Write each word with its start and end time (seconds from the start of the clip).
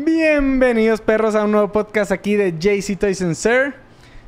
Bienvenidos 0.00 1.00
perros 1.00 1.34
a 1.34 1.42
un 1.42 1.50
nuevo 1.50 1.72
podcast 1.72 2.12
aquí 2.12 2.36
de 2.36 2.52
JC 2.56 2.96
Toys 2.96 3.20
and 3.20 3.34
Sir. 3.34 3.74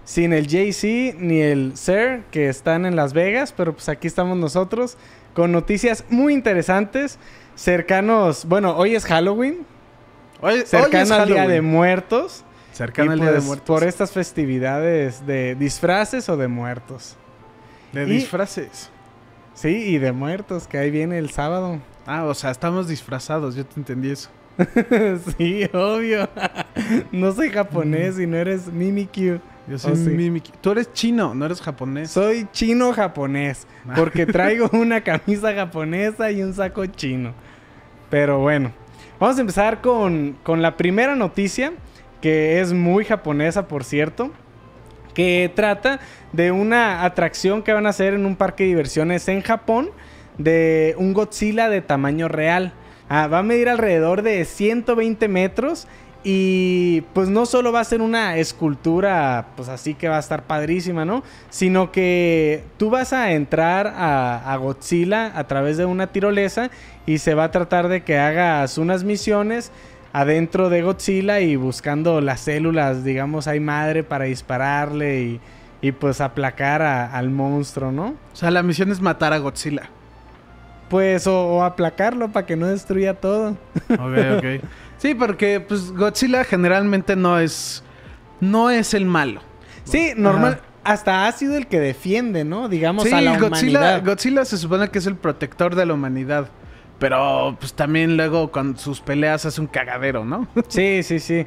Sin 0.05 0.33
el 0.33 0.49
JC 0.49 1.15
ni 1.17 1.41
el 1.41 1.77
Sir 1.77 2.25
que 2.33 2.49
están 2.49 2.87
en 2.87 2.97
Las 2.97 3.13
Vegas, 3.13 3.55
pero 3.57 3.73
pues 3.73 3.89
aquí 3.89 4.09
estamos 4.09 4.37
nosotros 4.37 4.97
con 5.33 5.53
noticias 5.53 6.05
muy 6.09 6.35
interesantes, 6.35 7.21
cercanos, 7.55 8.47
bueno, 8.47 8.77
hoy 8.77 8.97
es 8.97 9.05
Halloween, 9.05 9.65
Hoy, 10.41 10.63
cercano 10.67 10.97
hoy 10.97 11.03
es 11.03 11.11
al 11.13 11.29
Día 11.29 11.47
de. 11.47 11.61
Muertos. 11.61 12.45
Cercano 12.73 13.13
al 13.13 13.21
Día 13.21 13.29
de 13.29 13.35
pues, 13.35 13.45
Muertos. 13.45 13.67
Por 13.69 13.85
estas 13.87 14.11
festividades 14.11 15.25
de 15.25 15.55
disfraces 15.55 16.29
o 16.29 16.37
de 16.37 16.49
muertos. 16.49 17.17
De 17.93 18.03
y- 18.03 18.11
disfraces. 18.11 18.91
Sí, 19.55 19.69
y 19.69 19.99
de 19.99 20.11
muertos, 20.11 20.67
que 20.67 20.79
ahí 20.79 20.91
viene 20.91 21.19
el 21.19 21.31
sábado. 21.31 21.79
Ah, 22.07 22.25
o 22.25 22.35
sea, 22.35 22.51
estamos 22.51 22.89
disfrazados. 22.89 23.55
Yo 23.55 23.65
te 23.65 23.79
entendí 23.79 24.11
eso. 24.11 24.31
sí, 25.39 25.65
obvio. 25.73 26.29
no 27.13 27.33
soy 27.33 27.51
japonés 27.51 28.19
y 28.19 28.27
no 28.27 28.37
eres 28.37 28.67
Mimikyu. 28.69 29.41
Yo 29.69 29.79
soy 29.79 29.93
Oh, 29.93 29.97
sí. 29.97 30.11
Mimikyu. 30.11 30.53
Tú 30.61 30.73
eres 30.73 30.93
chino, 30.93 31.35
no 31.35 31.47
eres 31.47 31.61
japonés. 31.61 32.11
Soy 32.11 32.47
chino 32.53 32.93
japonés. 32.93 33.67
Porque 33.95 34.27
traigo 34.27 34.69
una 34.73 35.01
camisa 35.03 35.55
japonesa 35.55 36.31
y 36.31 36.43
un 36.43 36.55
saco 36.55 36.85
chino. 36.87 37.33
Pero 38.09 38.41
bueno, 38.41 38.73
vamos 39.19 39.39
a 39.39 39.41
empezar 39.41 39.81
con, 39.81 40.37
con 40.43 40.63
la 40.63 40.77
primera 40.77 41.15
noticia, 41.15 41.73
que 42.21 42.61
es 42.61 42.73
muy 42.73 43.05
japonesa, 43.05 43.69
por 43.69 43.85
cierto. 43.85 44.33
Que 45.15 45.51
trata 45.55 46.01
de 46.33 46.51
una 46.53 47.05
atracción 47.05 47.63
que 47.63 47.73
van 47.73 47.87
a 47.87 47.91
hacer 47.91 48.15
en 48.15 48.27
un 48.27 48.37
parque 48.37 48.65
de 48.65 48.69
diversiones 48.71 49.29
en 49.29 49.43
Japón. 49.43 49.91
De 50.39 50.95
un 50.97 51.13
Godzilla 51.13 51.69
de 51.69 51.83
tamaño 51.83 52.27
real. 52.27 52.73
Ah, 53.13 53.27
va 53.27 53.41
a 53.41 53.43
medir 53.43 53.69
alrededor 53.69 54.23
de 54.23 54.45
120 54.45 55.27
metros. 55.27 55.89
Y 56.23 57.01
pues 57.15 57.29
no 57.29 57.47
solo 57.47 57.73
va 57.73 57.81
a 57.81 57.85
ser 57.85 58.03
una 58.03 58.37
escultura, 58.37 59.49
pues 59.57 59.69
así 59.71 59.95
que 59.95 60.09
va 60.09 60.19
a 60.19 60.21
estar 60.21 60.45
padrísima, 60.45 61.07
¿no? 61.07 61.23
Sino 61.49 61.91
que 61.93 62.63
tú 62.77 62.91
vas 62.91 63.15
a 63.15 63.33
entrar 63.33 63.93
a, 63.97 64.55
Godzilla 64.59 65.33
a 65.35 65.47
través 65.47 65.79
de 65.79 65.87
una 65.87 66.09
tirolesa 66.09 66.71
y 67.07 67.19
se 67.19 67.35
va 67.35 67.45
a 67.45 67.51
tratar 67.51 67.89
de 67.89 68.03
que 68.03 68.19
hagas 68.19 68.77
unas 68.77 69.03
misiones 69.03 69.73
adentro 70.13 70.69
de 70.69 70.83
Godzilla 70.83 71.41
y 71.41 71.57
buscando 71.57 72.21
las 72.21 72.41
células, 72.41 73.03
digamos, 73.03 73.49
hay 73.49 73.61
madre 73.61 74.05
para 74.05 74.27
dispararle 74.27 75.41
y, 75.81 75.93
pues 75.93 76.21
aplacar 76.21 76.83
al 76.83 77.31
monstruo, 77.31 77.91
¿no? 77.91 78.09
O 78.33 78.37
sea, 78.37 78.51
la 78.51 78.63
misión 78.63 78.93
es 78.93 79.01
matar 79.01 79.33
a 79.33 79.39
Godzilla. 79.39 79.89
Pues 80.91 81.27
o, 81.27 81.47
o 81.47 81.63
aplacarlo 81.63 82.31
para 82.31 82.45
que 82.45 82.57
no 82.57 82.67
destruya 82.67 83.15
todo. 83.15 83.57
Ok, 83.89 84.37
ok. 84.37 84.65
sí, 84.99 85.15
porque 85.15 85.61
pues 85.61 85.93
Godzilla 85.93 86.45
generalmente 86.45 87.17
no 87.17 87.39
es... 87.39 87.83
No 88.41 88.69
es 88.69 88.93
el 88.93 89.07
malo. 89.07 89.41
Sí, 89.85 90.13
normal. 90.17 90.55
Ajá. 90.55 90.63
Hasta 90.83 91.27
ha 91.27 91.33
sido 91.33 91.57
el 91.57 91.67
que 91.67 91.79
defiende, 91.79 92.45
¿no? 92.45 92.69
Digamos 92.69 93.05
sí, 93.05 93.13
a 93.13 93.21
la 93.21 93.39
Godzilla, 93.39 93.79
humanidad. 93.79 94.05
Godzilla 94.05 94.45
se 94.45 94.59
supone 94.59 94.89
que 94.89 94.99
es 94.99 95.07
el 95.07 95.15
protector 95.15 95.75
de 95.75 95.87
la 95.87 95.95
humanidad. 95.95 96.49
Pero 96.99 97.57
pues 97.59 97.73
también 97.73 98.17
luego 98.17 98.51
con 98.51 98.77
sus 98.77 99.01
peleas 99.01 99.47
hace 99.47 99.61
un 99.61 99.67
cagadero, 99.67 100.25
¿no? 100.25 100.47
Sí, 100.69 101.03
sí, 101.03 101.19
sí. 101.19 101.47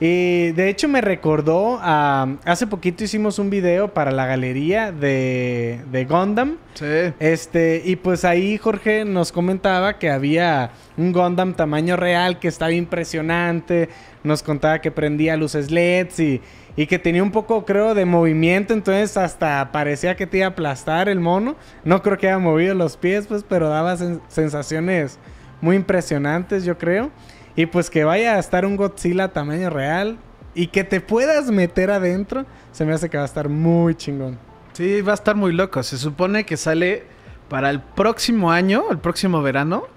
Y 0.00 0.52
de 0.52 0.68
hecho 0.68 0.86
me 0.86 1.00
recordó 1.00 1.78
a... 1.82 2.36
Hace 2.44 2.68
poquito 2.68 3.02
hicimos 3.02 3.40
un 3.40 3.50
video 3.50 3.92
para 3.92 4.12
la 4.12 4.26
galería 4.26 4.92
de, 4.92 5.80
de 5.90 6.04
Gundam. 6.04 6.56
sí. 6.74 7.12
Este, 7.18 7.82
y 7.84 7.96
pues 7.96 8.24
ahí 8.24 8.58
Jorge 8.58 9.04
nos 9.04 9.32
comentaba 9.32 9.98
que 9.98 10.08
había 10.10 10.70
un 10.96 11.12
Gundam 11.12 11.54
tamaño 11.54 11.96
real 11.96 12.38
que 12.38 12.46
estaba 12.46 12.70
impresionante. 12.72 13.88
Nos 14.22 14.42
contaba 14.44 14.80
que 14.80 14.90
prendía 14.92 15.36
luces 15.36 15.70
LEDs 15.72 16.20
y, 16.20 16.40
y 16.76 16.86
que 16.86 17.00
tenía 17.00 17.22
un 17.24 17.32
poco, 17.32 17.64
creo, 17.64 17.94
de 17.94 18.04
movimiento. 18.04 18.74
Entonces 18.74 19.16
hasta 19.16 19.72
parecía 19.72 20.14
que 20.14 20.28
te 20.28 20.38
iba 20.38 20.46
a 20.46 20.50
aplastar 20.50 21.08
el 21.08 21.18
mono. 21.18 21.56
No 21.84 22.02
creo 22.02 22.18
que 22.18 22.28
haya 22.28 22.38
movido 22.38 22.72
los 22.74 22.96
pies, 22.96 23.26
pues, 23.26 23.44
pero 23.48 23.68
daba 23.68 23.94
sen- 23.96 24.20
sensaciones 24.28 25.18
muy 25.60 25.74
impresionantes, 25.74 26.64
yo 26.64 26.78
creo. 26.78 27.10
Y 27.58 27.66
pues 27.66 27.90
que 27.90 28.04
vaya 28.04 28.36
a 28.36 28.38
estar 28.38 28.64
un 28.64 28.76
Godzilla 28.76 29.32
tamaño 29.32 29.68
real 29.68 30.16
y 30.54 30.68
que 30.68 30.84
te 30.84 31.00
puedas 31.00 31.50
meter 31.50 31.90
adentro, 31.90 32.46
se 32.70 32.84
me 32.84 32.92
hace 32.92 33.10
que 33.10 33.16
va 33.16 33.24
a 33.24 33.26
estar 33.26 33.48
muy 33.48 33.96
chingón. 33.96 34.38
Sí, 34.74 35.00
va 35.00 35.10
a 35.10 35.14
estar 35.16 35.34
muy 35.34 35.52
loco. 35.52 35.82
Se 35.82 35.98
supone 35.98 36.46
que 36.46 36.56
sale 36.56 37.02
para 37.48 37.70
el 37.70 37.80
próximo 37.80 38.52
año, 38.52 38.84
el 38.92 38.98
próximo 38.98 39.42
verano. 39.42 39.88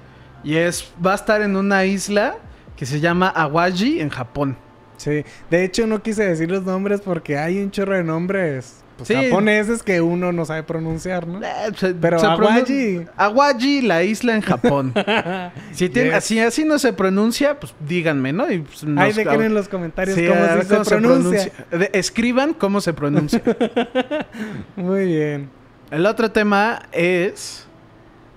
Y 0.44 0.56
es 0.56 0.92
va 1.06 1.12
a 1.12 1.16
estar 1.16 1.44
en 1.44 1.56
una 1.56 1.86
isla 1.86 2.38
que 2.76 2.88
se 2.88 3.00
llama 3.00 3.28
Awaji 3.28 4.02
en 4.02 4.10
Japón. 4.10 4.58
Sí, 4.98 5.24
de 5.52 5.64
hecho 5.64 5.86
no 5.86 6.02
quise 6.02 6.24
decir 6.26 6.50
los 6.50 6.64
nombres 6.64 7.02
porque 7.02 7.38
hay 7.38 7.62
un 7.62 7.70
chorro 7.70 7.94
de 7.94 8.04
nombres 8.04 8.81
pues, 9.06 9.20
Sí. 9.20 9.82
que 9.86 10.02
uno 10.02 10.32
no 10.32 10.46
sabe 10.46 10.64
pronunciar, 10.64 11.28
¿no? 11.28 11.42
Eh, 11.44 11.50
se- 11.76 11.94
Pero 11.94 12.20
se 12.20 12.26
Awaji. 12.26 13.06
Awaji, 13.18 13.82
la 13.82 14.04
isla 14.04 14.36
en 14.36 14.42
Japón. 14.42 14.94
si 15.74 15.90
tiene- 15.90 16.10
Yes. 16.10 16.18
así, 16.18 16.40
así 16.40 16.66
no 16.66 16.80
se 16.80 16.94
pronuncia, 16.94 17.60
pues 17.60 17.74
díganme, 17.88 18.34
¿no? 18.34 18.52
Y, 18.52 18.60
pues, 18.60 18.84
nos- 18.84 19.04
Ahí 19.04 19.14
dejen 19.14 19.42
en 19.42 19.54
los 19.54 19.68
comentarios 19.68 20.18
Sí, 20.18 20.26
cómo, 20.28 20.42
sí 20.46 20.68
se, 20.68 20.84
se 20.86 20.96
pronuncia. 20.96 21.52
escriban 21.94 22.54
cómo 22.54 22.82
se 22.82 22.94
pronuncia. 22.94 23.42
Muy 24.76 25.06
bien. 25.06 25.50
el 25.92 26.06
otro 26.06 26.32
tema 26.32 26.84
es... 26.92 27.68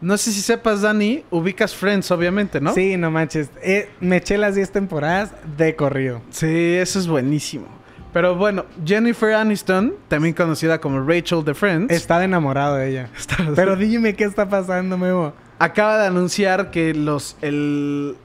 No 0.01 0.19
sé 0.19 0.33
si 0.33 0.43
sepas, 0.43 0.83
Dani, 0.83 1.25
ubicas 1.31 1.75
Friends, 1.75 2.11
obviamente, 2.11 2.61
¿no? 2.61 2.75
Sí, 2.75 2.97
no 2.99 3.11
manches. 3.11 3.49
Eh, 3.63 3.89
me 4.01 4.19
eché 4.19 4.37
las 4.37 4.55
10 4.55 4.71
temporadas 4.71 5.31
de 5.57 5.77
corrido. 5.77 6.21
Sí, 6.29 6.75
eso 6.75 6.99
es 6.99 7.07
buenísimo. 7.07 7.67
Pero 8.15 8.37
bueno, 8.37 8.65
Jennifer 8.87 9.35
Aniston, 9.35 9.93
también 10.07 10.35
conocida 10.35 10.81
como 10.81 11.01
Rachel 11.05 11.45
de 11.45 11.53
Friends, 11.53 11.93
Estaba 11.93 12.25
enamorado 12.25 12.77
de 12.77 12.89
ella. 12.91 13.11
Pero 13.57 13.75
dime 13.75 14.15
qué 14.15 14.23
está 14.23 14.49
pasando, 14.49 14.97
Memo. 14.97 15.33
acaba 15.59 15.99
de 15.99 16.07
anunciar 16.07 16.71
que 16.71 16.95
los 16.95 17.37
el, 17.43 18.17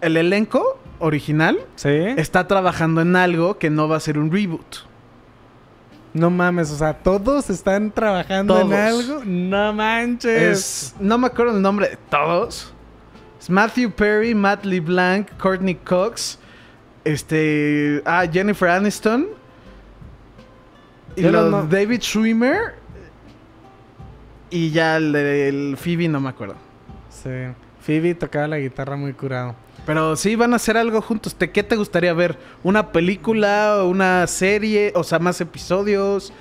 el 0.00 0.16
elenco 0.16 0.80
original 0.98 1.58
¿Sí? 1.76 1.90
está 2.16 2.46
trabajando 2.48 3.02
en 3.02 3.14
algo 3.16 3.58
que 3.58 3.68
no 3.68 3.86
va 3.86 3.96
a 3.98 4.00
ser 4.00 4.18
un 4.18 4.32
reboot. 4.32 4.76
No 6.14 6.30
mames, 6.30 6.70
o 6.70 6.76
sea, 6.76 6.94
todos 6.94 7.50
están 7.50 7.90
trabajando 7.90 8.58
en 8.60 8.72
algo. 8.72 9.22
No 9.26 9.74
manches. 9.74 10.42
Es, 10.42 10.94
no 11.00 11.18
me 11.18 11.26
acuerdo 11.26 11.54
el 11.56 11.60
nombre 11.60 11.90
de 11.90 11.98
todos. 12.08 12.72
Es 13.38 13.50
Matthew 13.50 13.90
Perry, 13.90 14.34
Matt 14.34 14.64
LeBlanc, 14.64 15.28
Courtney 15.36 15.74
Cox, 15.74 16.38
este, 17.04 18.02
ah, 18.04 18.24
Jennifer 18.30 18.68
Aniston 18.68 19.28
y 21.16 21.22
los 21.22 21.50
no- 21.50 21.62
David 21.66 22.00
Schwimmer 22.00 22.74
y 24.50 24.70
ya 24.70 24.96
el 24.96 25.12
del 25.12 25.76
Phoebe 25.76 26.08
no 26.08 26.20
me 26.20 26.28
acuerdo. 26.30 26.54
Sí. 27.10 27.30
Phoebe 27.80 28.14
tocaba 28.14 28.46
la 28.48 28.58
guitarra 28.58 28.96
muy 28.96 29.12
curado. 29.12 29.54
Pero 29.86 30.16
sí 30.16 30.34
van 30.36 30.52
a 30.54 30.56
hacer 30.56 30.76
algo 30.76 31.02
juntos. 31.02 31.34
¿Te- 31.34 31.50
¿Qué 31.50 31.62
te 31.62 31.76
gustaría 31.76 32.12
ver? 32.14 32.38
¿Una 32.62 32.90
película? 32.92 33.82
¿Una 33.84 34.26
serie? 34.26 34.92
O 34.94 35.04
sea, 35.04 35.18
más 35.18 35.40
episodios. 35.40 36.32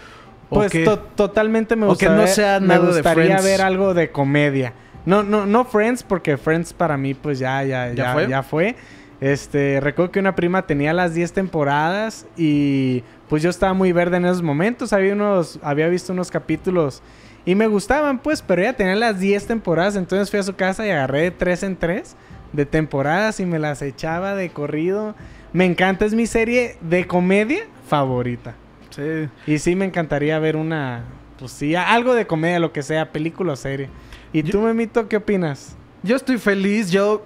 ¿O 0.50 0.56
Pues 0.56 0.72
to- 0.84 1.00
totalmente 1.00 1.76
me 1.76 1.88
gustaría, 1.88 2.16
no 2.16 2.28
sea 2.28 2.60
me 2.60 2.68
nada 2.68 2.86
gustaría 2.88 3.42
ver 3.42 3.62
algo 3.62 3.94
de 3.94 4.12
comedia. 4.12 4.74
No, 5.06 5.24
no, 5.24 5.46
no 5.46 5.66
Friends, 5.66 6.04
porque 6.04 6.38
Friends 6.38 6.72
para 6.74 6.96
mí, 6.96 7.14
pues 7.14 7.40
ya, 7.40 7.64
ya, 7.64 7.90
¿Ya 7.90 7.94
ya, 7.94 8.14
fue? 8.14 8.28
ya 8.30 8.44
fue. 8.44 8.76
Este, 9.24 9.80
recuerdo 9.80 10.12
que 10.12 10.20
una 10.20 10.36
prima 10.36 10.64
tenía 10.68 10.92
las 10.92 11.14
10 11.14 11.32
temporadas 11.32 12.26
y 12.36 13.04
pues 13.30 13.42
yo 13.42 13.50
estaba 13.50 13.74
muy 13.74 13.94
verde 13.94 14.18
en 14.18 14.26
esos 14.26 14.42
momentos. 14.42 14.92
Había 14.92 15.14
unos, 15.14 15.60
había 15.64 15.88
visto 15.88 16.12
unos 16.12 16.30
capítulos 16.30 17.02
y 17.46 17.56
me 17.56 17.68
gustaban, 17.68 18.20
pues, 18.20 18.42
pero 18.42 18.64
ella 18.64 18.74
tenía 18.74 18.96
las 18.98 19.22
10 19.22 19.48
temporadas. 19.48 19.96
Entonces 19.96 20.30
fui 20.30 20.40
a 20.40 20.44
su 20.44 20.56
casa 20.58 20.86
y 20.86 20.90
agarré 20.90 21.22
de 21.22 21.32
3 21.32 21.64
en 21.64 21.78
3 21.78 22.18
de 22.52 22.66
temporadas 22.66 23.40
y 23.40 23.46
me 23.46 23.60
las 23.60 23.82
echaba 23.82 24.36
de 24.36 24.50
corrido. 24.50 25.16
Me 25.54 25.64
encanta, 25.64 26.04
es 26.04 26.14
mi 26.14 26.28
serie 26.28 26.76
de 26.82 27.08
comedia 27.08 27.64
favorita. 27.88 28.56
Sí. 28.90 29.30
Y 29.48 29.58
sí 29.60 29.74
me 29.78 29.86
encantaría 29.86 30.38
ver 30.40 30.58
una, 30.58 31.06
pues 31.40 31.54
sí, 31.54 31.76
algo 31.76 32.14
de 32.14 32.28
comedia, 32.28 32.60
lo 32.60 32.74
que 32.74 32.84
sea, 32.84 33.10
película 33.14 33.54
o 33.54 33.56
serie. 33.56 33.88
¿Y 34.34 34.44
Yo- 34.44 34.52
tú, 34.52 34.62
Memito, 34.64 35.08
qué 35.08 35.16
opinas? 35.16 35.78
Yo 36.04 36.18
estoy 36.18 36.38
feliz. 36.40 36.92
Yo... 36.92 37.26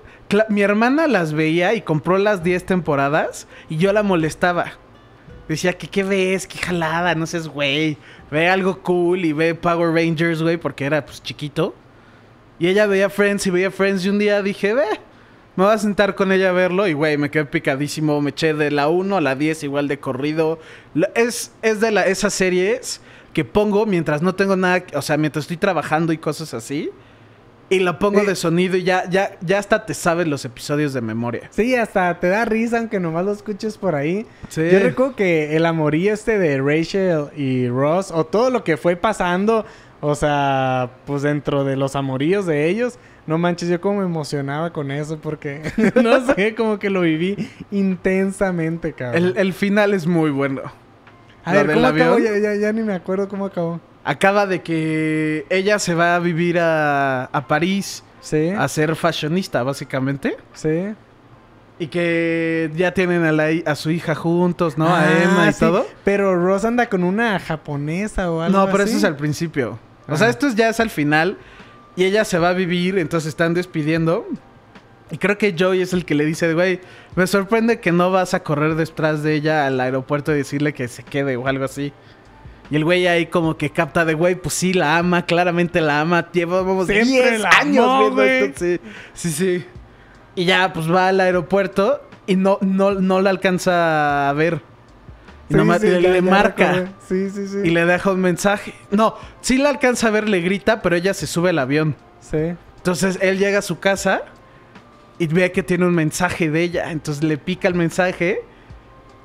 Mi 0.50 0.62
hermana 0.62 1.08
las 1.08 1.34
veía 1.34 1.74
y 1.74 1.82
compró 1.82 2.18
las 2.18 2.44
10 2.44 2.66
temporadas 2.66 3.48
y 3.70 3.78
yo 3.78 3.94
la 3.94 4.04
molestaba. 4.04 4.74
Decía 5.48 5.78
que 5.78 5.88
qué 5.88 6.04
ves, 6.04 6.46
qué 6.46 6.58
jalada, 6.58 7.16
no 7.16 7.26
seas 7.26 7.48
güey. 7.48 7.98
Ve 8.30 8.50
algo 8.50 8.82
cool 8.82 9.24
y 9.24 9.32
ve 9.32 9.56
Power 9.56 9.94
Rangers, 9.94 10.42
güey, 10.42 10.58
porque 10.58 10.86
era 10.86 11.06
pues 11.06 11.24
chiquito. 11.24 11.74
Y 12.60 12.68
ella 12.68 12.88
veía 12.88 13.10
Friends 13.10 13.48
y 13.48 13.52
veía 13.52 13.72
Friends 13.72 14.06
y 14.06 14.10
un 14.10 14.20
día 14.20 14.42
dije, 14.42 14.74
ve, 14.74 15.00
me 15.56 15.64
voy 15.64 15.74
a 15.74 15.78
sentar 15.78 16.16
con 16.16 16.32
ella 16.32 16.50
a 16.50 16.54
verlo 16.54 16.88
y 16.88 16.94
güey, 16.94 17.18
me 17.18 17.32
quedé 17.32 17.46
picadísimo, 17.46 18.20
me 18.22 18.32
eché 18.32 18.54
de 18.54 18.70
la 18.70 18.90
1 18.90 19.18
a 19.18 19.22
la 19.22 19.36
10 19.36 19.64
igual 19.64 19.88
de 19.88 20.00
corrido. 20.00 20.60
Es, 21.16 21.54
es 21.62 21.80
de 21.80 21.90
esas 22.12 22.34
series 22.34 23.00
que 23.34 23.46
pongo 23.46 23.86
mientras 23.86 24.22
no 24.22 24.36
tengo 24.36 24.56
nada, 24.58 24.84
o 24.94 25.02
sea, 25.02 25.16
mientras 25.16 25.44
estoy 25.44 25.58
trabajando 25.58 26.12
y 26.12 26.18
cosas 26.18 26.54
así. 26.54 26.90
Y 27.70 27.80
lo 27.80 28.00
pongo 28.00 28.24
de 28.24 28.36
sonido 28.36 28.78
y 28.78 28.84
ya, 28.84 29.10
ya, 29.10 29.38
ya 29.42 29.60
hasta 29.60 29.86
te 29.86 29.94
sabes 29.94 30.28
los 30.28 30.46
episodios 30.46 30.94
de 30.94 31.02
memoria. 31.02 31.50
Sí, 31.52 31.76
hasta 31.76 32.20
te 32.20 32.28
da 32.28 32.46
risa 32.46 32.80
aunque 32.80 33.00
nomás 33.00 33.26
lo 33.26 33.32
escuches 33.32 33.78
por 33.78 33.96
ahí. 33.96 34.26
Sí. 34.50 34.70
Yo 34.72 34.80
recuerdo 34.80 35.16
que 35.16 35.56
el 35.56 35.66
amorío 35.66 36.14
este 36.14 36.40
de 36.40 36.62
Rachel 36.62 37.26
y 37.36 37.68
Ross, 37.68 38.12
o 38.12 38.26
todo 38.26 38.50
lo 38.50 38.64
que 38.64 38.78
fue 38.78 38.96
pasando, 38.96 39.66
o 40.00 40.16
sea, 40.16 40.92
pues 41.06 41.24
dentro 41.24 41.64
de 41.64 41.76
los 41.76 41.96
amoríos 41.96 42.46
de 42.46 42.70
ellos, 42.70 43.00
no 43.26 43.38
manches, 43.38 43.68
yo 43.68 43.82
como 43.82 44.00
me 44.00 44.06
emocionaba 44.06 44.72
con 44.72 44.90
eso 44.90 45.20
porque, 45.20 45.62
no 46.02 46.26
sé, 46.34 46.56
como 46.56 46.80
que 46.80 46.90
lo 46.90 47.02
viví 47.02 47.50
intensamente, 47.72 48.94
cabrón. 48.94 49.24
El, 49.24 49.38
el 49.38 49.54
final 49.54 49.94
es 49.94 50.08
muy 50.08 50.32
bueno. 50.32 50.62
A 51.44 51.54
ver, 51.54 51.74
¿cómo 51.74 51.88
acabó? 51.88 52.20
Ya, 52.20 52.38
ya, 52.38 52.56
ya 52.56 52.74
ni 52.74 52.82
me 52.82 52.94
acuerdo 52.94 53.28
cómo 53.30 53.46
acabó. 53.46 53.80
Acaba 54.10 54.46
de 54.48 54.62
que 54.62 55.46
ella 55.50 55.80
se 55.80 55.94
va 55.94 56.16
a 56.16 56.20
vivir 56.20 56.60
a, 56.60 57.26
a 57.26 57.48
París 57.48 58.04
Sí, 58.22 58.50
a 58.50 58.68
ser 58.68 58.96
fashionista, 58.96 59.64
básicamente. 59.64 60.38
sí. 60.54 60.94
Y 61.80 61.88
que 61.88 62.72
ya 62.76 62.92
tienen 62.94 63.24
a, 63.24 63.32
la 63.32 63.50
a 63.66 63.76
su 63.76 63.92
hija 63.92 64.16
juntos, 64.16 64.78
¿no? 64.80 64.88
a 64.88 65.02
Ah, 65.02 65.24
Emma 65.24 65.48
y 65.50 65.54
sí, 65.54 65.60
todo. 65.60 65.86
Pero 66.04 66.36
Ross 66.36 66.66
anda 66.66 66.88
con 66.88 67.04
una 67.04 67.38
japonesa 67.40 68.32
o 68.32 68.42
algo 68.42 68.58
No, 68.58 68.66
pero 68.72 68.84
así. 68.84 68.92
eso 68.92 68.98
es 68.98 69.04
al 69.04 69.16
principio. 69.16 69.78
O 70.08 70.14
Ah. 70.14 70.18
sea, 70.18 70.30
esto 70.30 70.48
es- 70.48 70.56
ya 70.56 70.70
es 70.70 70.80
al 70.80 70.90
final. 70.90 71.38
Y 71.96 72.06
ella 72.06 72.26
se 72.26 72.40
va 72.40 72.50
a 72.50 72.54
vivir, 72.54 72.98
entonces 72.98 73.28
están 73.30 73.54
despidiendo. 73.54 74.26
Y 75.12 75.18
creo 75.20 75.38
que 75.38 75.56
Joey 75.58 75.82
es 75.82 75.94
el 75.94 76.04
que 76.06 76.16
le 76.16 76.26
dice, 76.26 76.52
güey, 76.56 76.80
me 77.16 77.28
sorprende 77.28 77.80
que 77.80 77.92
no 77.92 78.10
vas 78.12 78.34
a 78.34 78.42
correr 78.42 78.74
detrás 78.76 79.22
de 79.22 79.36
ella 79.36 79.68
al 79.68 79.80
aeropuerto 79.80 80.32
y 80.34 80.38
decirle 80.38 80.74
que 80.74 80.88
se 80.88 81.04
quede 81.04 81.38
o 81.38 81.48
algo 81.48 81.66
así. 81.66 81.94
Y 82.70 82.76
el 82.76 82.84
güey 82.84 83.08
ahí 83.08 83.28
como 83.28 83.56
que 83.58 83.70
capta 83.70 84.04
de, 84.04 84.14
güey, 84.14 84.36
pues 84.36 84.54
sí, 84.56 84.74
la 84.74 84.98
ama, 84.98 85.26
claramente 85.26 85.80
la 85.82 86.02
ama. 86.02 86.30
Llevamos 86.32 86.88
Siempre 86.88 87.30
10 87.32 87.42
la 87.42 87.50
años 87.62 87.86
amó, 87.86 88.12
güey. 88.12 88.44
esto. 88.46 88.60
Sí, 88.66 88.80
sí, 89.14 89.32
sí. 89.32 89.66
Y 90.36 90.46
ya, 90.46 90.74
pues 90.74 90.92
va 90.92 91.08
al 91.08 91.20
aeropuerto 91.22 92.02
y 92.28 92.36
no, 92.36 92.58
no, 92.62 92.92
no 92.94 93.22
la 93.22 93.30
alcanza 93.30 94.30
a 94.30 94.34
ver. 94.34 94.62
Y 95.50 95.54
Sí, 95.54 95.58
nomás 95.58 95.80
sí, 95.80 95.88
le, 95.88 96.02
le 96.02 96.22
marca. 96.22 96.90
Sí, 97.08 97.30
sí, 97.30 97.48
sí. 97.48 97.58
Y 97.64 97.70
le 97.70 97.86
deja 97.86 98.12
un 98.12 98.20
mensaje. 98.20 98.74
No, 98.92 99.16
sí 99.40 99.58
la 99.58 99.70
alcanza 99.70 100.08
a 100.08 100.12
ver, 100.12 100.28
le 100.28 100.42
grita, 100.42 100.82
pero 100.82 100.96
ella 100.98 101.14
se 101.14 101.26
sube 101.26 101.52
al 101.52 101.60
avión. 101.60 101.96
Sí. 102.20 102.54
Entonces 102.76 103.18
él 103.22 103.38
llega 103.40 103.60
a 103.60 103.62
su 103.62 103.80
casa 103.80 104.24
y 105.20 105.28
ve 105.28 105.52
que 105.54 105.64
tiene 105.64 105.86
un 105.86 105.96
mensaje 105.96 106.50
de 106.52 106.64
ella. 106.64 106.92
Entonces 106.92 107.24
le 107.24 107.38
pica 107.38 107.70
el 107.70 107.76
mensaje 107.76 108.42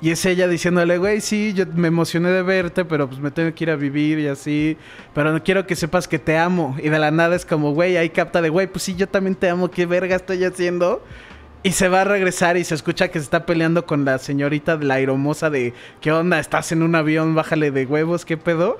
y 0.03 0.11
es 0.11 0.25
ella 0.25 0.49
diciéndole, 0.49 0.97
güey, 0.97 1.21
sí, 1.21 1.53
yo 1.53 1.65
me 1.65 1.87
emocioné 1.87 2.27
de 2.27 2.41
verte, 2.41 2.83
pero 2.83 3.07
pues 3.07 3.21
me 3.21 3.31
tengo 3.31 3.55
que 3.55 3.63
ir 3.63 3.69
a 3.69 3.77
vivir 3.77 4.19
y 4.19 4.27
así. 4.27 4.75
Pero 5.13 5.31
no 5.31 5.41
quiero 5.41 5.65
que 5.65 5.77
sepas 5.77 6.09
que 6.09 6.19
te 6.19 6.37
amo. 6.37 6.75
Y 6.83 6.89
de 6.89 6.99
la 6.99 7.09
nada 7.09 7.37
es 7.37 7.45
como, 7.45 7.71
güey, 7.71 7.95
ahí 7.95 8.09
capta 8.09 8.41
de, 8.41 8.49
güey, 8.49 8.67
pues 8.67 8.83
sí, 8.83 8.95
yo 8.95 9.07
también 9.07 9.33
te 9.33 9.49
amo, 9.49 9.71
¿qué 9.71 9.85
verga 9.85 10.17
estoy 10.17 10.43
haciendo? 10.43 11.01
Y 11.63 11.71
se 11.71 11.87
va 11.87 12.01
a 12.01 12.03
regresar 12.03 12.57
y 12.57 12.65
se 12.65 12.75
escucha 12.75 13.07
que 13.07 13.19
se 13.19 13.23
está 13.23 13.45
peleando 13.45 13.85
con 13.85 14.03
la 14.03 14.17
señorita 14.17 14.75
de 14.75 14.83
la 14.83 14.95
aeromoza 14.95 15.49
de, 15.49 15.73
¿qué 16.01 16.11
onda? 16.11 16.37
¿Estás 16.37 16.73
en 16.73 16.83
un 16.83 16.95
avión? 16.95 17.33
Bájale 17.33 17.71
de 17.71 17.85
huevos, 17.85 18.25
¿qué 18.25 18.35
pedo? 18.35 18.79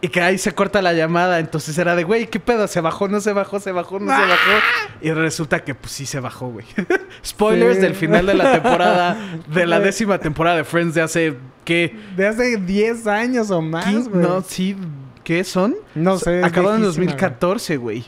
Y 0.00 0.08
que 0.08 0.20
ahí 0.20 0.36
se 0.36 0.52
corta 0.54 0.82
la 0.82 0.92
llamada. 0.92 1.38
Entonces 1.38 1.78
era 1.78 1.96
de, 1.96 2.04
güey, 2.04 2.26
¿qué 2.28 2.38
pedo? 2.38 2.68
¿Se 2.68 2.80
bajó? 2.82 3.08
¿No 3.08 3.20
se 3.20 3.32
bajó? 3.32 3.58
¿Se 3.58 3.72
bajó? 3.72 3.98
¿No 3.98 4.14
se 4.14 4.20
bajó? 4.22 4.60
Y 5.00 5.10
resulta 5.12 5.64
que 5.64 5.74
pues 5.74 5.92
sí 5.92 6.04
se 6.04 6.20
bajó, 6.20 6.48
güey. 6.48 6.66
Spoilers 7.24 7.76
Sí. 7.76 7.80
del 7.82 7.94
final 7.94 8.26
de 8.26 8.34
la 8.34 8.52
temporada, 8.52 9.16
de 9.46 9.66
la 9.66 9.80
décima 9.80 10.18
temporada 10.18 10.56
de 10.58 10.64
Friends 10.64 10.94
de 10.94 11.00
hace, 11.02 11.38
¿qué? 11.64 11.96
De 12.16 12.26
hace 12.26 12.58
10 12.58 13.06
años 13.06 13.50
o 13.50 13.62
más, 13.62 13.86
¿Quin- 13.86 14.10
güey. 14.10 14.22
No, 14.22 14.42
sí, 14.42 14.76
¿qué 15.22 15.42
son? 15.42 15.74
No 15.94 16.18
sé. 16.18 16.44
Acabó 16.44 16.74
en 16.74 16.80
viejísima, 16.82 17.06
2014, 17.06 17.76
güey. 17.78 18.00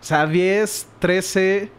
O 0.00 0.04
sea, 0.04 0.26
10, 0.26 0.86
13. 0.98 1.70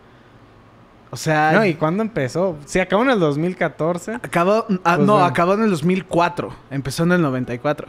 O 1.09 1.17
sea. 1.17 1.51
No, 1.53 1.65
¿y 1.65 1.73
cuándo 1.73 2.03
empezó? 2.03 2.55
Sí, 2.65 2.79
acabó 2.79 3.01
en 3.03 3.09
el 3.09 3.19
2014. 3.19 4.13
acabó. 4.15 4.65
ah, 4.83 4.95
Pues 4.95 5.07
no, 5.07 5.13
bueno. 5.13 5.25
acabó 5.25 5.53
en 5.55 5.63
el 5.63 5.71
2004. 5.71 6.53
Empezó 6.69 7.03
en 7.03 7.13
el 7.13 7.21
94. 7.23 7.87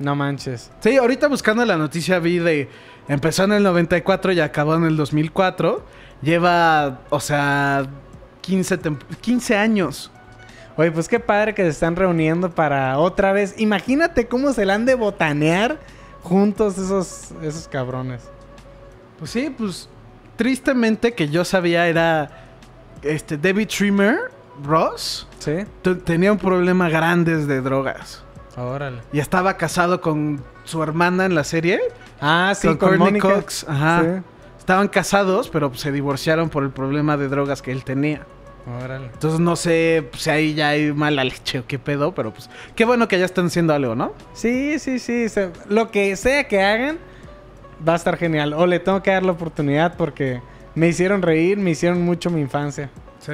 No 0.00 0.16
manches. 0.16 0.70
Sí, 0.80 0.96
ahorita 0.96 1.28
buscando 1.28 1.64
la 1.64 1.76
noticia 1.76 2.18
vi 2.18 2.38
de. 2.38 2.68
Empezó 3.06 3.44
en 3.44 3.52
el 3.52 3.62
94 3.62 4.32
y 4.32 4.40
acabó 4.40 4.74
en 4.74 4.84
el 4.84 4.96
2004. 4.96 5.84
Lleva, 6.22 7.00
o 7.10 7.20
sea, 7.20 7.86
15, 8.40 8.80
tem- 8.80 8.98
15 9.20 9.56
años. 9.56 10.10
Oye, 10.76 10.90
pues 10.90 11.08
qué 11.08 11.20
padre 11.20 11.54
que 11.54 11.62
se 11.62 11.68
están 11.68 11.96
reuniendo 11.96 12.50
para 12.50 12.98
otra 12.98 13.32
vez. 13.32 13.54
Imagínate 13.58 14.26
cómo 14.26 14.52
se 14.52 14.64
la 14.64 14.74
han 14.74 14.86
de 14.86 14.94
botanear 14.94 15.78
juntos 16.22 16.78
esos, 16.78 17.32
esos 17.42 17.68
cabrones. 17.68 18.22
Pues 19.18 19.30
sí, 19.30 19.54
pues 19.56 19.88
tristemente 20.36 21.12
que 21.12 21.28
yo 21.28 21.44
sabía 21.44 21.86
era 21.88 22.30
este 23.02 23.36
David 23.36 23.68
Trimmer, 23.68 24.18
Ross, 24.64 25.26
¿Sí? 25.38 25.52
tenía 26.04 26.32
un 26.32 26.38
problema 26.38 26.88
grande 26.88 27.44
de 27.46 27.60
drogas. 27.60 28.22
Órale. 28.56 28.98
Y 29.12 29.20
estaba 29.20 29.56
casado 29.56 30.00
con 30.00 30.42
su 30.64 30.82
hermana 30.82 31.24
en 31.26 31.34
la 31.34 31.44
serie. 31.44 31.80
Ah, 32.20 32.52
sí, 32.56 32.68
con 32.68 32.76
con, 32.78 32.98
Courtney. 32.98 33.20
Cox. 33.20 33.64
Ajá. 33.68 34.02
Sí. 34.02 34.22
Estaban 34.58 34.88
casados, 34.88 35.48
pero 35.48 35.72
se 35.74 35.90
divorciaron 35.92 36.48
por 36.50 36.62
el 36.64 36.70
problema 36.70 37.16
de 37.16 37.28
drogas 37.28 37.62
que 37.62 37.72
él 37.72 37.82
tenía. 37.84 38.26
Órale. 38.84 39.06
Entonces 39.06 39.40
no 39.40 39.56
sé 39.56 40.06
pues, 40.10 40.22
si 40.24 40.30
ahí 40.30 40.54
ya 40.54 40.68
hay 40.68 40.92
mala 40.92 41.24
leche 41.24 41.60
o 41.60 41.66
qué 41.66 41.78
pedo, 41.78 42.14
pero 42.14 42.32
pues 42.32 42.50
qué 42.76 42.84
bueno 42.84 43.08
que 43.08 43.18
ya 43.18 43.24
están 43.24 43.46
haciendo 43.46 43.72
algo, 43.72 43.94
¿no? 43.94 44.12
Sí, 44.34 44.78
sí, 44.78 44.98
sí. 44.98 45.28
se- 45.28 45.50
lo 45.68 45.90
que 45.90 46.14
sea 46.16 46.46
que 46.46 46.62
hagan, 46.62 46.98
va 47.88 47.94
a 47.94 47.96
estar 47.96 48.16
genial. 48.18 48.52
O 48.52 48.66
le 48.66 48.78
tengo 48.78 49.02
que 49.02 49.10
dar 49.10 49.22
la 49.24 49.32
oportunidad 49.32 49.96
porque 49.96 50.42
me 50.74 50.88
hicieron 50.88 51.22
reír, 51.22 51.56
me 51.56 51.70
hicieron 51.70 52.02
mucho 52.02 52.30
mi 52.30 52.40
infancia. 52.42 52.90
Sí. 53.20 53.32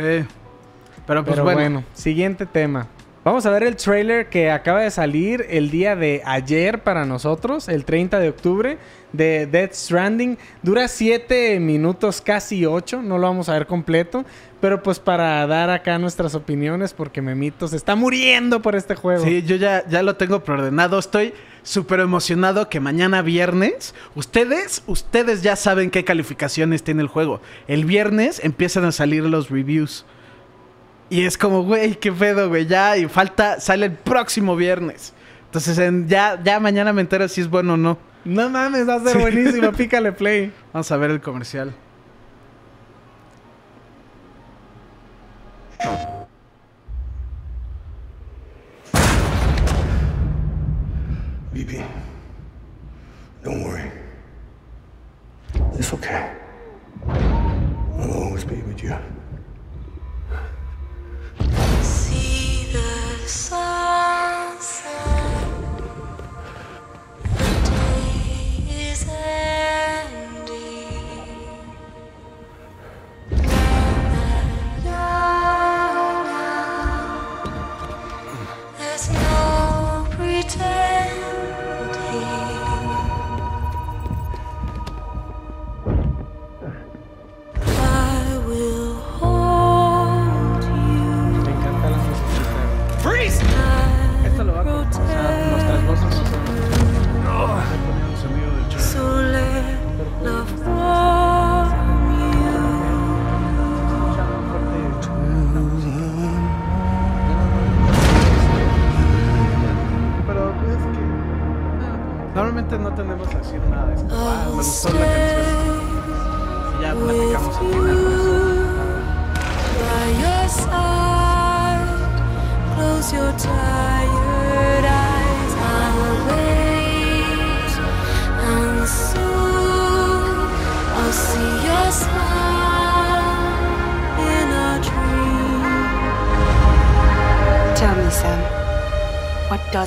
Pero 1.07 1.25
pues 1.25 1.35
Pero 1.35 1.43
bueno. 1.45 1.61
bueno. 1.61 1.85
siguiente 1.93 2.47
tema. 2.47 2.87
Vamos 3.27 3.45
a 3.45 3.51
ver 3.51 3.65
el 3.65 3.75
trailer 3.75 4.29
que 4.29 4.53
acaba 4.53 4.83
de 4.83 4.91
salir 4.93 5.47
el 5.51 5.69
día 5.69 5.97
de 5.97 6.23
ayer 6.25 6.85
para 6.85 7.05
nosotros, 7.05 7.69
el 7.69 7.85
30 7.85 8.21
de 8.21 8.29
octubre, 8.29 8.79
de 9.13 9.49
Death 9.49 9.73
Stranding. 9.73 10.39
Dura 10.63 10.87
7 10.87 11.59
minutos, 11.59 12.21
casi 12.21 12.65
8, 12.67 13.03
no 13.03 13.19
lo 13.19 13.27
vamos 13.27 13.49
a 13.49 13.55
ver 13.55 13.67
completo, 13.67 14.25
pero 14.61 14.81
pues 14.81 15.01
para 15.01 15.45
dar 15.49 15.71
acá 15.71 15.99
nuestras 15.99 16.37
opiniones, 16.37 16.95
porque 16.95 17.21
Memito 17.21 17.67
se 17.67 17.75
está 17.75 17.97
muriendo 17.97 18.63
por 18.63 18.77
este 18.77 18.95
juego. 18.95 19.25
Sí, 19.25 19.43
yo 19.43 19.57
ya, 19.57 19.85
ya 19.89 20.05
lo 20.05 20.15
tengo 20.15 20.45
preordenado. 20.45 20.97
Estoy 20.97 21.35
súper 21.65 21.99
emocionado 21.99 22.69
que 22.69 22.79
mañana 22.79 23.23
viernes, 23.23 23.93
ustedes, 24.15 24.85
ustedes 24.87 25.43
ya 25.43 25.57
saben 25.57 25.91
qué 25.91 26.05
calificaciones 26.05 26.85
tiene 26.85 27.03
el 27.03 27.09
juego. 27.09 27.41
El 27.67 27.87
viernes 27.87 28.41
empiezan 28.45 28.85
a 28.85 28.93
salir 28.93 29.25
los 29.25 29.51
reviews. 29.51 30.05
Y 31.09 31.25
es 31.25 31.39
como, 31.39 31.63
güey, 31.63 31.95
qué 31.95 32.11
pedo, 32.13 32.49
güey, 32.49 32.67
ya, 32.67 32.97
y 32.97 33.07
falta, 33.09 33.61
sale 33.61 33.87
el 33.87 33.93
próximo 33.93 34.57
viernes. 34.57 35.13
Entonces, 35.47 35.79
en- 35.79 36.09
ya, 36.09 36.41
ya 36.43 36.59
mañana 36.61 36.93
me 36.93 37.01
entero 37.01 37.29
si 37.29 37.41
es 37.41 37.49
bueno 37.49 37.75
o 37.75 37.77
no. 37.77 37.99
No 38.25 38.51
mames, 38.51 38.89
va 38.89 38.97
a 38.97 39.01
ser 39.01 39.19
buenísimo, 39.19 39.71
pícale 39.77 40.11
play. 40.13 40.53
Vamos 40.73 40.91
a 40.91 40.97
ver 40.97 41.11
el 41.13 41.21
comercial. 41.21 41.73
BB, 51.53 51.81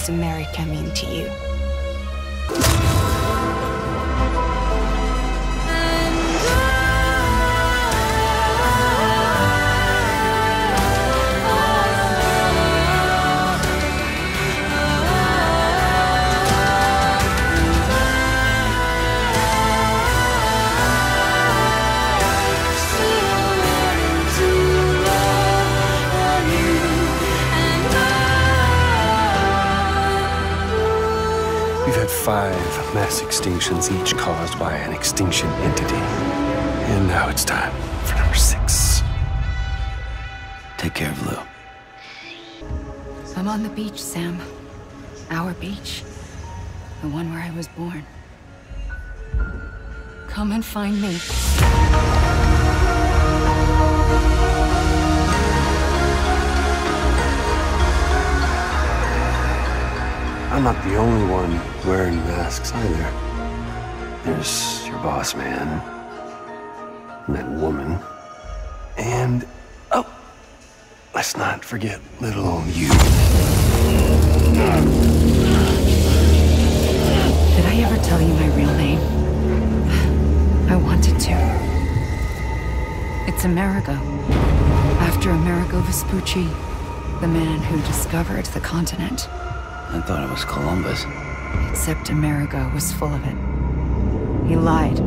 America. 0.09 0.65
Take 40.79 40.93
care 40.93 41.11
of 41.11 41.27
Lou. 41.27 41.37
I'm 43.35 43.49
on 43.49 43.63
the 43.63 43.69
beach, 43.69 44.01
Sam. 44.01 44.39
Our 45.29 45.53
beach. 45.55 46.03
The 47.01 47.09
one 47.09 47.29
where 47.33 47.41
I 47.41 47.51
was 47.51 47.67
born. 47.67 48.05
Come 50.29 50.53
and 50.53 50.63
find 50.63 51.01
me. 51.01 51.19
I'm 60.53 60.63
not 60.63 60.81
the 60.85 60.95
only 60.95 61.29
one 61.29 61.59
wearing 61.85 62.15
masks 62.19 62.71
either. 62.71 63.11
There's 64.23 64.87
your 64.87 64.99
boss 64.99 65.35
man, 65.35 65.67
and 67.27 67.35
that 67.35 67.49
woman, 67.49 67.99
and 68.97 69.45
let's 71.29 71.37
not 71.37 71.63
forget 71.63 71.99
little 72.19 72.47
old 72.47 72.65
you. 72.69 72.87
Did 72.87 72.97
I 77.67 77.83
ever 77.85 77.97
tell 77.97 78.19
you 78.19 78.33
my 78.33 78.47
real 78.55 78.73
name? 78.73 78.99
I 80.71 80.75
wanted 80.75 81.19
to. 81.19 81.35
It's 83.31 83.45
Amerigo. 83.45 83.91
After 85.01 85.29
Amerigo 85.29 85.81
Vespucci, 85.81 86.47
the 87.21 87.27
man 87.27 87.59
who 87.59 87.79
discovered 87.85 88.45
the 88.45 88.59
continent. 88.61 89.29
I 89.29 90.01
thought 90.07 90.27
it 90.27 90.31
was 90.31 90.45
Columbus. 90.45 91.05
Except 91.69 92.09
Amerigo 92.09 92.71
was 92.73 92.91
full 92.93 93.13
of 93.13 93.23
it. 93.23 94.47
He 94.47 94.55
lied. 94.55 94.97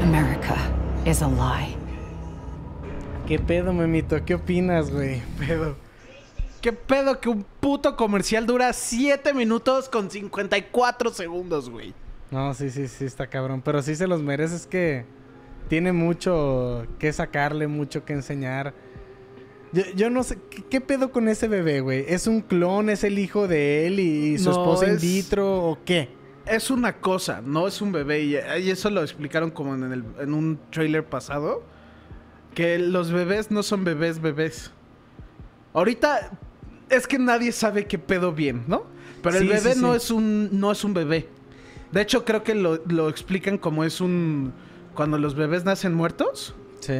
America 0.00 0.56
is 1.04 1.22
a 1.22 1.26
lie. 1.26 1.77
¿Qué 3.28 3.38
pedo, 3.38 3.72
memito? 3.74 4.16
¿Qué 4.24 4.34
opinas, 4.34 4.90
güey? 4.90 5.20
Pedo. 5.38 5.76
¿Qué 6.62 6.72
pedo 6.72 7.20
que 7.20 7.28
un 7.28 7.44
puto 7.60 7.94
comercial 7.94 8.46
dura 8.46 8.72
7 8.72 9.34
minutos 9.34 9.88
con 9.88 10.10
54 10.10 11.10
segundos, 11.12 11.68
güey? 11.70 11.94
No, 12.30 12.52
sí, 12.54 12.70
sí, 12.70 12.88
sí, 12.88 13.04
está 13.04 13.26
cabrón. 13.28 13.60
Pero 13.62 13.82
sí 13.82 13.94
se 13.96 14.06
los 14.06 14.22
merece, 14.22 14.56
es 14.56 14.66
que 14.66 15.04
tiene 15.68 15.92
mucho 15.92 16.86
que 16.98 17.12
sacarle, 17.12 17.66
mucho 17.68 18.04
que 18.04 18.14
enseñar. 18.14 18.72
Yo, 19.72 19.82
yo 19.94 20.08
no 20.10 20.22
sé, 20.24 20.38
¿qué, 20.50 20.64
qué 20.64 20.80
pedo 20.80 21.12
con 21.12 21.28
ese 21.28 21.46
bebé, 21.48 21.80
güey? 21.80 22.06
¿Es 22.08 22.26
un 22.26 22.40
clon? 22.40 22.88
¿Es 22.88 23.04
el 23.04 23.18
hijo 23.18 23.46
de 23.46 23.86
él 23.86 24.00
y, 24.00 24.34
y 24.34 24.38
su 24.38 24.46
No, 24.46 24.52
esposa 24.52 24.88
in 24.88 24.98
vitro 24.98 25.62
o 25.64 25.78
qué? 25.84 26.08
Es 26.46 26.70
una 26.70 26.94
cosa, 26.96 27.42
no 27.44 27.68
es 27.68 27.82
un 27.82 27.92
bebé. 27.92 28.22
Y, 28.22 28.36
y 28.62 28.70
eso 28.70 28.88
lo 28.88 29.02
explicaron 29.02 29.50
como 29.50 29.74
en, 29.74 29.92
el- 29.92 30.04
en 30.18 30.32
un 30.32 30.58
trailer 30.70 31.04
pasado. 31.04 31.62
Que 32.54 32.78
los 32.78 33.10
bebés 33.12 33.50
no 33.50 33.62
son 33.62 33.84
bebés 33.84 34.20
bebés. 34.20 34.70
Ahorita 35.74 36.30
es 36.90 37.06
que 37.06 37.18
nadie 37.18 37.52
sabe 37.52 37.86
qué 37.86 37.98
pedo 37.98 38.32
bien, 38.32 38.64
¿no? 38.66 38.84
Pero 39.22 39.36
el 39.36 39.42
Sí, 39.44 39.48
bebé 39.48 39.74
sí, 39.74 39.80
no, 39.80 39.90
sí. 39.92 39.96
Es 39.96 40.10
un, 40.10 40.48
no 40.60 40.72
es 40.72 40.82
un 40.84 40.94
bebé. 40.94 41.28
De 41.92 42.00
hecho, 42.02 42.24
creo 42.24 42.42
que 42.42 42.54
lo, 42.54 42.82
lo 42.86 43.08
explican 43.08 43.58
como 43.58 43.84
es 43.84 44.00
un... 44.00 44.52
Cuando 44.94 45.18
los 45.18 45.34
bebés 45.34 45.64
nacen 45.64 45.94
muertos. 45.94 46.54
Sí. 46.80 46.94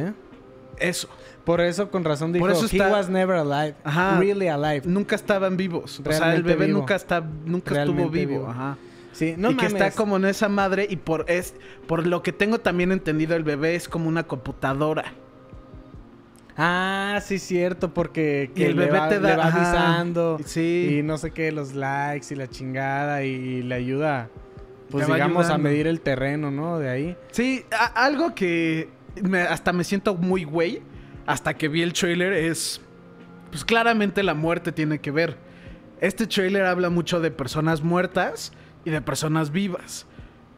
Eso. 0.77 1.09
Por 1.43 1.61
eso, 1.61 1.89
con 1.91 2.03
razón 2.05 2.31
dijo, 2.31 2.43
Por 2.45 2.51
eso 2.51 2.63
he 2.63 2.65
está- 2.77 2.89
was 2.89 3.09
never 3.09 3.35
alive. 3.35 3.75
Ajá. 3.83 4.17
Really 4.19 4.47
alive. 4.47 4.83
Nunca 4.85 5.15
estaban 5.15 5.57
vivos. 5.57 5.99
o 5.99 6.03
sea, 6.03 6.13
el 6.13 6.19
Realmente 6.19 6.49
bebé 6.49 6.65
vivo. 6.67 6.79
nunca, 6.79 6.95
está, 6.95 7.21
nunca 7.21 7.81
estuvo 7.81 7.95
Realmente 7.97 8.25
vivo. 8.25 8.39
vivo. 8.41 8.49
Ajá. 8.49 8.77
Sí, 9.11 9.33
no 9.37 9.51
y 9.51 9.55
que 9.57 9.65
está 9.65 9.91
como 9.91 10.15
en 10.17 10.25
esa 10.25 10.47
madre 10.47 10.87
y 10.89 10.95
por 10.95 11.25
es 11.27 11.55
por 11.87 12.05
lo 12.07 12.21
que 12.23 12.31
tengo 12.31 12.59
también 12.59 12.91
entendido 12.91 13.35
el 13.35 13.43
bebé 13.43 13.75
es 13.75 13.89
como 13.89 14.07
una 14.07 14.23
computadora. 14.23 15.13
Ah, 16.61 17.19
sí, 17.25 17.39
cierto, 17.39 17.93
porque 17.93 18.49
Y 18.51 18.53
que 18.53 18.65
el 18.67 18.75
le 18.75 18.85
bebé 18.85 18.99
va, 18.99 19.07
te 19.09 19.19
da- 19.19 19.29
le 19.29 19.35
va 19.37 19.45
ajá, 19.47 19.57
avisando. 19.57 20.37
sí. 20.45 20.97
Y 20.99 21.03
no 21.03 21.17
sé 21.17 21.31
qué, 21.31 21.51
los 21.53 21.73
likes 21.73 22.27
y 22.33 22.35
la 22.35 22.47
chingada. 22.49 23.23
Y, 23.23 23.63
le 23.63 23.75
ayuda, 23.75 24.29
pues 24.91 25.07
Te 25.07 25.13
digamos, 25.13 25.49
a 25.49 25.57
medir 25.57 25.87
el 25.87 26.01
terreno, 26.01 26.51
¿no? 26.51 26.77
De 26.79 26.89
ahí. 26.89 27.17
Sí, 27.31 27.63
a- 27.71 28.03
algo 28.03 28.35
que 28.35 28.89
me- 29.23 29.41
hasta 29.41 29.71
me 29.71 29.83
siento 29.85 30.15
muy 30.15 30.43
güey 30.43 30.81
hasta 31.25 31.53
que 31.53 31.67
vi 31.69 31.81
el 31.81 31.93
trailer 31.93 32.33
es 32.33 32.81
pues 33.51 33.63
claramente 33.65 34.21
la 34.21 34.33
muerte 34.35 34.71
tiene 34.71 34.99
que 34.99 35.11
ver. 35.11 35.37
Este 36.01 36.27
trailer 36.27 36.65
habla 36.65 36.89
mucho 36.89 37.19
de 37.19 37.31
personas 37.31 37.81
muertas 37.81 38.51
y 38.85 38.89
de 38.91 39.01
personas 39.01 39.51
vivas. 39.51 40.05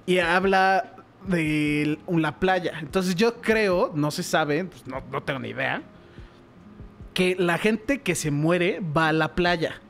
Y 0.06 0.20
habla 0.20 0.96
de 1.28 1.98
la 2.08 2.40
playa. 2.40 2.74
Entonces 2.80 3.16
yo 3.16 3.42
creo, 3.42 3.92
no 3.96 4.12
se 4.12 4.24
sabe, 4.24 4.66
pues 4.66 4.86
no, 4.88 5.02
no 5.12 5.24
tengo 5.24 5.40
ni 5.40 5.50
idea, 5.50 5.82
que 7.14 7.36
la 7.38 7.58
gente 7.58 8.02
que 8.02 8.16
se 8.16 8.32
muere 8.32 8.80
va 8.80 9.10
a 9.10 9.14
la 9.14 9.36
playa. 9.36 9.82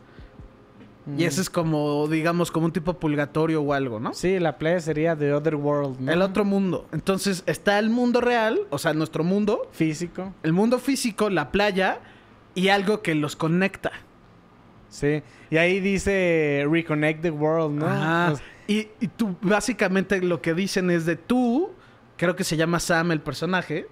Y 1.18 1.26
eso 1.26 1.42
es 1.42 1.50
como, 1.50 2.08
digamos, 2.08 2.52
como 2.52 2.68
un 2.68 2.72
tipo 2.72 2.94
purgatorio 2.94 3.62
o 3.64 3.74
algo, 3.74 4.00
¿no? 4.00 4.14
Sí, 4.14 4.40
la 4.40 4.58
playa 4.60 4.80
sería 4.80 5.16
The 5.16 5.34
Other 5.34 5.56
World, 5.56 6.00
¿no? 6.00 6.12
El 6.12 6.22
otro 6.22 6.46
mundo. 6.46 6.88
Entonces 6.94 7.44
está 7.48 7.80
el 7.80 7.90
mundo 7.90 8.22
real, 8.22 8.60
o 8.70 8.78
sea, 8.78 8.94
nuestro 8.94 9.24
mundo, 9.24 9.68
Físico. 9.72 10.32
el 10.44 10.54
mundo 10.54 10.78
físico, 10.78 11.30
la 11.32 11.52
playa 11.52 12.00
y 12.54 12.68
algo 12.70 13.02
que 13.02 13.16
los 13.16 13.36
conecta. 13.36 13.92
Sí. 14.90 15.24
Y 15.50 15.58
ahí 15.58 15.80
dice 15.80 16.66
Reconnect 16.70 17.22
the 17.24 17.32
World, 17.32 17.80
¿no? 17.80 17.88
Ajá. 17.88 18.28
Pues, 18.30 18.44
Y, 18.72 18.90
y 19.00 19.08
tú, 19.08 19.36
básicamente 19.42 20.22
lo 20.22 20.42
que 20.42 20.54
dicen 20.54 20.90
es 20.92 21.06
de 21.06 21.16
tú, 21.16 21.72
creo 22.18 22.36
que 22.36 22.44
se 22.44 22.56
llama 22.58 22.80
Sam 22.80 23.12
el 23.12 23.20
personaje, 23.22 23.88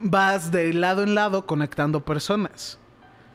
vas 0.00 0.50
de 0.50 0.72
lado 0.72 1.02
en 1.02 1.14
lado 1.14 1.46
conectando 1.46 2.04
personas. 2.04 2.78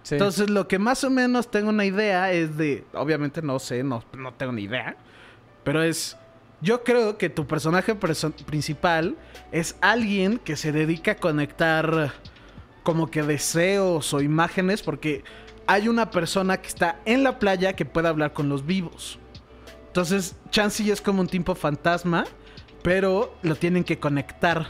sí. 0.03 0.15
Entonces 0.15 0.49
lo 0.49 0.67
que 0.67 0.79
más 0.79 1.03
o 1.03 1.09
menos 1.09 1.49
tengo 1.49 1.69
una 1.69 1.85
idea 1.85 2.31
es 2.31 2.57
de, 2.57 2.83
obviamente 2.93 3.41
no 3.41 3.59
sé, 3.59 3.83
no, 3.83 4.03
no 4.17 4.33
tengo 4.33 4.51
ni 4.51 4.63
idea, 4.63 4.97
pero 5.63 5.83
es, 5.83 6.17
yo 6.61 6.83
creo 6.83 7.17
que 7.17 7.29
tu 7.29 7.45
personaje 7.45 7.95
perso- 7.97 8.33
principal 8.45 9.15
es 9.51 9.75
alguien 9.81 10.39
que 10.39 10.55
se 10.55 10.71
dedica 10.71 11.11
a 11.11 11.15
conectar 11.15 12.11
como 12.83 13.09
que 13.09 13.23
deseos 13.23 14.13
o 14.13 14.21
imágenes 14.21 14.81
porque 14.81 15.23
hay 15.67 15.87
una 15.87 16.09
persona 16.11 16.57
que 16.57 16.67
está 16.67 16.99
en 17.05 17.23
la 17.23 17.39
playa 17.39 17.73
que 17.73 17.85
puede 17.85 18.07
hablar 18.07 18.33
con 18.33 18.49
los 18.49 18.65
vivos. 18.65 19.19
Entonces, 19.95 20.35
Chansey 20.51 20.91
es 20.91 20.99
como 20.99 21.21
un 21.21 21.27
tipo 21.29 21.55
fantasma, 21.55 22.25
pero 22.83 23.33
lo 23.43 23.55
tienen 23.55 23.85
que 23.85 23.97
conectar. 23.97 24.67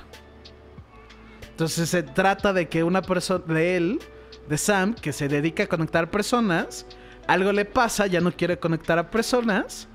Entonces 1.50 1.89
se 1.89 2.03
trata 2.03 2.53
de 2.53 2.70
que 2.70 2.84
una 2.84 3.01
persona, 3.01 3.44
de 3.51 3.75
él, 3.75 4.00
de 4.48 4.58
Sam, 4.60 4.94
que 4.94 5.12
se 5.12 5.27
dedica 5.27 5.63
a 5.63 5.67
conectar 5.67 6.12
personas, 6.12 6.86
algo 7.25 7.51
le 7.53 7.65
pasa, 7.65 8.05
ya 8.05 8.22
no 8.22 8.32
quiere 8.34 8.60
conectar 8.60 9.00
a 9.00 9.10
personas, 9.10 9.88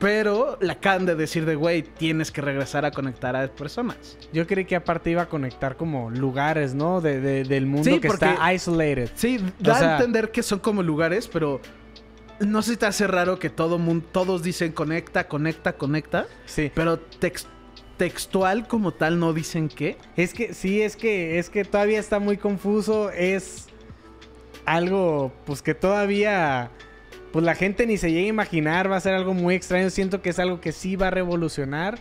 pero 0.00 0.58
le 0.60 0.72
acaban 0.72 1.06
de 1.06 1.14
decir 1.14 1.44
de, 1.46 1.54
güey, 1.54 1.82
tienes 1.82 2.32
que 2.32 2.40
regresar 2.40 2.84
a 2.84 2.90
conectar 2.90 3.36
a 3.36 3.46
personas. 3.46 4.18
Yo 4.32 4.48
creí 4.48 4.64
que 4.64 4.74
aparte 4.74 5.10
iba 5.10 5.22
a 5.22 5.28
conectar 5.28 5.76
como 5.76 6.10
lugares, 6.10 6.74
¿no? 6.74 7.00
De, 7.00 7.20
de- 7.20 7.44
del 7.44 7.66
mundo 7.66 7.88
Sí, 7.88 8.00
que 8.00 8.08
porque- 8.08 8.30
está 8.32 8.52
isolated. 8.52 9.10
Sí, 9.14 9.38
da 9.60 9.76
sea- 9.78 9.90
a 9.90 9.96
entender 9.98 10.32
que 10.32 10.42
son 10.42 10.58
como 10.58 10.82
lugares, 10.82 11.28
pero 11.28 11.60
no 12.40 12.62
sé 12.62 12.72
si 12.72 12.76
te 12.76 12.86
hace 12.86 13.06
raro 13.06 13.38
que 13.38 13.50
todo 13.50 13.78
mundo, 13.78 14.06
todos 14.12 14.42
dicen 14.42 14.72
conecta, 14.72 15.28
conecta, 15.28 15.74
conecta, 15.74 16.26
Sí. 16.46 16.70
pero 16.74 16.98
tex- 17.20 17.46
textual 17.96 18.66
como 18.66 18.92
tal 18.92 19.18
no 19.20 19.32
dicen 19.32 19.68
qué. 19.68 19.96
Es 20.16 20.34
que 20.34 20.54
sí, 20.54 20.82
es 20.82 20.96
que 20.96 21.38
es 21.38 21.50
que 21.50 21.64
todavía 21.64 22.00
está 22.00 22.18
muy 22.18 22.36
confuso. 22.36 23.10
Es 23.10 23.66
algo, 24.64 25.32
pues 25.44 25.62
que 25.62 25.74
todavía, 25.74 26.70
pues 27.32 27.44
la 27.44 27.54
gente 27.54 27.86
ni 27.86 27.96
se 27.98 28.10
llega 28.10 28.26
a 28.26 28.28
imaginar. 28.28 28.90
Va 28.90 28.96
a 28.96 29.00
ser 29.00 29.14
algo 29.14 29.34
muy 29.34 29.54
extraño. 29.54 29.90
Siento 29.90 30.22
que 30.22 30.30
es 30.30 30.38
algo 30.38 30.60
que 30.60 30.72
sí 30.72 30.96
va 30.96 31.08
a 31.08 31.10
revolucionar. 31.10 31.98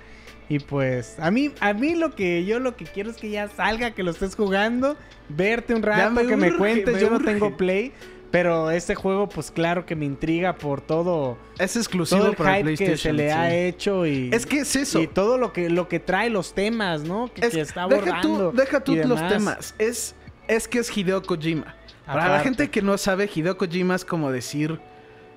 Y 0.50 0.60
pues 0.60 1.16
a 1.20 1.32
mí, 1.32 1.52
a 1.62 1.74
mí 1.74 1.96
lo 1.96 2.14
que 2.14 2.44
yo 2.44 2.60
lo 2.60 2.76
que 2.76 2.84
quiero 2.84 3.10
es 3.10 3.16
que 3.18 3.30
ya 3.30 3.48
salga, 3.48 3.92
que 3.92 4.04
lo 4.04 4.12
estés 4.12 4.36
jugando, 4.36 4.98
verte 5.30 5.74
un 5.74 5.82
rato, 5.82 6.12
me 6.12 6.26
que 6.28 6.36
me 6.36 6.58
cuentes. 6.58 6.94
me 6.94 7.00
yo 7.00 7.10
no 7.10 7.20
tengo 7.22 7.56
play, 7.56 7.94
pero 8.32 8.72
este 8.72 8.96
juego, 8.96 9.28
pues 9.28 9.52
claro 9.52 9.86
que 9.86 9.96
me 9.96 10.06
intriga 10.06 10.56
por 10.56 10.80
todo, 10.82 11.38
Es 11.60 11.76
exclusivo 11.76 12.22
todo 12.22 12.30
el 12.32 12.36
para 12.38 12.56
hype 12.58 12.70
que 12.72 12.76
PlayStation. 12.78 12.98
se 12.98 13.14
le 13.14 13.32
ha 13.34 13.54
hecho 13.54 14.06
y 14.06 14.30
Es 14.34 14.46
que 14.46 14.60
es 14.60 14.76
eso. 14.76 15.02
y 15.02 15.08
todo 15.08 15.38
lo 15.38 15.52
que 15.54 15.70
lo 15.70 15.88
que 15.90 16.00
trae 16.00 16.30
los 16.30 16.54
temas, 16.54 17.04
¿no? 17.04 17.30
Que, 17.34 17.46
Es- 17.48 17.54
que 17.54 17.62
está 17.62 17.88
deja 17.88 18.02
abordando. 18.02 18.52
tú, 18.52 18.58
deja 18.58 18.80
tú 18.84 18.96
los 18.96 19.28
temas. 19.28 19.76
Es, 19.78 20.16
es 20.48 20.68
que 20.68 20.80
es 20.80 20.96
Hideo 20.98 21.22
Kojima. 21.24 21.76
Para 22.06 22.30
la 22.30 22.40
gente 22.40 22.70
que 22.70 22.82
no 22.82 22.98
sabe, 22.98 23.30
Hideo 23.34 23.58
Kojima 23.58 23.96
es 23.96 24.04
como 24.06 24.32
decir, 24.32 24.80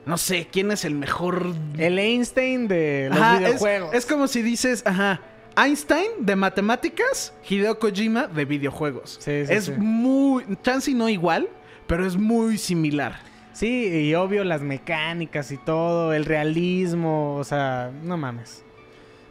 no 0.06 0.16
sé, 0.18 0.48
quién 0.50 0.70
es 0.72 0.84
el 0.84 0.94
mejor. 0.94 1.46
El 1.78 1.98
Einstein 1.98 2.68
de 2.68 3.08
los 3.10 3.18
Ajá, 3.20 3.34
es- 3.34 3.40
videojuegos. 3.40 3.94
Es, 3.94 4.06
como 4.06 4.26
si 4.28 4.42
dices, 4.42 4.82
ajá, 4.86 5.20
Einstein 5.56 6.10
de 6.20 6.34
matemáticas, 6.36 7.32
Hideo 7.48 7.78
Kojima 7.78 8.26
de 8.26 8.44
videojuegos. 8.44 9.18
Sí, 9.20 9.46
sí, 9.46 9.52
es 9.52 9.64
sí. 9.66 9.72
muy, 9.78 10.44
chance 10.62 10.90
y 10.90 10.94
no 10.94 11.08
igual, 11.08 11.48
pero 11.86 12.06
es 12.06 12.16
muy 12.16 12.58
similar. 12.58 13.20
Sí, 13.52 13.86
y 14.08 14.14
obvio 14.14 14.42
las 14.44 14.62
mecánicas 14.62 15.52
y 15.52 15.56
todo, 15.58 16.12
el 16.12 16.24
realismo, 16.24 17.36
o 17.36 17.44
sea, 17.44 17.90
no 18.02 18.16
mames. 18.16 18.64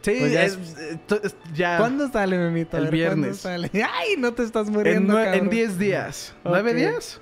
Sí, 0.02 0.16
Pues 0.18 0.32
ya 0.32 0.44
es, 0.44 0.58
es- 1.22 1.36
ya. 1.54 1.78
¿Cuándo 1.78 2.08
sale, 2.10 2.36
Memito? 2.38 2.76
El 2.76 2.84
ver, 2.90 3.06
¿cuándo 3.08 3.22
viernes. 3.22 3.38
sale? 3.38 3.70
Ay, 3.74 4.16
no 4.18 4.32
te 4.34 4.42
estás 4.42 4.68
En 4.68 4.72
muriendo, 4.74 5.18
en 5.22 5.48
10 5.48 5.78
días. 5.78 6.34
¿Nueve 6.44 6.74
días? 6.74 7.20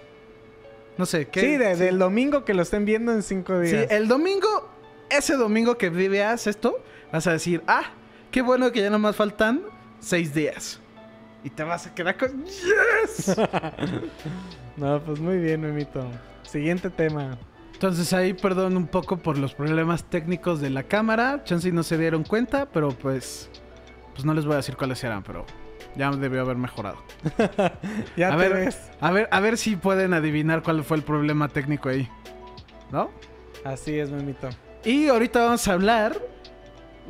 No 0.98 1.06
sé, 1.06 1.26
¿qué? 1.28 1.40
Sí, 1.40 1.56
de- 1.56 1.76
del 1.76 1.98
domingo 1.98 2.44
que 2.44 2.54
lo 2.54 2.62
estén 2.62 2.84
viendo 2.84 3.12
en 3.12 3.22
cinco 3.22 3.54
Sí, 3.64 3.70
días. 3.70 3.86
el 3.90 4.08
domingo, 4.08 4.68
ese 5.10 5.34
domingo 5.36 5.78
que 5.78 5.90
veas 5.90 6.46
esto, 6.46 6.76
vas 7.12 7.26
a 7.26 7.32
decir, 7.32 7.62
ah, 7.66 7.84
qué 8.30 8.42
bueno 8.42 8.70
que 8.72 8.80
ya 8.80 8.90
nomás 8.90 9.16
faltan 9.16 9.62
seis 10.00 10.34
días. 10.34 10.80
Y 11.44 11.50
te 11.50 11.64
vas 11.64 11.86
a 11.86 11.94
quedar 11.94 12.16
con... 12.16 12.44
¡Yes! 12.44 13.34
No, 14.76 15.00
pues 15.02 15.20
muy 15.20 15.38
bien, 15.38 15.60
Memito. 15.60 16.04
Siguiente 16.42 16.90
tema. 16.90 17.38
Entonces 17.72 18.12
ahí 18.12 18.32
perdón 18.32 18.76
un 18.76 18.86
poco 18.86 19.16
por 19.16 19.38
los 19.38 19.54
problemas 19.54 20.04
técnicos 20.04 20.60
de 20.60 20.70
la 20.70 20.84
cámara. 20.84 21.42
Chance 21.44 21.72
no 21.72 21.82
se 21.82 21.98
dieron 21.98 22.24
cuenta, 22.24 22.66
pero 22.66 22.90
pues... 22.90 23.50
Pues 24.14 24.24
no 24.24 24.34
les 24.34 24.44
voy 24.44 24.54
a 24.54 24.56
decir 24.58 24.76
cuáles 24.76 25.02
eran, 25.04 25.22
pero 25.22 25.46
ya 25.96 26.10
debió 26.10 26.42
haber 26.42 26.56
mejorado. 26.56 26.98
Ya 28.16 28.28
a 28.28 28.30
te 28.32 28.36
ver, 28.36 28.52
ves. 28.54 28.90
a 29.00 29.10
ver, 29.10 29.28
a 29.30 29.40
ver 29.40 29.56
si 29.56 29.76
pueden 29.76 30.14
adivinar 30.14 30.62
cuál 30.62 30.84
fue 30.84 30.98
el 30.98 31.02
problema 31.02 31.48
técnico 31.48 31.88
ahí. 31.88 32.08
¿No? 32.90 33.10
Así 33.64 33.98
es, 33.98 34.10
Memito. 34.10 34.48
Y 34.84 35.08
ahorita 35.08 35.44
vamos 35.44 35.66
a 35.66 35.72
hablar 35.72 36.20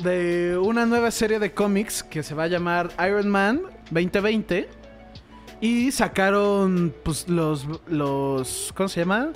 de 0.03 0.59
una 0.63 0.87
nueva 0.87 1.11
serie 1.11 1.39
de 1.39 1.53
cómics 1.53 2.03
que 2.03 2.23
se 2.23 2.35
va 2.35 2.45
a 2.45 2.47
llamar 2.47 2.91
Iron 3.07 3.29
Man 3.29 3.63
2020. 3.91 4.69
Y 5.63 5.93
sacaron, 5.93 6.93
pues, 7.05 7.27
los. 7.29 7.67
los 7.87 8.75
¿Cómo 8.77 8.89
se 8.91 9.01
llama? 9.01 9.31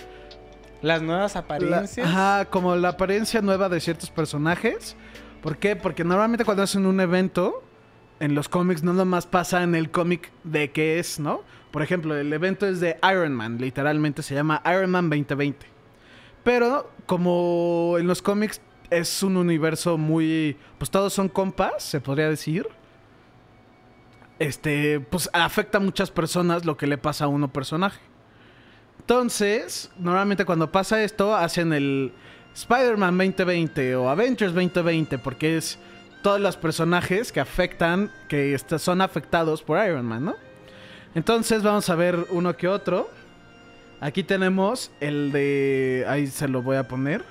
Las 0.82 1.00
nuevas 1.00 1.34
La- 1.34 1.40
apariencias. 1.40 2.06
ajá, 2.06 2.44
como 2.50 2.76
la 2.76 2.90
apariencia 2.90 3.40
nueva 3.40 3.68
de 3.70 3.80
ciertos 3.80 4.10
personajes. 4.10 4.96
¿Por 5.40 5.56
qué? 5.56 5.76
Porque 5.76 6.04
normalmente 6.04 6.44
cuando 6.44 6.62
hacen 6.64 6.84
un 6.84 7.00
evento, 7.00 7.62
en 8.20 8.34
los 8.34 8.48
cómics 8.48 8.82
no 8.82 8.92
nomás 8.92 9.26
pasa 9.26 9.62
en 9.62 9.74
el 9.74 9.90
cómic 9.90 10.30
de 10.44 10.72
qué 10.72 10.98
es, 10.98 11.18
¿no? 11.20 11.42
Por 11.70 11.82
ejemplo, 11.82 12.16
el 12.16 12.32
evento 12.32 12.66
es 12.66 12.80
de 12.80 12.98
Iron 13.10 13.32
Man, 13.32 13.58
literalmente 13.58 14.22
se 14.22 14.34
llama 14.34 14.62
Iron 14.66 14.90
Man 14.90 15.08
2020. 15.08 15.66
Pero 16.42 16.90
como 17.06 17.96
en 17.98 18.06
los 18.06 18.20
cómics 18.22 18.60
es 18.90 19.22
un 19.22 19.36
universo 19.36 19.96
muy... 19.98 20.56
Pues 20.78 20.90
todos 20.90 21.12
son 21.12 21.28
compas, 21.28 21.82
se 21.82 22.00
podría 22.00 22.28
decir. 22.28 22.66
Este, 24.38 25.00
pues 25.00 25.30
afecta 25.32 25.78
a 25.78 25.80
muchas 25.80 26.10
personas 26.10 26.64
lo 26.64 26.76
que 26.76 26.86
le 26.86 26.98
pasa 26.98 27.24
a 27.24 27.28
uno 27.28 27.52
personaje. 27.52 28.00
Entonces, 29.00 29.90
normalmente 29.98 30.44
cuando 30.44 30.72
pasa 30.72 31.02
esto, 31.02 31.34
hacen 31.34 31.72
el 31.72 32.12
Spider-Man 32.54 33.16
2020 33.16 33.96
o 33.96 34.08
Avengers 34.08 34.52
2020, 34.52 35.18
porque 35.18 35.56
es 35.56 35.78
todos 36.22 36.40
los 36.40 36.56
personajes 36.56 37.30
que 37.30 37.40
afectan, 37.40 38.10
que 38.28 38.58
son 38.78 39.00
afectados 39.00 39.62
por 39.62 39.78
Iron 39.86 40.04
Man, 40.04 40.24
¿no? 40.24 40.36
Entonces 41.14 41.62
vamos 41.62 41.88
a 41.88 41.94
ver 41.94 42.26
uno 42.30 42.56
que 42.56 42.68
otro. 42.68 43.08
Aquí 44.00 44.22
tenemos 44.22 44.90
el 45.00 45.32
de... 45.32 46.04
Ahí 46.08 46.26
se 46.26 46.48
lo 46.48 46.62
voy 46.62 46.76
a 46.76 46.88
poner. 46.88 47.24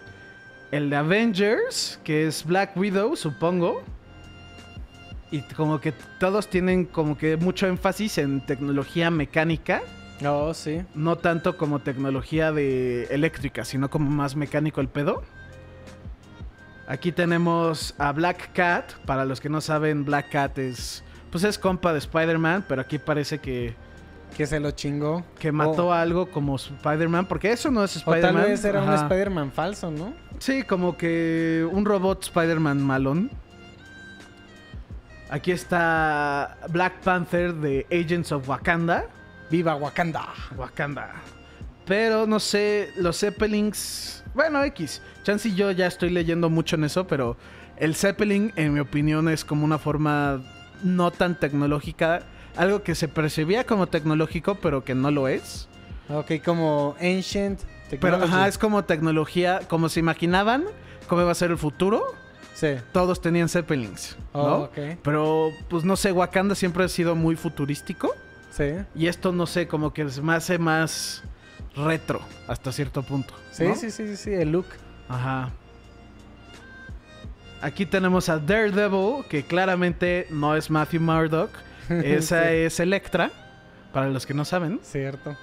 El 0.71 0.89
de 0.89 0.95
Avengers, 0.95 1.99
que 2.03 2.25
es 2.25 2.43
Black 2.45 2.75
Widow, 2.75 3.15
supongo. 3.15 3.83
Y 5.31 5.41
como 5.41 5.81
que 5.81 5.91
todos 6.19 6.47
tienen 6.49 6.85
como 6.85 7.17
que 7.17 7.35
mucho 7.37 7.67
énfasis 7.67 8.17
en 8.19 8.41
tecnología 8.45 9.09
mecánica. 9.11 9.81
Oh, 10.25 10.53
sí. 10.53 10.81
No 10.93 11.17
tanto 11.17 11.57
como 11.57 11.79
tecnología 11.79 12.51
de 12.51 13.03
eléctrica, 13.05 13.65
sino 13.65 13.89
como 13.89 14.09
más 14.09 14.35
mecánico 14.35 14.79
el 14.81 14.87
pedo. 14.87 15.23
Aquí 16.87 17.11
tenemos 17.11 17.95
a 17.97 18.11
Black 18.11 18.51
Cat. 18.53 18.93
Para 19.05 19.25
los 19.25 19.41
que 19.41 19.49
no 19.49 19.59
saben, 19.61 20.05
Black 20.05 20.29
Cat 20.31 20.57
es. 20.59 21.03
Pues 21.31 21.43
es 21.43 21.57
compa 21.57 21.91
de 21.91 21.99
Spider-Man, 21.99 22.65
pero 22.67 22.81
aquí 22.81 22.97
parece 22.99 23.39
que, 23.39 23.73
Que 24.37 24.45
se 24.45 24.59
lo 24.59 24.71
chingó. 24.71 25.25
que 25.39 25.51
mató 25.51 25.91
a 25.91 26.01
algo 26.01 26.29
como 26.31 26.55
Spider-Man. 26.55 27.25
Porque 27.25 27.51
eso 27.51 27.71
no 27.71 27.83
es 27.83 27.97
O 27.97 28.01
tal 28.11 28.15
Spider-Man. 28.19 28.43
vez 28.43 28.63
era 28.63 28.83
un. 28.83 28.93
Spider-Man 28.93 29.51
falso, 29.51 29.89
¿no? 29.91 30.13
Sí, 30.39 30.63
como 30.63 30.95
que 30.95 31.67
un 31.71 31.83
robot 31.85 32.23
Spider-Man 32.23 32.81
malón. 32.83 33.31
Aquí 35.35 35.51
está 35.51 36.55
Black 36.69 37.01
Panther 37.03 37.53
de 37.53 37.85
Agents 37.91 38.31
of 38.31 38.47
Wakanda. 38.47 39.05
Viva 39.51 39.75
Wakanda. 39.75 40.29
Wakanda. 40.55 41.11
Pero 41.85 42.25
no 42.25 42.39
sé, 42.39 42.93
los 42.95 43.19
Zeppelins. 43.19 44.23
Bueno, 44.33 44.63
X. 44.63 45.01
Chance 45.23 45.49
y 45.49 45.55
yo 45.55 45.71
ya 45.71 45.87
estoy 45.87 46.09
leyendo 46.09 46.49
mucho 46.49 46.77
en 46.77 46.85
eso, 46.85 47.05
pero 47.05 47.35
el 47.75 47.95
Zeppelin, 47.95 48.53
en 48.55 48.73
mi 48.73 48.79
opinión, 48.79 49.27
es 49.27 49.43
como 49.43 49.65
una 49.65 49.77
forma 49.77 50.41
no 50.83 51.11
tan 51.11 51.37
tecnológica. 51.37 52.21
Algo 52.55 52.83
que 52.83 52.95
se 52.95 53.09
percibía 53.09 53.65
como 53.65 53.87
tecnológico, 53.87 54.55
pero 54.55 54.85
que 54.85 54.95
no 54.95 55.11
lo 55.11 55.27
es. 55.27 55.67
Ok, 56.07 56.31
como 56.45 56.95
Ancient 57.01 57.59
Pero 57.89 58.19
Technology. 58.19 58.23
ajá, 58.31 58.47
es 58.47 58.57
como 58.57 58.85
tecnología, 58.85 59.59
como 59.67 59.89
se 59.89 59.99
imaginaban 59.99 60.63
cómo 61.09 61.23
iba 61.23 61.31
a 61.31 61.35
ser 61.35 61.51
el 61.51 61.57
futuro. 61.57 62.05
Sí. 62.55 62.75
Todos 62.91 63.21
tenían 63.21 63.47
Zeppelins, 63.49 64.17
¿no? 64.33 64.41
Oh, 64.41 64.63
ok. 64.63 64.77
Pero, 65.03 65.51
pues 65.69 65.83
no 65.83 65.95
sé, 65.95 66.11
Wakanda 66.11 66.55
siempre 66.55 66.83
ha 66.85 66.87
sido 66.87 67.13
muy 67.15 67.35
futurístico. 67.35 68.11
Sí. 68.49 68.71
Y 68.95 69.07
esto, 69.07 69.31
no 69.33 69.45
sé, 69.45 69.67
como 69.67 69.93
que 69.93 70.09
se 70.09 70.21
me 70.21 70.33
hace 70.33 70.57
más 70.57 71.21
retro 71.75 72.21
hasta 72.47 72.71
cierto 72.71 73.03
punto. 73.03 73.33
Sí, 73.51 73.65
¿no? 73.67 73.75
sí, 73.75 73.91
sí, 73.91 74.07
sí, 74.07 74.15
sí, 74.15 74.33
el 74.33 74.51
look. 74.53 74.65
Ajá. 75.09 75.51
Aquí 77.61 77.85
tenemos 77.85 78.29
a 78.29 78.37
Daredevil, 78.39 79.25
que 79.29 79.43
claramente 79.43 80.27
no 80.29 80.55
es 80.55 80.69
Matthew 80.69 81.01
Murdock. 81.01 81.49
Esa 81.89 82.43
Sí. 82.43 82.47
es 82.49 82.79
Electra, 82.79 83.31
para 83.93 84.07
los 84.09 84.25
que 84.25 84.33
no 84.33 84.45
saben. 84.45 84.79
Cierto. 84.83 85.35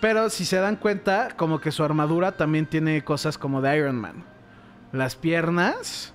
Pero 0.00 0.30
si 0.30 0.44
se 0.44 0.56
dan 0.56 0.76
cuenta, 0.76 1.28
como 1.36 1.60
que 1.60 1.70
su 1.70 1.84
armadura 1.84 2.32
también 2.32 2.66
tiene 2.66 3.04
cosas 3.04 3.38
como 3.38 3.60
de 3.60 3.76
Iron 3.76 3.96
Man. 3.96 4.24
Las 4.92 5.16
piernas 5.16 6.12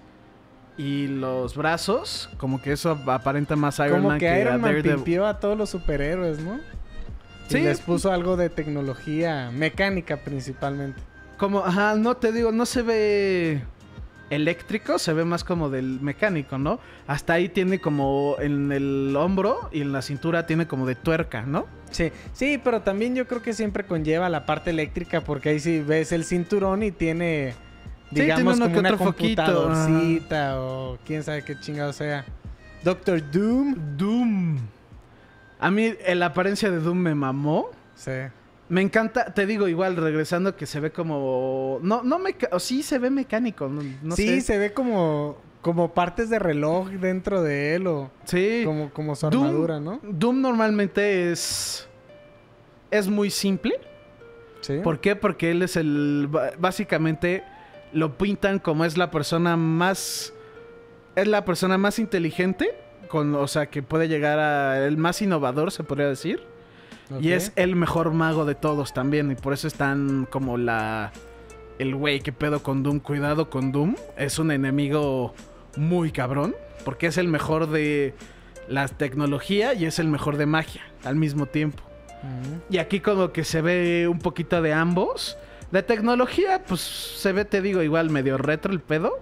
y 0.78 1.08
los 1.08 1.56
brazos, 1.56 2.30
como 2.38 2.62
que 2.62 2.72
eso 2.72 2.92
aparenta 3.08 3.56
más 3.56 3.80
Iron 3.80 3.98
Como 3.98 4.10
Man 4.10 4.20
que, 4.20 4.28
que, 4.28 4.32
a 4.32 4.40
Iron 4.40 4.62
Man 4.62 4.82
pimpió 4.84 5.26
a 5.26 5.40
todos 5.40 5.58
los 5.58 5.70
superhéroes, 5.70 6.40
¿no? 6.40 6.60
Sí. 7.48 7.60
Y 7.60 7.62
les 7.62 7.80
puso 7.80 8.12
algo 8.12 8.38
de 8.38 8.50
tecnología 8.50 9.50
mecánica 9.52 10.18
principalmente. 10.18 11.02
Como, 11.38 11.66
ajá, 11.66 11.96
no 11.96 12.18
te 12.18 12.32
digo, 12.32 12.52
no 12.52 12.66
se 12.66 12.82
ve 12.82 13.62
eléctrico, 14.30 15.00
se 15.00 15.13
ve 15.13 15.24
más 15.26 15.44
como 15.44 15.70
del 15.70 16.02
mecánico, 16.02 16.58
¿no? 16.58 16.80
Hasta 17.08 17.34
ahí 17.34 17.50
tiene 17.50 17.80
como 17.80 18.36
en 18.40 18.72
el 18.72 19.16
hombro 19.16 19.70
y 19.72 19.82
en 19.82 19.92
la 19.94 20.02
cintura 20.02 20.46
tiene 20.46 20.68
como 20.68 20.86
de 20.86 20.96
tuerca, 20.96 21.44
¿no? 21.44 21.66
Sí, 21.92 22.12
sí, 22.34 22.60
pero 22.62 22.82
también 22.82 23.16
yo 23.16 23.28
creo 23.28 23.42
que 23.42 23.54
siempre 23.54 23.86
conlleva 23.86 24.30
la 24.30 24.46
parte 24.46 24.72
eléctrica 24.72 25.22
porque 25.22 25.50
ahí 25.50 25.60
sí 25.60 25.80
ves 25.80 26.12
el 26.12 26.26
cinturón 26.26 26.84
y 26.84 26.92
tiene 26.92 27.54
digamos, 28.12 28.56
uno 28.56 28.65
como 28.65 28.74
que 28.74 28.80
una 28.80 28.89
otro 28.93 29.06
foquito, 29.06 29.43
computadorcita 29.43 30.62
o 30.62 30.98
quién 31.06 31.24
sabe 31.24 31.43
qué 31.43 31.60
chingado 31.60 31.93
sea. 31.93 32.26
Doctor 32.84 33.22
Doom. 33.32 33.98
Doom. 33.98 34.58
A 35.60 35.72
mí 35.72 35.93
la 36.15 36.28
apariencia 36.28 36.70
de 36.72 36.80
Doom 36.80 36.98
me 36.98 37.15
mamó. 37.15 37.70
Sí. 37.96 38.12
Me 38.70 38.82
encanta, 38.82 39.34
te 39.34 39.46
digo 39.46 39.67
igual, 39.70 39.96
regresando 39.96 40.56
que 40.56 40.65
se 40.65 40.80
ve 40.82 40.91
como... 40.91 41.80
No, 41.82 42.04
no 42.04 42.20
me... 42.20 42.36
Sí 42.60 42.84
se 42.84 43.00
ve 43.00 43.10
mecánico, 43.10 43.70
no, 43.70 43.82
no 44.04 44.15
sí, 44.15 44.28
sé. 44.28 44.41
se 44.41 44.58
ve 44.58 44.74
como, 44.74 45.38
como 45.62 45.93
partes 45.93 46.30
de 46.30 46.38
reloj 46.38 46.89
dentro 46.89 47.41
de 47.41 47.76
él 47.76 47.88
o 47.88 48.12
Sí. 48.26 48.63
como, 48.65 48.89
como 48.91 49.15
su 49.15 49.28
Doom- 49.28 49.46
armadura, 49.46 49.80
¿no? 49.80 50.00
Doom 50.04 50.41
normalmente 50.41 51.32
es... 51.32 51.88
Es 52.91 53.08
muy 53.08 53.30
simple. 53.30 53.74
Sí. 54.62 54.80
¿Por 54.84 55.00
qué? 55.00 55.15
Porque 55.15 55.52
él 55.52 55.62
es 55.62 55.78
el... 55.78 56.30
Básicamente 56.60 57.43
lo 57.93 58.17
pintan 58.17 58.60
como 58.60 58.86
es 58.86 58.97
la 58.97 59.12
persona 59.12 59.58
más... 59.58 60.34
Es 61.15 61.28
la 61.28 61.45
persona 61.45 61.78
más 61.78 62.00
inteligente. 62.00 62.76
Con, 63.08 63.36
o 63.36 63.47
sea, 63.47 63.67
que 63.67 63.82
puede 63.84 64.08
llegar 64.08 64.39
a... 64.39 64.86
El 64.86 64.97
más 64.97 65.21
innovador, 65.21 65.71
se 65.71 65.84
podría 65.84 66.08
decir. 66.08 66.43
Y 67.21 67.32
es 67.32 67.54
el 67.56 67.76
mejor 67.76 68.12
mago 68.12 68.45
de 68.45 68.56
todos 68.56 68.93
también. 68.93 69.32
Y 69.32 69.36
por 69.36 69.54
eso 69.54 69.67
están 69.67 70.28
como 70.30 70.58
la. 70.58 71.13
El 71.80 71.95
güey 71.95 72.19
que 72.19 72.34
pedo 72.34 72.62
con 72.62 72.84
Doom. 72.84 73.00
Cuidado 73.00 73.50
con 73.50 73.71
Doom. 73.71 73.95
Es 74.17 74.39
un 74.39 74.52
enemigo 74.52 75.34
muy 75.78 76.12
cabrón. 76.12 76.56
Porque 76.84 77.08
es 77.08 77.17
el 77.17 77.28
mejor 77.28 77.69
de 77.69 78.13
la 78.67 78.88
tecnología 78.88 79.73
y 79.73 79.86
es 79.86 80.00
el 80.00 80.08
mejor 80.08 80.38
de 80.38 80.45
magia 80.45 80.82
al 81.04 81.15
mismo 81.15 81.45
tiempo. 81.45 81.84
Y 82.69 82.80
aquí 82.80 83.00
como 83.00 83.32
que 83.32 83.43
se 83.43 83.62
ve 83.62 84.08
un 84.10 84.19
poquito 84.19 84.62
de 84.62 84.73
ambos. 84.73 85.38
De 85.71 85.84
tecnología, 85.84 86.63
pues 86.65 86.82
se 86.82 87.34
ve, 87.34 87.45
te 87.45 87.62
digo, 87.62 87.82
igual 87.82 88.10
medio 88.10 88.38
retro 88.38 88.71
el 88.71 88.80
pedo. 88.80 89.19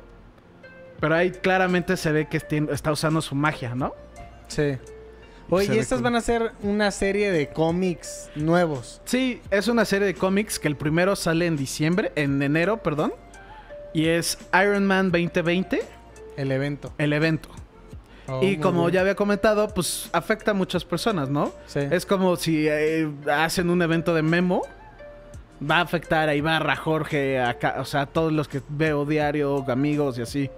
Pero 0.99 1.15
ahí 1.15 1.31
claramente 1.31 1.97
se 1.97 2.11
ve 2.11 2.27
que 2.27 2.37
está 2.71 2.91
usando 2.91 3.21
su 3.21 3.35
magia, 3.35 3.75
¿no? 3.75 3.93
Sí. 4.47 4.77
Oye, 5.49 5.75
y 5.75 5.77
estas 5.77 5.97
cool. 5.97 6.03
van 6.05 6.15
a 6.15 6.21
ser 6.21 6.53
una 6.61 6.89
serie 6.91 7.31
de 7.31 7.49
cómics 7.49 8.29
nuevos. 8.35 9.01
Sí, 9.05 9.41
es 9.51 9.67
una 9.67 9.85
serie 9.85 10.07
de 10.07 10.15
cómics 10.15 10.57
que 10.57 10.67
el 10.67 10.75
primero 10.75 11.15
sale 11.15 11.45
en 11.45 11.55
diciembre, 11.57 12.11
en 12.15 12.41
enero, 12.41 12.81
perdón. 12.81 13.13
Y 13.93 14.07
es 14.07 14.37
Iron 14.53 14.85
Man 14.85 15.11
2020, 15.11 15.81
El 16.37 16.51
evento. 16.51 16.93
el 16.97 17.13
evento. 17.13 17.49
Oh, 18.27 18.41
y 18.43 18.57
como 18.57 18.81
bien. 18.81 18.93
ya 18.93 19.01
había 19.01 19.15
comentado, 19.15 19.67
pues 19.67 20.09
afecta 20.11 20.51
a 20.51 20.53
muchas 20.55 20.83
personas, 20.83 21.29
¿no? 21.29 21.53
Sí. 21.67 21.79
Es 21.91 22.07
como 22.07 22.35
si 22.37 22.67
eh, 22.67 23.07
hacen 23.31 23.69
un 23.69 23.81
evento 23.83 24.15
de 24.15 24.23
memo. 24.23 24.63
Va 25.61 25.77
a 25.77 25.81
afectar 25.81 26.27
a 26.27 26.35
Ibarra, 26.35 26.75
Jorge, 26.75 27.39
a 27.39 27.55
o 27.79 27.85
sea, 27.85 28.01
a 28.01 28.05
todos 28.05 28.33
los 28.33 28.47
que 28.47 28.61
veo 28.69 29.05
diario, 29.05 29.63
amigos 29.69 30.17
y 30.17 30.21
así. 30.21 30.49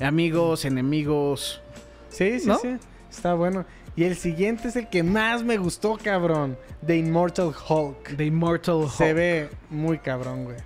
Amigos, 0.00 0.64
enemigos. 0.64 1.60
Sí, 2.08 2.40
sí, 2.40 2.48
¿no? 2.48 2.58
sí. 2.58 2.76
Está 3.10 3.34
bueno. 3.34 3.64
Y 3.96 4.04
el 4.04 4.16
siguiente 4.16 4.68
es 4.68 4.76
el 4.76 4.88
que 4.88 5.02
más 5.02 5.42
me 5.42 5.56
gustó, 5.56 5.98
cabrón. 6.02 6.58
The 6.86 6.96
Immortal 6.98 7.52
Hulk. 7.68 8.16
The 8.16 8.26
Immortal 8.26 8.88
Se 8.90 9.04
Hulk. 9.04 9.16
ve 9.16 9.48
muy 9.70 9.98
cabrón, 9.98 10.44
güey. 10.44 10.56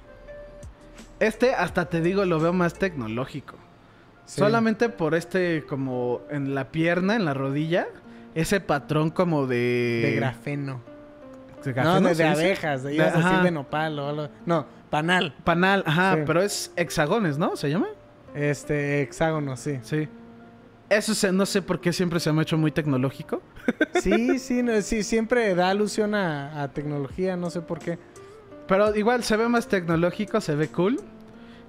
Este, 1.20 1.54
hasta 1.54 1.88
te 1.88 2.00
digo, 2.00 2.24
lo 2.24 2.40
veo 2.40 2.52
más 2.52 2.74
tecnológico. 2.74 3.56
Sí. 4.24 4.40
Solamente 4.40 4.88
por 4.88 5.14
este, 5.14 5.64
como 5.68 6.22
en 6.30 6.54
la 6.54 6.70
pierna, 6.70 7.14
en 7.14 7.24
la 7.24 7.34
rodilla, 7.34 7.88
ese 8.34 8.60
patrón 8.60 9.10
como 9.10 9.46
de. 9.46 10.02
De 10.04 10.12
grafeno. 10.16 10.80
¿De 11.64 11.74
No, 11.74 12.00
de, 12.00 12.14
de 12.14 12.24
abejas. 12.24 12.82
De, 12.82 12.90
De- 12.90 12.94
ibas 12.96 13.14
a 13.14 13.16
decir 13.18 13.32
ajá. 13.32 13.42
de 13.44 13.50
nopal 13.50 13.98
o 13.98 14.08
algo. 14.08 14.28
No, 14.46 14.66
panal. 14.90 15.34
Panal, 15.44 15.82
ajá, 15.86 16.14
Sí. 16.16 16.20
pero 16.26 16.42
es 16.42 16.72
hexagones, 16.76 17.38
¿no? 17.38 17.56
¿Se 17.56 17.68
llama? 17.70 17.88
Este, 18.34 19.02
hexágono, 19.02 19.56
sí. 19.56 19.78
Sí. 19.82 20.08
Eso 20.88 21.14
se, 21.14 21.30
no 21.32 21.46
sé 21.46 21.62
por 21.62 21.80
qué 21.80 21.92
siempre 21.92 22.18
se 22.20 22.32
me 22.32 22.40
ha 22.40 22.42
hecho 22.42 22.56
muy 22.58 22.72
tecnológico. 22.72 23.42
Sí, 24.00 24.38
sí, 24.38 24.62
no, 24.62 24.80
sí, 24.82 25.02
siempre 25.02 25.54
da 25.54 25.68
alusión 25.70 26.14
a, 26.14 26.62
a 26.62 26.68
tecnología, 26.68 27.36
no 27.36 27.50
sé 27.50 27.60
por 27.60 27.78
qué. 27.78 27.98
Pero 28.66 28.96
igual 28.96 29.22
se 29.22 29.36
ve 29.36 29.46
más 29.48 29.68
tecnológico, 29.68 30.40
se 30.40 30.54
ve 30.56 30.68
cool. 30.68 30.98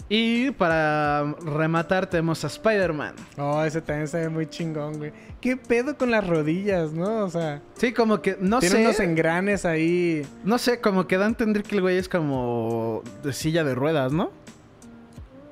Y 0.10 0.52
para 0.52 1.36
rematar 1.46 2.06
tenemos 2.08 2.44
a 2.44 2.48
Spider-Man. 2.48 3.14
Oh, 3.38 3.64
ese 3.64 3.82
también 3.82 4.08
se 4.10 4.18
ve 4.20 4.30
muy 4.30 4.46
chingón, 4.48 4.98
güey. 4.98 5.14
¿Qué 5.40 5.56
pedo 5.56 5.98
con 5.98 6.12
las 6.12 6.28
rodillas, 6.28 6.92
no? 6.92 7.20
O 7.26 7.30
sea, 7.30 7.62
Sí, 7.78 7.94
como 7.94 8.22
que 8.22 8.38
no 8.40 8.60
tiene 8.60 8.76
sé. 8.76 8.82
unos 8.82 9.00
engranes 9.00 9.64
ahí. 9.66 10.26
No 10.44 10.58
sé, 10.58 10.82
como 10.82 11.08
que 11.08 11.18
da 11.18 11.26
a 11.26 11.30
entender 11.30 11.64
que 11.64 11.76
el 11.76 11.82
güey 11.82 11.98
es 11.98 12.10
como 12.10 13.02
de 13.24 13.32
silla 13.32 13.64
de 13.64 13.74
ruedas, 13.74 14.12
¿no? 14.12 14.32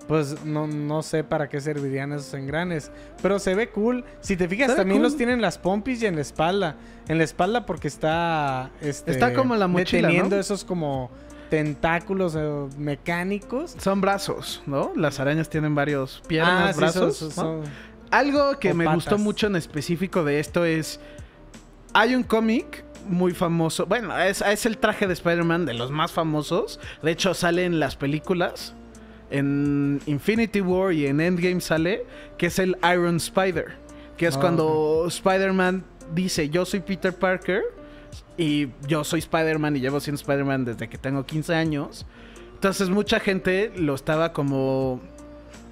Pues 0.09 0.43
no, 0.43 0.65
no 0.67 1.03
sé 1.03 1.23
para 1.23 1.49
qué 1.49 1.61
servirían 1.61 2.11
esos 2.11 2.33
engranes. 2.33 2.91
Pero 3.21 3.37
se 3.37 3.53
ve 3.53 3.69
cool. 3.69 4.03
Si 4.21 4.35
te 4.35 4.47
fijas, 4.47 4.75
también 4.75 4.97
cool. 4.97 5.03
los 5.03 5.15
tienen 5.17 5.35
en 5.35 5.41
las 5.41 5.57
pompis 5.59 6.01
y 6.01 6.07
en 6.07 6.15
la 6.15 6.21
espalda. 6.21 6.75
En 7.07 7.17
la 7.19 7.23
espalda 7.23 7.65
porque 7.65 7.87
está. 7.87 8.71
Este, 8.81 9.11
Está 9.11 9.33
como 9.35 9.55
la 9.55 9.67
mochila, 9.67 10.07
Deteniendo 10.07 10.35
¿no? 10.35 10.41
esos 10.41 10.65
como 10.65 11.11
tentáculos 11.49 12.35
eh, 12.37 12.67
mecánicos. 12.77 13.75
Son 13.79 14.01
brazos, 14.01 14.61
¿no? 14.65 14.91
Las 14.95 15.19
arañas 15.19 15.49
tienen 15.49 15.75
varios 15.75 16.21
piernas, 16.27 16.69
Ah, 16.69 16.73
sí, 16.73 16.79
brazos. 16.79 17.17
son- 17.17 17.27
¿no? 17.29 17.33
son- 17.33 17.63
Algo 18.11 18.57
que 18.59 18.71
o 18.71 18.75
me 18.75 18.87
gustó 18.93 19.17
mucho 19.19 19.47
en 19.47 19.55
específico 19.55 20.23
de 20.23 20.39
esto 20.39 20.65
es. 20.65 20.99
Hay 21.93 22.15
un 22.15 22.23
cómic 22.23 22.83
muy 23.07 23.33
famoso. 23.33 23.85
Bueno, 23.85 24.17
es, 24.19 24.41
es 24.41 24.65
el 24.65 24.77
traje 24.77 25.05
de 25.07 25.13
Spider-Man 25.13 25.65
de 25.65 25.73
los 25.75 25.91
más 25.91 26.11
famosos. 26.11 26.79
De 27.03 27.11
hecho, 27.11 27.33
sale 27.35 27.65
en 27.65 27.79
las 27.79 27.95
películas. 27.95 28.73
En 29.31 30.01
Infinity 30.07 30.61
War 30.61 30.91
y 30.93 31.05
en 31.05 31.21
Endgame 31.21 31.61
sale. 31.61 32.05
Que 32.37 32.47
es 32.47 32.57
el 32.59 32.77
Iron 32.93 33.17
Spider. 33.17 33.75
Que 34.17 34.25
es 34.27 34.37
Ah, 34.37 34.39
cuando 34.39 35.05
Spider-Man 35.07 35.83
dice: 36.13 36.49
Yo 36.49 36.65
soy 36.65 36.79
Peter 36.79 37.13
Parker. 37.13 37.61
Y 38.37 38.69
yo 38.87 39.03
soy 39.03 39.19
Spider-Man 39.19 39.75
y 39.75 39.79
llevo 39.81 39.99
siendo 39.99 40.19
Spider-Man 40.19 40.65
desde 40.65 40.87
que 40.87 40.97
tengo 40.97 41.25
15 41.25 41.53
años. 41.55 42.05
Entonces, 42.53 42.89
mucha 42.89 43.19
gente 43.19 43.71
lo 43.75 43.95
estaba 43.95 44.33
como 44.33 44.99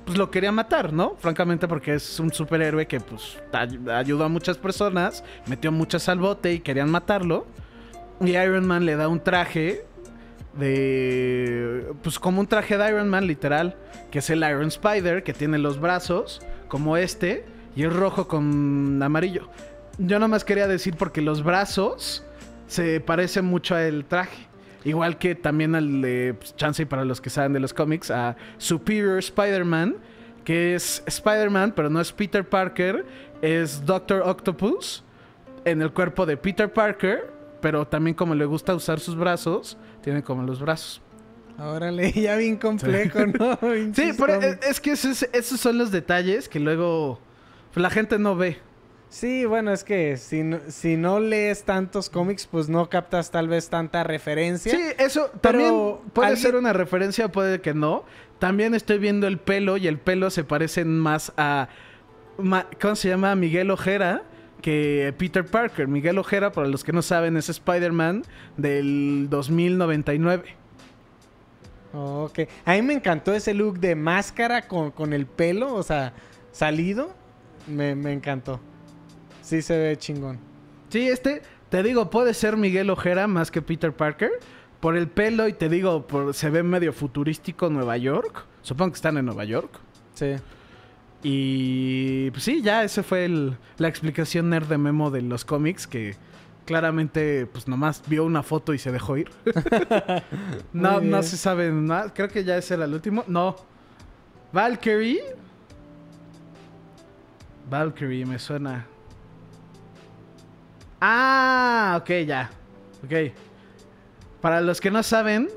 pues 0.05 0.17
lo 0.17 0.31
quería 0.31 0.53
matar, 0.53 0.93
¿no? 0.93 1.15
Francamente 1.19 1.67
porque 1.67 1.95
es 1.95 2.17
un 2.21 2.31
superhéroe 2.31 2.87
que 2.87 3.01
pues 3.01 3.37
ay- 3.51 3.77
ayudó 3.93 4.23
a 4.23 4.29
muchas 4.29 4.57
personas, 4.57 5.21
metió 5.47 5.69
muchas 5.69 6.07
al 6.07 6.19
bote 6.19 6.53
y 6.53 6.59
querían 6.61 6.89
matarlo. 6.89 7.45
Y 8.21 8.29
Iron 8.37 8.65
Man 8.65 8.85
le 8.85 8.95
da 8.95 9.09
un 9.09 9.19
traje 9.21 9.83
de 10.57 11.91
pues 12.03 12.19
como 12.19 12.39
un 12.39 12.47
traje 12.47 12.77
de 12.77 12.89
Iron 12.89 13.09
Man 13.09 13.27
literal, 13.27 13.75
que 14.11 14.19
es 14.19 14.29
el 14.29 14.39
Iron 14.39 14.67
Spider 14.67 15.23
que 15.23 15.33
tiene 15.33 15.57
los 15.57 15.79
brazos 15.79 16.41
como 16.67 16.97
este 16.97 17.45
y 17.75 17.83
es 17.83 17.93
rojo 17.93 18.27
con 18.27 19.01
amarillo. 19.03 19.49
Yo 19.97 20.19
nomás 20.19 20.43
quería 20.43 20.67
decir 20.67 20.95
porque 20.97 21.21
los 21.21 21.43
brazos 21.43 22.23
se 22.67 22.99
parecen 22.99 23.45
mucho 23.45 23.75
al 23.75 24.05
traje. 24.05 24.47
Igual 24.83 25.17
que 25.17 25.35
también 25.35 25.75
al 25.75 26.01
de 26.01 26.35
pues, 26.37 26.55
Chance 26.55 26.85
para 26.85 27.03
los 27.03 27.19
que 27.19 27.29
saben 27.29 27.53
de 27.53 27.59
los 27.59 27.73
cómics, 27.73 28.11
a 28.11 28.35
Superior 28.57 29.17
Spider-Man, 29.19 29.97
que 30.45 30.75
es 30.75 31.03
Spider-Man, 31.05 31.73
pero 31.75 31.89
no 31.89 31.99
es 31.99 32.11
Peter 32.11 32.47
Parker, 32.47 33.05
es 33.41 33.85
Doctor 33.85 34.21
Octopus 34.25 35.03
en 35.65 35.81
el 35.81 35.91
cuerpo 35.91 36.25
de 36.25 36.37
Peter 36.37 36.71
Parker, 36.71 37.29
pero 37.61 37.85
también 37.85 38.15
como 38.15 38.35
le 38.35 38.45
gusta 38.45 38.73
usar 38.75 38.99
sus 38.99 39.15
brazos, 39.15 39.77
tiene 40.01 40.23
como 40.23 40.43
los 40.43 40.61
brazos. 40.61 41.01
Órale, 41.59 42.11
ya 42.15 42.37
bien 42.37 42.55
complejo, 42.55 43.25
¿no? 43.25 43.57
Sí, 43.93 44.11
pero 44.17 44.35
es, 44.41 44.59
es 44.61 44.79
que 44.79 44.91
esos, 44.91 45.23
esos 45.33 45.59
son 45.59 45.77
los 45.77 45.91
detalles 45.91 46.47
que 46.47 46.59
luego 46.59 47.19
la 47.75 47.89
gente 47.89 48.17
no 48.19 48.35
ve. 48.35 48.57
Sí, 49.09 49.45
bueno, 49.45 49.71
es 49.71 49.83
que 49.85 50.17
si 50.17 50.43
no, 50.43 50.59
si 50.67 50.97
no 50.97 51.19
lees 51.19 51.63
tantos 51.63 52.09
cómics, 52.09 52.45
pues 52.45 52.67
no 52.67 52.89
captas 52.89 53.31
tal 53.31 53.47
vez 53.47 53.69
tanta 53.69 54.03
referencia. 54.03 54.71
Sí, 54.71 54.81
eso 54.99 55.27
también 55.41 55.73
puede 56.13 56.27
alguien- 56.27 56.43
ser 56.43 56.55
una 56.55 56.73
referencia, 56.73 57.31
puede 57.31 57.61
que 57.61 57.73
no. 57.73 58.03
También 58.39 58.75
estoy 58.75 58.99
viendo 58.99 59.25
el 59.27 59.37
pelo 59.39 59.77
y 59.77 59.87
el 59.87 59.97
pelo 59.97 60.29
se 60.29 60.43
parecen 60.43 60.99
más 60.99 61.31
a... 61.37 61.69
¿Cómo 62.81 62.95
se 62.95 63.09
llama? 63.09 63.33
Miguel 63.35 63.71
Ojera 63.71 64.23
que 64.61 65.13
Peter 65.17 65.45
Parker. 65.45 65.87
Miguel 65.87 66.17
Ojera, 66.17 66.51
para 66.51 66.67
los 66.67 66.83
que 66.83 66.91
no 66.91 67.01
saben, 67.01 67.37
es 67.37 67.47
Spider-Man 67.49 68.23
del 68.57 69.27
2099. 69.29 70.43
Ok. 71.93 72.39
A 72.65 72.73
mí 72.73 72.81
me 72.81 72.93
encantó 72.93 73.33
ese 73.33 73.53
look 73.53 73.79
de 73.79 73.95
máscara 73.95 74.67
con, 74.67 74.91
con 74.91 75.13
el 75.13 75.25
pelo, 75.25 75.73
o 75.73 75.81
sea, 75.83 76.13
salido. 76.51 77.09
Me, 77.67 77.95
me 77.95 78.11
encantó. 78.13 78.59
Sí 79.47 79.61
se 79.61 79.77
ve 79.77 79.95
chingón. 79.97 80.39
Sí, 80.89 81.07
este, 81.07 81.41
te 81.69 81.81
digo, 81.83 82.09
puede 82.09 82.33
ser 82.33 82.57
Miguel 82.57 82.89
Ojera 82.89 83.27
más 83.27 83.49
que 83.49 83.61
Peter 83.61 83.93
Parker. 83.93 84.31
Por 84.81 84.97
el 84.97 85.07
pelo 85.07 85.47
y 85.47 85.53
te 85.53 85.69
digo, 85.69 86.05
por, 86.05 86.33
se 86.33 86.49
ve 86.49 86.63
medio 86.63 86.91
futurístico 86.91 87.69
Nueva 87.69 87.95
York. 87.95 88.45
Supongo 88.61 88.91
que 88.91 88.97
están 88.97 89.17
en 89.17 89.25
Nueva 89.25 89.45
York. 89.45 89.79
Sí. 90.15 90.35
Y 91.23 92.29
pues 92.31 92.43
sí, 92.43 92.61
ya 92.61 92.83
ese 92.83 93.03
fue 93.03 93.23
el- 93.23 93.57
la 93.77 93.87
explicación 93.87 94.49
nerd 94.49 94.67
de 94.67 94.77
Memo 94.77 95.11
de 95.11 95.21
los 95.21 95.45
cómics 95.45 95.87
que 95.87 96.15
claramente 96.65 97.45
pues 97.47 97.69
nomás 97.69 98.03
vio 98.07 98.25
una 98.25 98.43
foto 98.43 98.73
y 98.73 98.77
se 98.79 98.91
dejó 98.91 99.15
ir. 99.17 99.29
no, 100.73 100.99
no 100.99 101.23
se 101.23 101.37
sabe 101.37 101.71
nada. 101.71 102.13
Creo 102.13 102.27
que 102.27 102.43
ya 102.43 102.57
ese 102.57 102.73
era 102.73 102.83
el 102.83 102.93
último. 102.93 103.23
No. 103.27 103.55
Valkyrie. 104.51 105.21
Valkyrie 107.69 108.25
me 108.25 108.39
suena. 108.39 108.85
Ah, 111.01 111.99
ok, 112.01 112.09
ya. 112.25 112.49
Ok. 113.03 113.33
Para 114.41 114.61
los 114.61 114.79
que 114.81 114.91
no 114.91 115.03
saben, 115.03 115.49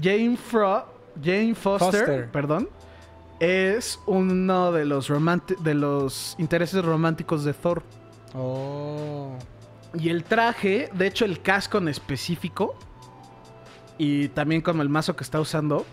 Jane, 0.00 0.36
Fro 0.36 0.86
Jane 1.22 1.54
Foster, 1.54 1.90
Foster. 1.92 2.30
perdón, 2.30 2.68
es 3.40 4.00
uno 4.06 4.72
de 4.72 4.84
los, 4.84 5.08
de 5.60 5.74
los 5.74 6.34
intereses 6.38 6.84
románticos 6.84 7.44
de 7.44 7.52
Thor. 7.54 7.82
Oh. 8.34 9.36
Y 9.94 10.08
el 10.08 10.24
traje, 10.24 10.90
de 10.92 11.06
hecho 11.06 11.24
el 11.24 11.40
casco 11.40 11.78
en 11.78 11.88
específico, 11.88 12.74
y 13.96 14.28
también 14.28 14.60
como 14.60 14.82
el 14.82 14.88
mazo 14.88 15.14
que 15.14 15.22
está 15.22 15.40
usando, 15.40 15.86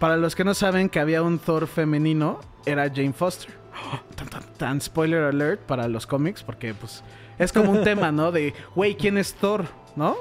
para 0.00 0.16
los 0.16 0.34
que 0.34 0.44
no 0.44 0.54
saben 0.54 0.88
que 0.88 0.98
había 0.98 1.22
un 1.22 1.38
Thor 1.38 1.66
femenino, 1.66 2.40
era 2.66 2.88
Jane 2.88 3.12
Foster. 3.12 3.63
Tan, 4.16 4.28
tan, 4.28 4.42
tan 4.56 4.80
spoiler 4.80 5.24
alert 5.24 5.60
para 5.62 5.88
los 5.88 6.06
cómics, 6.06 6.42
porque 6.42 6.72
pues 6.74 7.02
es 7.38 7.52
como 7.52 7.70
un 7.72 7.82
tema, 7.84 8.12
¿no? 8.12 8.30
De, 8.32 8.54
güey, 8.74 8.96
¿quién 8.96 9.18
es 9.18 9.34
Thor? 9.34 9.66
¿No? 9.96 10.16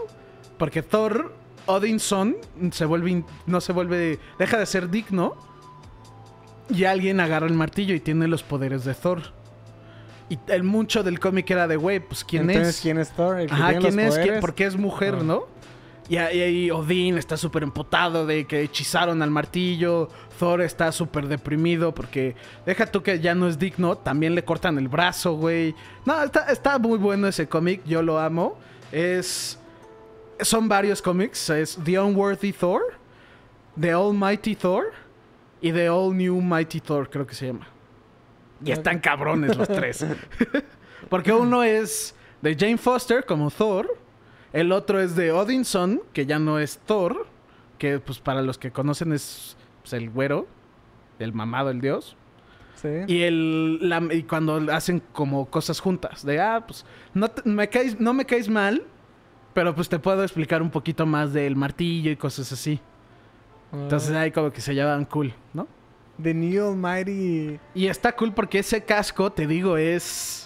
Porque 0.58 0.82
Thor, 0.82 1.34
Odinson, 1.68 2.36
se 2.72 2.86
vuelve, 2.86 3.24
no 3.46 3.62
se 3.62 3.72
vuelve, 3.74 4.20
deja 4.40 4.58
de 4.58 4.66
ser 4.66 4.90
digno, 4.90 5.36
y 6.70 6.86
alguien 6.86 7.20
agarra 7.20 7.46
el 7.48 7.54
martillo 7.54 7.94
y 7.94 8.00
tiene 8.00 8.28
los 8.28 8.42
poderes 8.44 8.84
de 8.86 8.94
Thor. 8.96 9.22
Y 10.30 10.40
el 10.48 10.64
mucho 10.64 11.04
del 11.04 11.20
cómic 11.20 11.50
era 11.52 11.68
de, 11.68 11.76
güey, 11.76 12.00
pues 12.00 12.24
¿quién 12.24 12.50
Entonces, 12.50 12.78
es? 12.78 12.82
¿quién 12.82 12.98
es 12.98 13.12
Thor? 13.12 13.40
El 13.40 13.48
que 13.48 13.54
Ajá, 13.54 13.70
¿quién 13.78 13.84
los 13.84 13.96
es? 14.18 14.18
¿Quién-. 14.20 14.40
Porque 14.40 14.66
es 14.66 14.76
mujer, 14.78 15.18
Ah. 15.20 15.24
¿no? 15.24 15.53
Y 16.10 16.18
ahí 16.18 16.70
Odín 16.70 17.18
está 17.18 17.38
súper 17.38 17.64
emputado 17.64 18.26
de 18.26 18.46
que 18.46 18.62
hechizaron 18.62 19.22
al 19.22 19.32
martillo. 19.32 20.10
Thor 20.38 20.62
está 20.62 20.92
súper 20.92 21.28
deprimido 21.28 21.94
porque 21.94 22.36
deja 22.66 22.86
tú 22.86 23.02
que 23.02 23.20
ya 23.20 23.34
no 23.34 23.48
es 23.48 23.58
digno. 23.58 23.98
También 23.98 24.36
le 24.36 24.44
cortan 24.44 24.78
el 24.78 24.90
brazo, 24.90 25.34
güey. 25.34 25.74
No, 26.06 26.22
está, 26.22 26.52
está 26.52 26.78
muy 26.78 26.98
bueno 26.98 27.28
ese 27.28 27.48
cómic. 27.48 27.82
Yo 27.86 28.02
lo 28.02 28.20
amo. 28.20 28.58
Es... 28.92 29.58
Son 30.42 30.68
varios 30.68 31.02
cómics. 31.02 31.50
Es 31.50 31.80
The 31.84 32.00
Unworthy 32.00 32.52
Thor, 32.52 32.82
The 33.80 33.92
Almighty 33.92 34.56
Thor 34.56 34.92
y 35.62 35.72
The 35.72 35.90
All 35.90 36.18
New 36.18 36.42
Mighty 36.42 36.82
Thor, 36.82 37.10
creo 37.10 37.26
que 37.26 37.34
se 37.34 37.48
llama. 37.48 37.68
Y 38.66 38.72
están 38.72 39.00
cabrones 39.00 39.56
los 39.56 39.68
tres. 39.68 40.06
Porque 41.10 41.32
uno 41.32 41.64
es 41.64 42.14
de 42.42 42.56
Jane 42.56 42.78
Foster 42.78 43.26
como 43.26 43.50
Thor. 43.50 44.03
El 44.54 44.72
otro 44.72 45.00
es 45.02 45.16
de 45.16 45.32
Odinson, 45.32 46.02
que 46.14 46.26
ya 46.26 46.40
no 46.40 46.60
es 46.60 46.78
Thor. 46.86 47.28
Que 47.78 48.00
pues 48.00 48.20
para 48.20 48.42
los 48.42 48.58
que 48.58 48.72
conocen 48.72 49.12
es 49.12 49.58
pues, 49.82 49.94
el 49.94 50.10
güero. 50.10 50.48
El 51.20 51.34
mamado, 51.34 51.70
el 51.70 51.82
dios. 51.82 52.16
Sí. 52.76 52.90
Y, 53.08 53.22
el, 53.24 53.90
la- 53.90 54.08
y 54.14 54.24
cuando 54.24 54.56
hacen 54.72 55.02
como 55.12 55.46
cosas 55.50 55.80
juntas. 55.80 56.26
De, 56.26 56.40
ah, 56.40 56.64
pues 56.66 56.86
no, 57.14 57.28
te- 57.30 57.48
me 57.50 57.68
caes, 57.70 58.00
no 58.00 58.14
me 58.14 58.26
caes 58.26 58.48
mal. 58.48 58.84
Pero 59.54 59.76
pues 59.76 59.88
te 59.90 60.00
puedo 60.00 60.24
explicar 60.24 60.62
un 60.62 60.70
poquito 60.72 61.06
más 61.06 61.32
del 61.34 61.56
martillo 61.56 62.10
y 62.12 62.16
cosas 62.16 62.52
así. 62.52 62.80
Entonces 63.72 64.12
Ah. 64.16 64.22
ahí 64.22 64.32
como 64.32 64.52
que 64.52 64.62
se 64.62 64.74
llevan 64.74 65.06
cool, 65.06 65.34
¿no? 65.54 65.68
The 66.22 66.34
New 66.34 66.68
Almighty. 66.70 67.60
Y 67.74 67.88
está 67.88 68.16
cool 68.16 68.34
porque 68.34 68.60
ese 68.60 68.84
casco, 68.84 69.32
te 69.32 69.48
digo, 69.48 69.78
es 69.78 70.43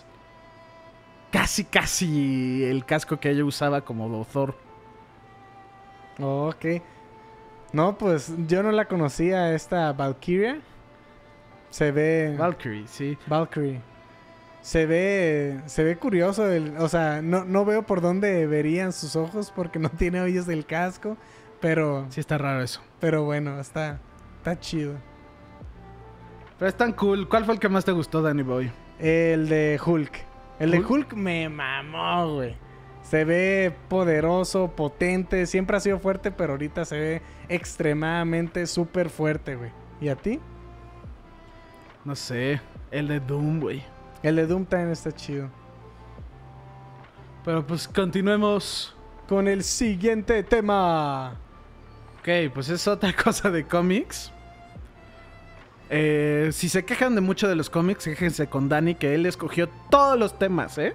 casi, 1.31 1.63
casi 1.65 2.63
el 2.65 2.85
casco 2.85 3.19
que 3.19 3.29
ella 3.31 3.45
usaba 3.45 3.81
como 3.81 4.25
Thor. 4.25 4.55
Oh, 6.19 6.49
ok. 6.49 6.81
No, 7.73 7.97
pues 7.97 8.33
yo 8.47 8.63
no 8.63 8.71
la 8.71 8.85
conocía, 8.85 9.53
esta 9.53 9.91
Valkyria. 9.93 10.59
Se 11.69 11.91
ve. 11.91 12.35
Valkyrie, 12.37 12.87
sí. 12.87 13.17
Valkyrie. 13.27 13.81
Se 14.61 14.85
ve. 14.85 15.61
Se 15.65 15.83
ve 15.83 15.97
curioso. 15.97 16.49
el- 16.51 16.77
o 16.77 16.87
sea, 16.89 17.21
no, 17.21 17.43
no 17.45 17.65
veo 17.65 17.83
por 17.83 18.01
dónde 18.01 18.47
verían 18.47 18.93
sus 18.93 19.15
ojos 19.15 19.51
porque 19.55 19.79
no 19.79 19.89
tiene 19.97 20.21
hoyos 20.21 20.45
del 20.47 20.65
casco. 20.65 21.17
Pero. 21.59 22.05
Sí 22.09 22.19
está 22.19 22.37
raro 22.37 22.61
eso. 22.63 22.81
Pero 22.99 23.23
bueno, 23.25 23.59
está. 23.59 23.99
Está 24.37 24.59
chido. 24.59 24.93
Pero 26.57 26.69
es 26.69 26.75
tan 26.75 26.93
cool. 26.93 27.27
¿Cuál 27.29 27.45
fue 27.45 27.53
el 27.53 27.59
que 27.59 27.69
más 27.69 27.85
te 27.85 27.91
gustó, 27.91 28.21
Danny 28.21 28.41
Boy? 28.43 28.71
El 28.99 29.47
de 29.49 29.79
Hulk. 29.85 30.25
El 30.60 30.72
de 30.72 30.80
¿Hulk? 30.80 31.13
Me 31.13 31.50
mamó, 31.50 32.34
güey. 32.36 32.56
Se 33.04 33.24
ve 33.24 33.74
poderoso, 33.88 34.70
potente. 34.76 35.46
Siempre 35.46 35.78
ha 35.78 35.80
sido 35.80 36.00
fuerte, 36.00 36.32
pero 36.32 36.54
ahorita 36.54 36.84
se 36.84 37.00
ve 37.00 37.22
extremadamente 37.48 38.65
súper 38.67 39.10
fuerte, 39.10 39.56
güey. 39.56 39.72
¿Y 40.02 40.10
a 40.10 40.15
ti? 40.15 40.39
No 42.04 42.15
sé. 42.15 42.60
El 42.91 43.08
de 43.08 43.20
Doom, 43.20 43.60
güey. 43.60 43.84
El 44.24 44.36
de 44.36 44.48
Doom 44.48 44.65
también 44.65 44.91
está 44.91 45.12
chido. 45.12 45.50
Pero 47.46 47.65
pues 47.65 47.88
continuemos. 47.88 48.93
Con 49.28 49.48
el 49.48 49.63
siguiente 49.63 50.41
tema. 50.43 51.36
Ok, 52.20 52.54
pues 52.54 52.70
es 52.70 52.88
otra 52.88 53.13
cosa 53.24 53.50
de 53.52 53.65
cómics. 53.65 54.32
Eh, 55.89 56.50
si 56.54 56.69
se 56.69 56.84
quejan 56.86 57.15
de 57.15 57.21
mucho 57.21 57.47
de 57.47 57.56
los 57.56 57.69
cómics, 57.69 58.04
quéjense 58.06 58.47
con 58.47 58.67
Danny, 58.69 58.95
que 58.95 59.15
él 59.15 59.26
escogió 59.26 59.69
todos 59.89 60.17
los 60.19 60.38
temas, 60.38 60.78
¿eh? 60.78 60.93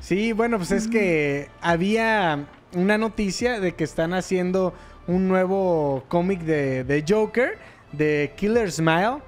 Sí, 0.00 0.32
bueno, 0.32 0.58
pues 0.58 0.70
es 0.72 0.88
que 0.88 1.48
había 1.60 2.46
una 2.74 2.98
noticia 2.98 3.60
de 3.60 3.74
que 3.74 3.84
están 3.84 4.14
haciendo 4.14 4.74
un 5.06 5.28
nuevo 5.28 6.04
cómic 6.08 6.40
de, 6.40 6.84
de 6.84 7.04
Joker, 7.08 7.58
de 7.92 8.32
Killer 8.36 8.70
Smile. 8.70 9.18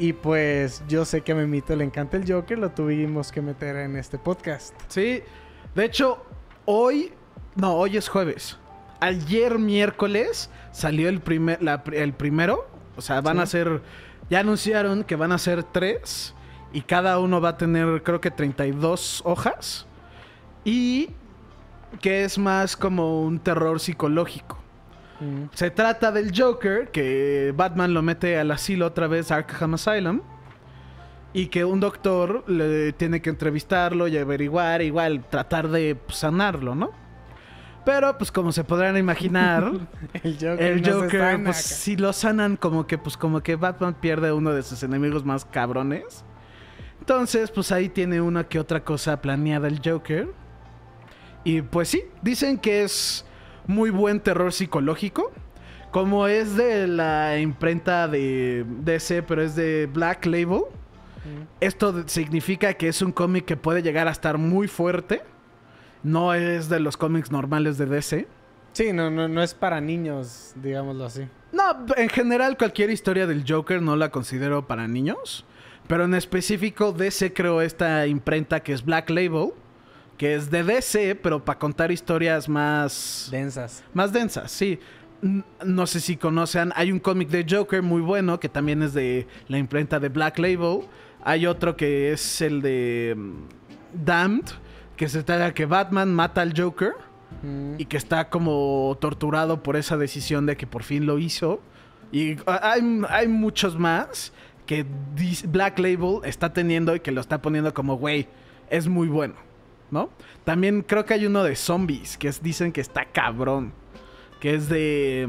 Y 0.00 0.12
pues 0.12 0.82
yo 0.88 1.04
sé 1.04 1.22
que 1.22 1.32
a 1.32 1.34
Memito 1.34 1.74
le 1.74 1.82
encanta 1.84 2.16
el 2.16 2.30
Joker, 2.30 2.56
lo 2.58 2.70
tuvimos 2.70 3.32
que 3.32 3.40
meter 3.42 3.74
en 3.76 3.96
este 3.96 4.16
podcast. 4.16 4.72
Sí, 4.88 5.22
de 5.74 5.84
hecho, 5.84 6.24
hoy, 6.66 7.12
no, 7.56 7.74
hoy 7.74 7.96
es 7.96 8.08
jueves. 8.08 8.56
Ayer 9.00 9.58
miércoles 9.58 10.50
salió 10.72 11.08
el, 11.08 11.20
primer, 11.20 11.60
la- 11.62 11.82
el 11.92 12.12
primero. 12.12 12.68
O 12.96 13.00
sea, 13.00 13.20
van 13.22 13.36
Sí. 13.38 13.42
a 13.42 13.46
ser, 13.46 13.80
ya 14.30 14.40
anunciaron 14.40 15.04
que 15.04 15.16
van 15.16 15.32
a 15.32 15.38
ser 15.38 15.62
tres. 15.62 16.34
Y 16.72 16.82
cada 16.82 17.18
uno 17.18 17.40
va 17.40 17.50
a 17.50 17.56
tener, 17.56 18.02
creo 18.02 18.20
que 18.20 18.30
32 18.30 19.22
hojas. 19.24 19.86
Y 20.64 21.10
que 22.00 22.24
es 22.24 22.36
más 22.38 22.76
como 22.76 23.22
un 23.22 23.38
terror 23.38 23.80
psicológico. 23.80 24.58
Mm. 25.20 25.44
Se 25.54 25.70
trata 25.70 26.12
del 26.12 26.32
Joker, 26.38 26.90
que 26.90 27.52
Batman 27.56 27.94
lo 27.94 28.02
mete 28.02 28.38
al 28.38 28.50
asilo 28.50 28.86
otra 28.86 29.06
vez 29.06 29.30
a 29.30 29.36
Arkham 29.36 29.74
Asylum. 29.74 30.20
Y 31.32 31.46
que 31.46 31.64
un 31.64 31.80
doctor 31.80 32.44
le 32.48 32.92
tiene 32.92 33.20
que 33.20 33.30
entrevistarlo 33.30 34.08
y 34.08 34.16
averiguar, 34.16 34.82
igual 34.82 35.24
tratar 35.28 35.68
de 35.68 35.96
sanarlo, 36.08 36.74
¿no? 36.74 37.07
Pero, 37.88 38.18
pues 38.18 38.30
como 38.30 38.52
se 38.52 38.64
podrán 38.64 38.98
imaginar, 38.98 39.72
El 40.22 40.34
Joker, 40.34 41.22
el 41.22 41.42
pues 41.42 41.56
si 41.56 41.96
lo 41.96 42.12
sanan, 42.12 42.56
como 42.58 42.86
que, 42.86 42.98
pues 42.98 43.16
como 43.16 43.40
que 43.42 43.56
Batman 43.56 43.94
pierde 43.94 44.30
uno 44.30 44.52
de 44.52 44.62
sus 44.62 44.82
enemigos 44.82 45.24
más 45.24 45.46
cabrones. 45.46 46.22
Entonces, 47.00 47.50
pues 47.50 47.72
ahí 47.72 47.88
tiene 47.88 48.20
una 48.20 48.44
que 48.44 48.60
otra 48.60 48.84
cosa 48.84 49.22
planeada 49.22 49.68
el 49.68 49.80
Joker. 49.82 50.28
Y 51.44 51.62
pues 51.62 51.88
sí, 51.88 52.02
dicen 52.20 52.58
que 52.58 52.82
es 52.82 53.24
muy 53.66 53.88
buen 53.88 54.20
terror 54.20 54.52
psicológico. 54.52 55.32
Como 55.90 56.28
es 56.28 56.56
de 56.56 56.86
la 56.88 57.38
imprenta 57.38 58.06
de 58.06 58.66
DC, 58.82 59.22
pero 59.22 59.40
es 59.40 59.56
de 59.56 59.88
Black 59.90 60.26
Label. 60.26 60.60
Esto 61.58 61.94
de- 61.94 62.08
significa 62.10 62.74
que 62.74 62.88
es 62.88 63.00
un 63.00 63.12
cómic 63.12 63.46
que 63.46 63.56
puede 63.56 63.80
llegar 63.80 64.08
a 64.08 64.10
estar 64.10 64.36
muy 64.36 64.68
fuerte. 64.68 65.22
No 66.02 66.34
es 66.34 66.68
de 66.68 66.80
los 66.80 66.96
cómics 66.96 67.30
normales 67.30 67.78
de 67.78 67.86
DC. 67.86 68.28
Sí, 68.72 68.92
no, 68.92 69.10
no, 69.10 69.28
no 69.28 69.42
es 69.42 69.54
para 69.54 69.80
niños, 69.80 70.52
digámoslo 70.56 71.04
así. 71.06 71.26
No, 71.52 71.62
en 71.96 72.08
general 72.08 72.56
cualquier 72.56 72.90
historia 72.90 73.26
del 73.26 73.44
Joker 73.46 73.82
no 73.82 73.96
la 73.96 74.10
considero 74.10 74.66
para 74.66 74.86
niños. 74.86 75.44
Pero 75.88 76.04
en 76.04 76.14
específico 76.14 76.92
DC 76.92 77.32
creó 77.32 77.62
esta 77.62 78.06
imprenta 78.06 78.60
que 78.60 78.72
es 78.72 78.84
Black 78.84 79.10
Label. 79.10 79.52
Que 80.18 80.34
es 80.34 80.50
de 80.50 80.64
DC, 80.64 81.14
pero 81.16 81.44
para 81.44 81.58
contar 81.58 81.92
historias 81.92 82.48
más... 82.48 83.28
Densas. 83.30 83.84
Más 83.94 84.12
densas, 84.12 84.50
sí. 84.50 84.80
No 85.64 85.86
sé 85.86 86.00
si 86.00 86.16
conocen, 86.16 86.72
hay 86.76 86.92
un 86.92 86.98
cómic 86.98 87.28
de 87.28 87.46
Joker 87.48 87.82
muy 87.82 88.00
bueno 88.00 88.38
que 88.38 88.48
también 88.48 88.82
es 88.82 88.94
de 88.94 89.26
la 89.48 89.58
imprenta 89.58 89.98
de 89.98 90.08
Black 90.08 90.38
Label. 90.38 90.80
Hay 91.22 91.46
otro 91.46 91.76
que 91.76 92.12
es 92.12 92.40
el 92.40 92.62
de 92.62 93.14
mm, 93.16 94.04
Damned, 94.04 94.46
que 94.98 95.08
se 95.08 95.22
trata 95.22 95.46
de 95.46 95.54
que 95.54 95.64
Batman 95.64 96.12
mata 96.14 96.42
al 96.42 96.52
Joker 96.54 96.92
Mm. 97.42 97.74
y 97.78 97.84
que 97.84 97.98
está 97.98 98.30
como 98.30 98.96
torturado 99.02 99.62
por 99.62 99.76
esa 99.76 99.96
decisión 99.98 100.46
de 100.46 100.56
que 100.56 100.66
por 100.66 100.82
fin 100.82 101.04
lo 101.06 101.18
hizo. 101.18 101.60
Y 102.10 102.36
a- 102.46 102.72
hay, 102.72 102.80
hay 103.10 103.28
muchos 103.28 103.78
más 103.78 104.32
que 104.64 104.86
Black 105.46 105.78
Label 105.78 106.20
está 106.24 106.52
teniendo 106.54 106.94
y 106.96 107.00
que 107.00 107.12
lo 107.12 107.20
está 107.20 107.40
poniendo 107.42 107.72
como, 107.74 107.96
güey, 107.98 108.28
es 108.70 108.88
muy 108.88 109.08
bueno, 109.08 109.34
¿no? 109.90 110.08
También 110.44 110.80
creo 110.82 111.04
que 111.04 111.14
hay 111.14 111.26
uno 111.26 111.42
de 111.44 111.54
zombies 111.54 112.16
que 112.16 112.28
es- 112.28 112.42
dicen 112.42 112.72
que 112.72 112.80
está 112.80 113.04
cabrón, 113.04 113.72
que 114.40 114.54
es 114.54 114.68
de... 114.70 115.28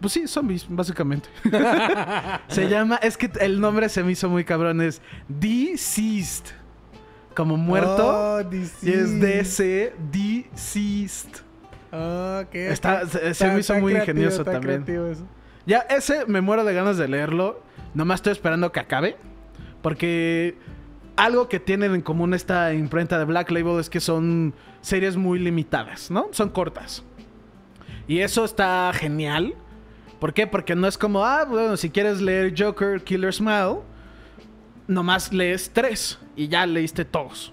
Pues 0.00 0.12
sí, 0.12 0.28
zombies, 0.28 0.64
básicamente. 0.68 1.28
se 2.48 2.68
llama, 2.68 2.96
es 2.96 3.16
que 3.16 3.30
el 3.40 3.60
nombre 3.60 3.88
se 3.88 4.04
me 4.04 4.12
hizo 4.12 4.28
muy 4.28 4.44
cabrón, 4.44 4.80
es 4.80 5.02
Deceased. 5.28 6.54
Como 7.34 7.56
muerto. 7.56 8.06
Oh. 8.06 8.40
Y 8.82 8.90
es 8.90 9.20
DC, 9.20 9.94
Deceased. 10.10 11.42
Oh, 11.92 12.40
ok, 12.44 12.54
Está- 12.54 13.06
se- 13.06 13.48
me 13.48 13.60
hizo 13.60 13.74
muy 13.74 13.92
creativo, 13.92 14.18
ingenioso 14.20 14.44
también. 14.44 14.84
eso. 15.12 15.26
Ya, 15.66 15.80
ese 15.90 16.26
me 16.26 16.40
muero 16.40 16.64
de 16.64 16.74
ganas 16.74 16.96
de 16.96 17.06
leerlo. 17.08 17.62
Nomás 17.94 18.16
estoy 18.18 18.32
esperando 18.32 18.72
que 18.72 18.80
acabe. 18.80 19.16
Porque 19.82 20.56
algo 21.16 21.48
que 21.48 21.60
tienen 21.60 21.94
en 21.94 22.00
común 22.00 22.34
esta 22.34 22.72
imprenta 22.74 23.18
de 23.18 23.24
Black 23.24 23.50
Label 23.50 23.78
es 23.78 23.88
que 23.90 24.00
son 24.00 24.54
series 24.80 25.16
muy 25.16 25.38
limitadas, 25.38 26.10
¿no? 26.10 26.28
Son 26.32 26.48
cortas. 26.48 27.04
Y 28.08 28.20
eso 28.20 28.44
está 28.44 28.90
genial. 28.94 29.54
¿Por 30.20 30.32
qué? 30.34 30.46
Porque 30.46 30.74
no 30.74 30.86
es 30.88 30.98
como, 30.98 31.24
ah, 31.24 31.44
bueno, 31.44 31.76
si 31.76 31.90
quieres 31.90 32.20
leer 32.20 32.54
Joker, 32.58 33.02
Killer 33.02 33.32
Smile, 33.32 33.78
nomás 34.86 35.32
lees 35.32 35.70
tres 35.72 36.18
y 36.36 36.48
ya 36.48 36.66
leíste 36.66 37.04
todos. 37.04 37.52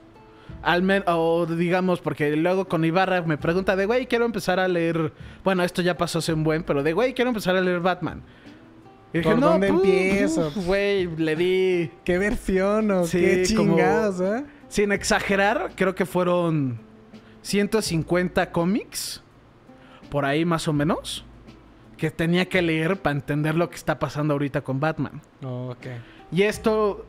Al 0.62 0.84
men- 0.84 1.04
o 1.08 1.46
digamos, 1.48 2.02
porque 2.02 2.36
luego 2.36 2.68
con 2.68 2.86
Ibarra 2.86 3.22
me 3.24 3.38
pregunta 3.38 3.76
de, 3.76 3.86
güey, 3.86 4.06
quiero 4.08 4.26
empezar 4.26 4.60
a 4.60 4.68
leer. 4.68 5.12
Bueno, 5.44 5.64
esto 5.64 5.82
ya 5.82 5.98
pasó 5.98 6.20
hace 6.20 6.34
un 6.34 6.44
buen, 6.44 6.64
pero 6.64 6.84
de, 6.84 6.94
güey, 6.94 7.14
quiero 7.14 7.30
empezar 7.30 7.56
a 7.56 7.62
leer 7.62 7.80
Batman. 7.80 8.22
Y 9.14 9.22
¿Por 9.22 9.40
dónde 9.40 9.72
pu- 9.72 9.76
empiezo? 9.76 10.52
Güey, 10.56 11.08
le 11.18 11.36
di. 11.36 11.92
¿Qué 12.06 12.18
versión 12.18 12.92
o 12.92 13.06
Sí, 13.06 13.20
qué 13.20 13.56
como- 13.56 13.76
chingados, 13.76 14.22
eh? 14.22 14.46
Sin 14.70 14.92
exagerar, 14.92 15.72
creo 15.76 15.96
que 15.96 16.06
fueron 16.06 16.80
150 17.42 18.52
cómics. 18.52 19.22
Por 20.10 20.26
ahí 20.26 20.46
más 20.46 20.68
o 20.68 20.74
menos. 20.74 21.26
Que 21.98 22.10
tenía 22.10 22.48
que 22.50 22.62
leer 22.62 22.98
para 23.02 23.16
entender 23.16 23.56
lo 23.56 23.70
que 23.70 23.76
está 23.76 24.00
pasando 24.00 24.34
ahorita 24.34 24.62
con 24.62 24.80
Batman. 24.80 25.22
Oh, 25.44 25.70
ok. 25.72 25.86
Y 26.32 26.44
esto 26.44 27.06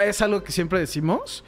es 0.00 0.22
algo 0.22 0.42
que 0.42 0.52
siempre 0.52 0.78
decimos. 0.78 1.44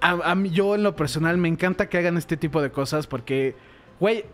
A, 0.00 0.10
a 0.32 0.34
mí, 0.34 0.50
yo 0.50 0.74
en 0.74 0.82
lo 0.82 0.96
personal 0.96 1.38
me 1.38 1.48
encanta 1.48 1.88
que 1.88 1.98
hagan 1.98 2.16
este 2.18 2.36
tipo 2.36 2.60
de 2.60 2.70
cosas 2.72 3.06
porque, 3.06 3.54
güey, 4.00 4.24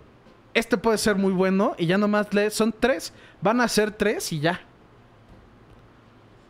este 0.55 0.77
puede 0.79 0.99
ser 0.99 1.17
muy 1.17 1.33
bueno 1.33 1.75
y 1.79 1.87
ya 1.87 1.99
nomás 1.99 2.33
lees, 2.33 2.55
son 2.55 2.75
tres, 2.79 3.13
van 3.43 3.61
a 3.61 3.69
ser 3.69 3.91
tres 3.93 4.33
y 4.33 4.41
ya. 4.41 4.61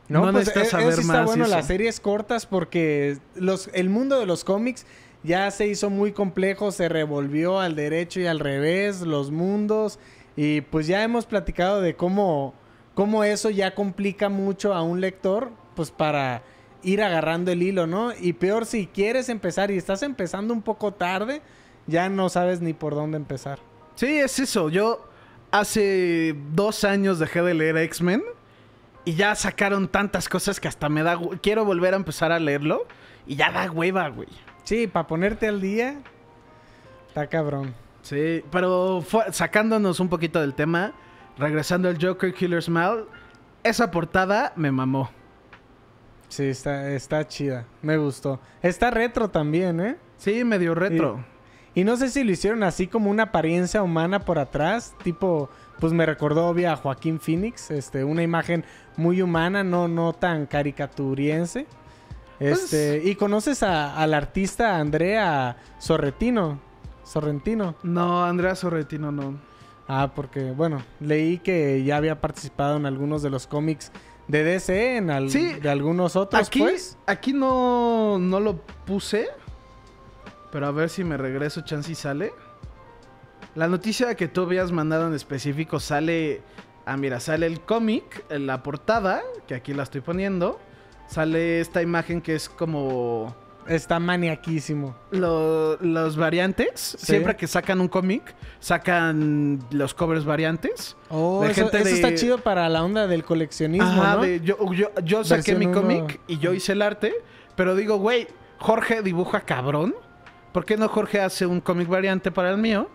No, 0.09 0.21
No 0.21 0.33
pues 0.33 0.47
necesitas 0.47 0.69
eh, 0.69 0.71
saber 0.71 0.89
está 1.01 1.03
más 1.03 1.27
bueno 1.27 1.45
eso. 1.45 1.55
las 1.55 1.67
series 1.67 2.01
cortas 2.01 2.47
porque 2.47 3.19
los, 3.35 3.69
el 3.75 3.91
mundo 3.91 4.19
de 4.19 4.27
los 4.27 4.45
cómics 4.45 4.87
ya 5.23 5.51
se 5.51 5.67
hizo 5.67 5.91
muy 5.91 6.13
complejo, 6.13 6.71
se 6.73 6.89
revolvió 6.89 7.61
al 7.61 7.75
derecho 7.75 8.21
y 8.21 8.27
al 8.27 8.39
revés, 8.41 9.03
los 9.03 9.31
mundos, 9.31 9.99
y 10.37 10.61
pues 10.63 10.87
ya 10.87 11.03
hemos 11.03 11.27
platicado 11.27 11.81
de 11.83 11.97
cómo, 11.97 12.55
cómo 12.95 13.25
eso 13.25 13.51
ya 13.51 13.75
complica 13.75 14.29
mucho 14.29 14.73
a 14.73 14.83
un 14.83 15.01
lector, 15.01 15.51
pues 15.75 15.91
para 15.91 16.43
ir 16.83 17.03
agarrando 17.03 17.51
el 17.51 17.63
hilo, 17.63 17.87
¿no? 17.87 18.13
Y 18.19 18.35
peor 18.35 18.67
si 18.67 18.87
quieres 18.87 19.29
empezar 19.29 19.71
y 19.71 19.77
estás 19.77 20.03
empezando 20.03 20.55
un 20.55 20.63
poco 20.63 20.93
tarde, 20.93 21.43
ya 21.87 22.09
no 22.09 22.29
sabes 22.29 22.61
ni 22.61 22.73
por 22.73 22.95
dónde 22.95 23.17
empezar. 23.17 23.59
Sí, 23.95 24.19
es 24.19 24.39
eso. 24.39 24.69
Yo 24.69 25.09
hace 25.51 26.37
dos 26.53 26.85
años 26.85 27.19
dejé 27.19 27.43
de 27.43 27.55
leer 27.55 27.77
X-Men 27.79 28.23
y 29.05 29.15
ya 29.15 29.35
sacaron 29.35 29.89
tantas 29.89 30.29
cosas 30.29 30.61
que 30.61 30.69
hasta 30.69 30.89
me 30.89 31.03
da... 31.03 31.19
Quiero 31.43 31.65
volver 31.65 31.95
a 31.95 31.97
empezar 31.97 32.31
a 32.31 32.39
leerlo 32.39 32.87
y 33.27 33.37
ya 33.37 33.51
da 33.51 33.71
hueva, 33.71 34.09
güey. 34.09 34.29
Sí, 34.65 34.87
para 34.87 35.07
ponerte 35.07 35.49
al 35.49 35.61
día, 35.61 35.99
está 37.09 37.27
cabrón. 37.27 37.75
Sí, 38.03 38.45
pero 38.51 39.05
sacándonos 39.33 39.99
un 40.01 40.09
poquito 40.09 40.41
del 40.41 40.55
tema, 40.55 40.93
regresando 41.39 41.89
al 41.89 41.99
Joker 42.01 42.33
Killer 42.35 42.63
Smile, 42.63 43.05
esa 43.65 43.91
portada 43.91 44.53
me 44.57 44.71
mamó. 44.71 45.11
Sí, 46.29 46.45
está, 46.45 46.91
está 46.91 47.27
chida. 47.27 47.65
Me 47.83 47.97
gustó. 47.97 48.41
Está 48.63 48.91
retro 48.91 49.29
también, 49.29 49.81
¿eh? 49.81 49.97
Sí, 50.19 50.45
medio 50.45 50.75
retro. 50.75 51.25
Y 51.75 51.85
no 51.85 51.97
sé 51.97 52.09
si 52.09 52.25
lo 52.25 52.33
hicieron 52.33 52.63
así 52.65 52.87
como 52.87 53.11
una 53.11 53.25
apariencia 53.25 53.83
humana 53.83 54.21
por 54.21 54.39
atrás. 54.39 54.95
Tipo, 55.05 55.49
pues 55.79 55.93
me 55.93 56.05
recordó 56.07 56.55
a 56.69 56.77
Joaquín 56.77 57.21
Phoenix. 57.21 57.71
Este, 57.71 58.05
una 58.05 58.23
imagen 58.23 58.65
muy 58.97 59.23
humana, 59.23 59.63
no, 59.65 59.87
no 59.89 60.13
tan 60.13 60.47
caricaturiense. 60.47 61.67
Este, 62.41 63.03
y 63.05 63.15
conoces 63.17 63.63
a- 63.63 63.97
al 63.97 64.15
artista 64.15 64.77
Andrea 64.79 65.57
Sorrentino. 65.79 66.61
Sorrentino. 67.05 67.75
No, 67.83 68.25
Andrea 68.25 68.55
Sorrentino 68.55 69.11
no. 69.11 69.39
Ah, 69.89 70.13
porque, 70.15 70.51
bueno, 70.51 70.83
leí 71.01 71.39
que 71.39 71.83
ya 71.83 71.97
había 71.97 72.21
participado 72.21 72.77
en 72.77 72.85
algunos 72.87 73.23
de 73.23 73.31
los 73.31 73.47
cómics 73.47 73.91
de 74.29 74.45
DC, 74.45 74.97
en 74.99 75.11
al- 75.11 75.31
Sí. 75.31 75.55
de 75.55 75.69
algunos 75.71 76.15
otros, 76.17 76.47
Aquí, 76.47 76.61
pues. 76.61 76.97
aquí 77.07 77.33
no, 77.33 78.19
no 78.19 78.41
lo 78.41 78.59
puse. 78.87 79.29
Pero 80.53 80.67
a 80.67 80.71
ver 80.71 80.89
si 80.89 81.03
me 81.05 81.17
regreso, 81.17 81.63
chance 81.63 81.91
y 81.93 81.95
sale. 81.95 82.33
La 83.55 83.67
noticia 83.69 84.15
que 84.15 84.29
tú 84.29 84.43
habías 84.43 84.71
mandado 84.73 85.07
en 85.09 85.15
específico 85.15 85.81
sale. 85.81 86.43
Ah, 86.87 86.97
mira, 86.97 87.21
sale 87.21 87.47
el 87.47 87.61
cómic, 87.61 88.25
la 88.31 88.63
portada, 88.63 89.23
que 89.47 89.55
aquí 89.55 89.75
la 89.75 89.83
estoy 89.83 90.01
poniendo. 90.01 90.59
Sale 91.07 91.61
esta 91.61 91.83
imagen 91.83 92.21
que 92.23 92.35
es 92.35 92.49
como. 92.49 93.35
Está 93.69 93.99
maniaquísimo. 94.01 94.95
lo- 95.11 95.77
los 95.77 96.17
variantes. 96.17 96.97
Siempre 96.99 97.37
que 97.37 97.47
sacan 97.47 97.81
un 97.81 97.89
cómic, 97.89 98.35
sacan 98.61 99.59
los 99.71 99.95
covers 99.95 100.25
variantes. 100.25 100.97
Oh, 101.11 101.45
eso, 101.45 101.55
gente 101.63 101.77
eso 101.79 101.85
de- 101.87 101.93
está 101.95 102.15
chido 102.15 102.39
para 102.39 102.69
la 102.69 102.83
onda 102.85 103.07
del 103.07 103.25
coleccionismo, 103.25 103.87
Ajá, 103.89 104.17
¿no? 104.17 104.23
de- 104.23 104.41
yo, 104.41 104.57
yo, 104.73 104.91
yo 105.05 105.25
saqué 105.25 105.55
mi 105.55 105.71
cómic 105.71 106.21
y 106.27 106.39
yo 106.39 106.53
hice 106.53 106.73
el 106.73 106.83
arte, 106.83 107.15
pero 107.57 107.75
digo, 107.75 107.97
güey, 107.99 108.27
Jorge 108.59 109.03
dibuja 109.03 109.41
cabrón. 109.43 109.95
¿Por 110.53 110.65
qué 110.65 110.77
no 110.77 110.89
Jorge 110.89 111.21
hace 111.21 111.47
un 111.47 111.61
cómic 111.61 111.89
variante 111.89 112.31
para 112.31 112.51
el 112.51 112.59
mío? 112.59 112.89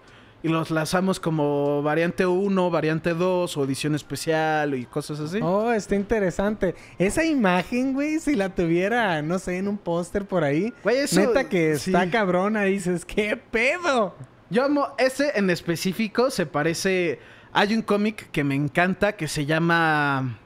Y 0.45 0.49
los 0.49 0.71
lanzamos 0.71 1.21
como 1.21 1.81
variante 1.81 2.25
1, 2.25 2.69
variante 2.69 3.13
2 3.13 3.55
o 3.57 3.63
edición 3.63 3.95
especial 3.95 4.75
y 4.75 4.85
cosas 4.85 5.21
así. 5.21 5.39
Oh, 5.41 5.71
está 5.71 5.95
interesante. 5.95 6.75
Esa 6.99 7.23
imagen, 7.23 7.93
güey, 7.93 8.19
si 8.19 8.35
la 8.35 8.49
tuviera, 8.49 9.21
no 9.21 9.39
sé, 9.39 9.57
en 9.57 9.69
un 9.69 9.77
póster 9.77 10.25
por 10.25 10.43
ahí. 10.43 10.73
Güey, 10.83 10.97
eso- 10.97 11.21
Neta 11.21 11.47
que 11.47 11.77
sí. 11.77 11.91
está 11.91 12.09
cabrona, 12.11 12.63
dices, 12.63 13.05
¿qué 13.05 13.37
pedo? 13.37 14.15
Yo 14.49 14.65
amo, 14.65 14.89
ese 14.97 15.31
en 15.39 15.49
específico 15.49 16.29
se 16.29 16.45
parece... 16.45 17.19
Hay 17.53 17.73
un 17.73 17.81
cómic 17.81 18.29
que 18.31 18.43
me 18.43 18.55
encanta 18.55 19.13
que 19.13 19.29
se 19.29 19.45
llama 19.45 20.37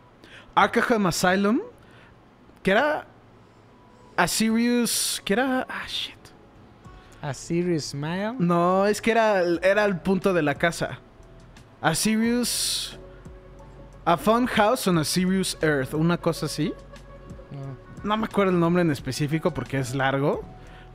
Arkham 0.54 1.08
Asylum, 1.08 1.60
que 2.62 2.70
era 2.72 3.08
a 4.16 4.28
Sirius... 4.28 5.24
que 5.26 5.34
era... 5.34 5.66
Ah, 5.68 5.88
shit. 5.88 6.17
A 7.22 7.34
Serious 7.34 7.86
Smile. 7.86 8.36
No, 8.40 8.86
es 8.86 9.02
que 9.02 9.12
era, 9.12 9.42
era 9.62 9.86
el 9.86 10.00
punto 10.00 10.34
de 10.34 10.42
la 10.42 10.56
casa. 10.56 11.00
A 11.82 11.96
Sirius... 11.96 13.00
A 14.06 14.16
Fun 14.16 14.46
House 14.48 14.88
on 14.88 15.00
a 15.00 15.04
Sirius 15.04 15.58
Earth, 15.62 15.94
una 15.94 16.18
cosa 16.18 16.46
así. 16.46 16.74
No 18.04 18.16
me 18.16 18.26
acuerdo 18.26 18.54
el 18.54 18.60
nombre 18.60 18.82
en 18.82 18.90
específico 18.90 19.54
porque 19.54 19.80
es 19.80 19.94
largo. 19.94 20.46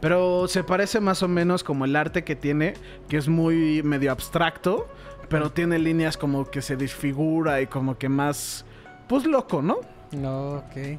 Pero 0.01 0.49
se 0.49 0.65
parece 0.65 0.99
más 0.99 1.23
o 1.23 1.29
menos 1.29 1.63
como 1.63 1.85
el 1.85 1.95
arte 1.95 2.25
que 2.25 2.35
tiene, 2.35 2.75
que 3.09 3.19
es 3.19 3.29
muy 3.29 3.83
medio 3.83 4.11
abstracto, 4.11 4.89
pero 5.29 5.53
tiene 5.53 5.79
líneas 5.79 6.17
como 6.17 6.51
que 6.51 6.63
se 6.63 6.75
desfigura 6.77 7.61
y 7.61 7.67
como 7.67 7.99
que 7.99 8.09
más, 8.09 8.65
pues 9.09 9.27
loco, 9.27 9.63
¿no? 9.63 9.77
No, 10.11 10.57
ok. 10.57 10.99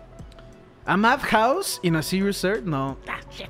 A 0.85 0.95
Madhouse 0.95 1.79
in 1.81 1.95
a 1.95 2.01
Serious 2.01 2.43
Earth, 2.43 2.63
no. 2.63 2.97
Ah, 3.09 3.19
shit. 3.31 3.49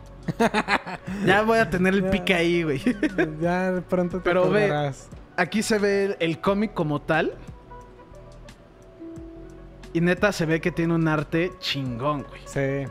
Ya 1.25 1.41
voy 1.43 1.59
a 1.59 1.69
tener 1.69 1.93
el 1.93 2.05
pique 2.09 2.33
ahí, 2.33 2.63
güey. 2.63 2.81
ya 3.41 3.83
pronto 3.89 4.17
te 4.17 4.23
Pero 4.23 4.49
ve- 4.49 4.65
acordarás. 4.65 5.09
Aquí 5.37 5.63
se 5.63 5.79
ve 5.79 6.05
el, 6.05 6.15
el 6.19 6.39
cómic 6.41 6.73
como 6.73 7.01
tal. 7.01 7.33
Y 9.93 10.01
neta 10.01 10.31
se 10.31 10.45
ve 10.45 10.59
que 10.59 10.71
tiene 10.71 10.93
un 10.95 11.07
arte 11.07 11.51
chingón, 11.59 12.23
güey. 12.27 12.41
Sí. 12.45 12.89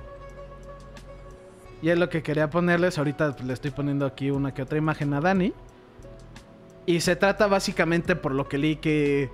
Y 1.83 1.89
es 1.89 1.99
lo 1.99 2.09
que 2.09 2.23
quería 2.23 2.49
ponerles. 2.49 2.99
Ahorita 2.99 3.35
le 3.45 3.53
estoy 3.53 3.73
poniendo 3.73 4.07
aquí 4.07 4.31
una 4.31 4.55
que 4.55 4.63
otra 4.63 4.79
imagen 4.79 5.13
a 5.15 5.21
Dani. 5.21 5.53
Y 6.87 7.01
se 7.01 7.17
trata 7.17 7.47
básicamente 7.49 8.15
por 8.17 8.33
lo 8.33 8.49
que 8.49 8.59
leí 8.59 8.77
que 8.77 9.31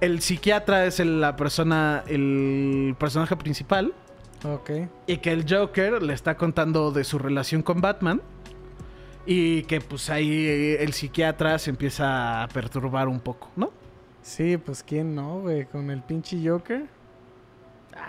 el 0.00 0.20
psiquiatra 0.20 0.86
es 0.86 0.98
el- 1.00 1.20
la 1.20 1.36
persona, 1.36 2.02
el 2.08 2.96
personaje 2.98 3.36
principal. 3.36 3.92
Ok. 4.44 4.70
Y 5.06 5.18
que 5.18 5.32
el 5.32 5.44
Joker 5.48 6.02
le 6.02 6.12
está 6.14 6.36
contando 6.36 6.90
de 6.92 7.04
su 7.04 7.18
relación 7.18 7.62
con 7.62 7.80
Batman. 7.80 8.22
Y 9.26 9.62
que 9.64 9.80
pues 9.80 10.08
ahí 10.10 10.46
eh, 10.46 10.82
el 10.82 10.92
psiquiatra 10.94 11.58
se 11.58 11.70
empieza 11.70 12.42
a 12.42 12.48
perturbar 12.48 13.08
un 13.08 13.20
poco, 13.20 13.50
¿no? 13.56 13.70
Sí, 14.22 14.56
pues 14.56 14.82
quién 14.82 15.14
no, 15.14 15.40
güey, 15.40 15.66
con 15.66 15.90
el 15.90 16.02
pinche 16.02 16.38
Joker. 16.42 16.86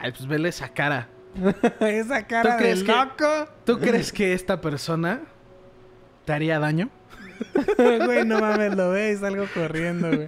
Ay, 0.02 0.12
pues 0.12 0.28
vele 0.28 0.50
esa 0.50 0.70
cara. 0.70 1.10
Esa 1.80 2.26
cara 2.26 2.54
de 2.56 2.58
crees 2.58 2.84
que- 2.84 2.92
loco. 2.92 3.52
¿Tú 3.66 3.80
crees 3.80 4.12
que 4.14 4.34
esta 4.34 4.60
persona 4.62 5.22
te 6.26 6.34
haría 6.34 6.58
daño? 6.60 6.90
güey, 8.06 8.26
no 8.26 8.40
mames, 8.40 8.76
lo 8.76 8.90
ve 8.92 9.12
y 9.12 9.16
salgo 9.18 9.46
corriendo, 9.54 10.08
güey. 10.08 10.28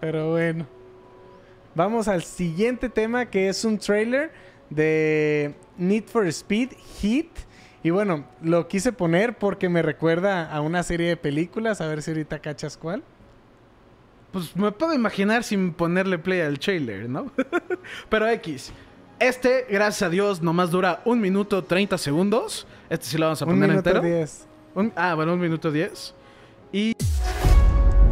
Pero 0.00 0.30
bueno. 0.30 0.66
Vamos 1.74 2.08
al 2.08 2.22
siguiente 2.22 2.88
tema 2.88 3.26
que 3.26 3.48
es 3.48 3.64
un 3.64 3.78
trailer 3.78 4.30
de 4.70 5.54
Need 5.78 6.04
for 6.04 6.26
Speed 6.26 6.70
Heat. 7.00 7.26
Y 7.82 7.90
bueno, 7.90 8.24
lo 8.42 8.66
quise 8.68 8.92
poner 8.92 9.38
porque 9.38 9.68
me 9.68 9.80
recuerda 9.82 10.50
a 10.52 10.60
una 10.60 10.82
serie 10.82 11.08
de 11.08 11.16
películas, 11.16 11.80
a 11.80 11.86
ver 11.86 12.02
si 12.02 12.10
ahorita 12.10 12.40
cachas 12.40 12.76
cuál. 12.76 13.02
Pues 14.32 14.56
me 14.56 14.72
puedo 14.72 14.92
imaginar 14.92 15.44
sin 15.44 15.72
ponerle 15.72 16.18
play 16.18 16.40
al 16.40 16.58
trailer, 16.58 17.08
¿no? 17.08 17.30
Pero 18.08 18.26
X. 18.28 18.72
Este, 19.18 19.66
gracias 19.70 20.02
a 20.02 20.10
Dios, 20.10 20.42
nomás 20.42 20.70
dura 20.70 21.00
un 21.04 21.20
minuto 21.20 21.64
30 21.64 21.96
segundos. 21.96 22.66
Este 22.90 23.06
sí 23.06 23.18
lo 23.18 23.26
vamos 23.26 23.40
a 23.40 23.44
Un 23.46 23.52
poner 23.52 23.68
minuto 23.70 23.88
entero. 23.90 24.04
diez. 24.04 24.46
Un- 24.74 24.92
ah, 24.96 25.14
bueno, 25.14 25.32
un 25.34 25.40
minuto 25.40 25.70
10. 25.70 26.14
Y 26.72 26.92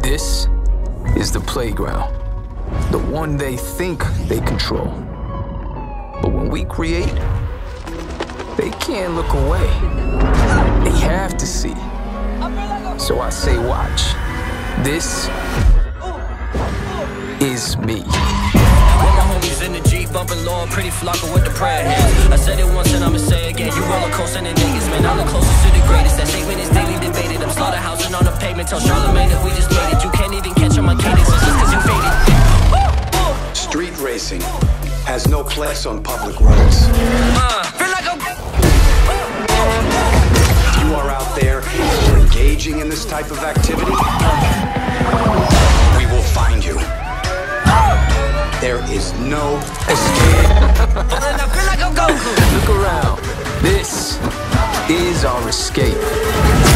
This 0.01 0.49
is 1.17 1.31
the 1.31 1.39
playground, 1.41 2.09
the 2.91 2.97
one 3.15 3.37
they 3.37 3.57
think 3.77 4.01
they 4.29 4.39
control. 4.39 4.89
But 6.25 6.33
when 6.33 6.49
we 6.49 6.65
create, 6.65 7.13
they 8.57 8.71
can't 8.81 9.13
look 9.13 9.31
away. 9.33 9.61
They 10.81 10.97
have 11.05 11.37
to 11.37 11.45
see. 11.45 11.75
So 12.97 13.21
I 13.21 13.29
say, 13.29 13.59
watch. 13.59 14.01
This 14.81 15.29
is 17.39 17.77
me. 17.77 18.01
With 18.01 19.13
my 19.13 19.25
homies 19.29 19.63
in 19.63 19.73
the 19.73 19.81
Jeep, 19.87 20.11
bumping 20.11 20.43
low, 20.43 20.65
pretty 20.71 20.89
flocker 20.89 21.31
with 21.31 21.45
the 21.45 21.51
prayer 21.51 21.83
hands. 21.83 22.31
I 22.33 22.37
said 22.37 22.57
it 22.57 22.73
once 22.73 22.91
and 22.91 23.03
I'ma 23.03 23.19
say 23.19 23.51
again. 23.51 23.71
You 23.75 23.83
roller 23.83 24.09
coaster 24.09 24.39
and 24.39 24.47
niggas, 24.57 24.89
man. 24.89 25.05
I'm 25.05 25.17
the 25.17 25.25
closest 25.25 25.63
to 25.65 25.79
the 25.79 25.85
greatest. 25.85 26.17
That 26.17 26.27
statement 26.27 26.59
is 26.59 26.69
daily 26.69 26.97
debated. 27.05 27.43
I'm 27.43 27.53
slaughterhousing 27.53 28.17
on 28.17 28.25
the 28.25 28.31
pavement. 28.41 28.67
Tell 28.67 28.79
Charlamagne 28.79 29.29
that 29.29 29.45
we 29.45 29.51
just 29.51 29.69
made 29.69 29.93
it. 29.93 30.03
You 30.03 30.09
can't 30.09 30.33
even 30.33 30.55
catch 30.55 30.75
on 30.79 30.85
my 30.85 30.95
cadence. 30.95 31.29
It's 31.29 31.45
just 31.45 31.57
cause 31.61 31.71
you 31.71 31.81
faded. 31.85 33.55
Street 33.55 33.93
racing 33.99 34.41
has 35.05 35.27
no 35.27 35.43
place 35.43 35.85
on 35.85 36.01
public 36.01 36.39
roads. 36.41 36.87
Uh, 37.37 37.63
feel 37.77 37.89
like 37.89 38.07
I'm. 38.09 38.19
You 40.81 40.95
are 40.95 41.09
out 41.09 41.35
there 41.39 41.61
engaging 42.17 42.79
in 42.79 42.89
this 42.89 43.05
type 43.05 43.29
of 43.29 43.37
activity, 43.39 43.91
we 45.97 46.05
will 46.11 46.25
find 46.33 46.65
you. 46.65 46.75
There 48.61 48.81
is 48.91 49.13
no 49.19 49.57
Escape. 49.87 50.49
I 50.97 51.45
feel 51.53 51.65
like 51.67 51.81
I'm 51.81 51.93
Goku. 51.93 52.31
Look 52.55 52.69
around. 52.79 53.19
This 53.61 54.19
is 54.89 55.23
our 55.23 55.47
escape. 55.47 56.74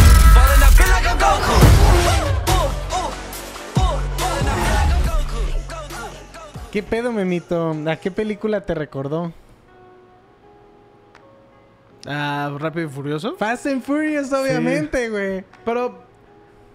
¿Qué 6.71 6.83
pedo, 6.83 7.11
Memito? 7.11 7.75
¿A 7.87 7.95
qué 7.95 8.11
película 8.11 8.61
te 8.61 8.75
recordó? 8.75 9.33
ah, 12.05 12.55
Rápido 12.59 12.87
y 12.87 12.89
Furioso. 12.89 13.35
Fast 13.35 13.65
and 13.65 13.81
Furious, 13.81 14.31
obviamente, 14.31 15.09
güey. 15.09 15.43
Pero 15.65 16.03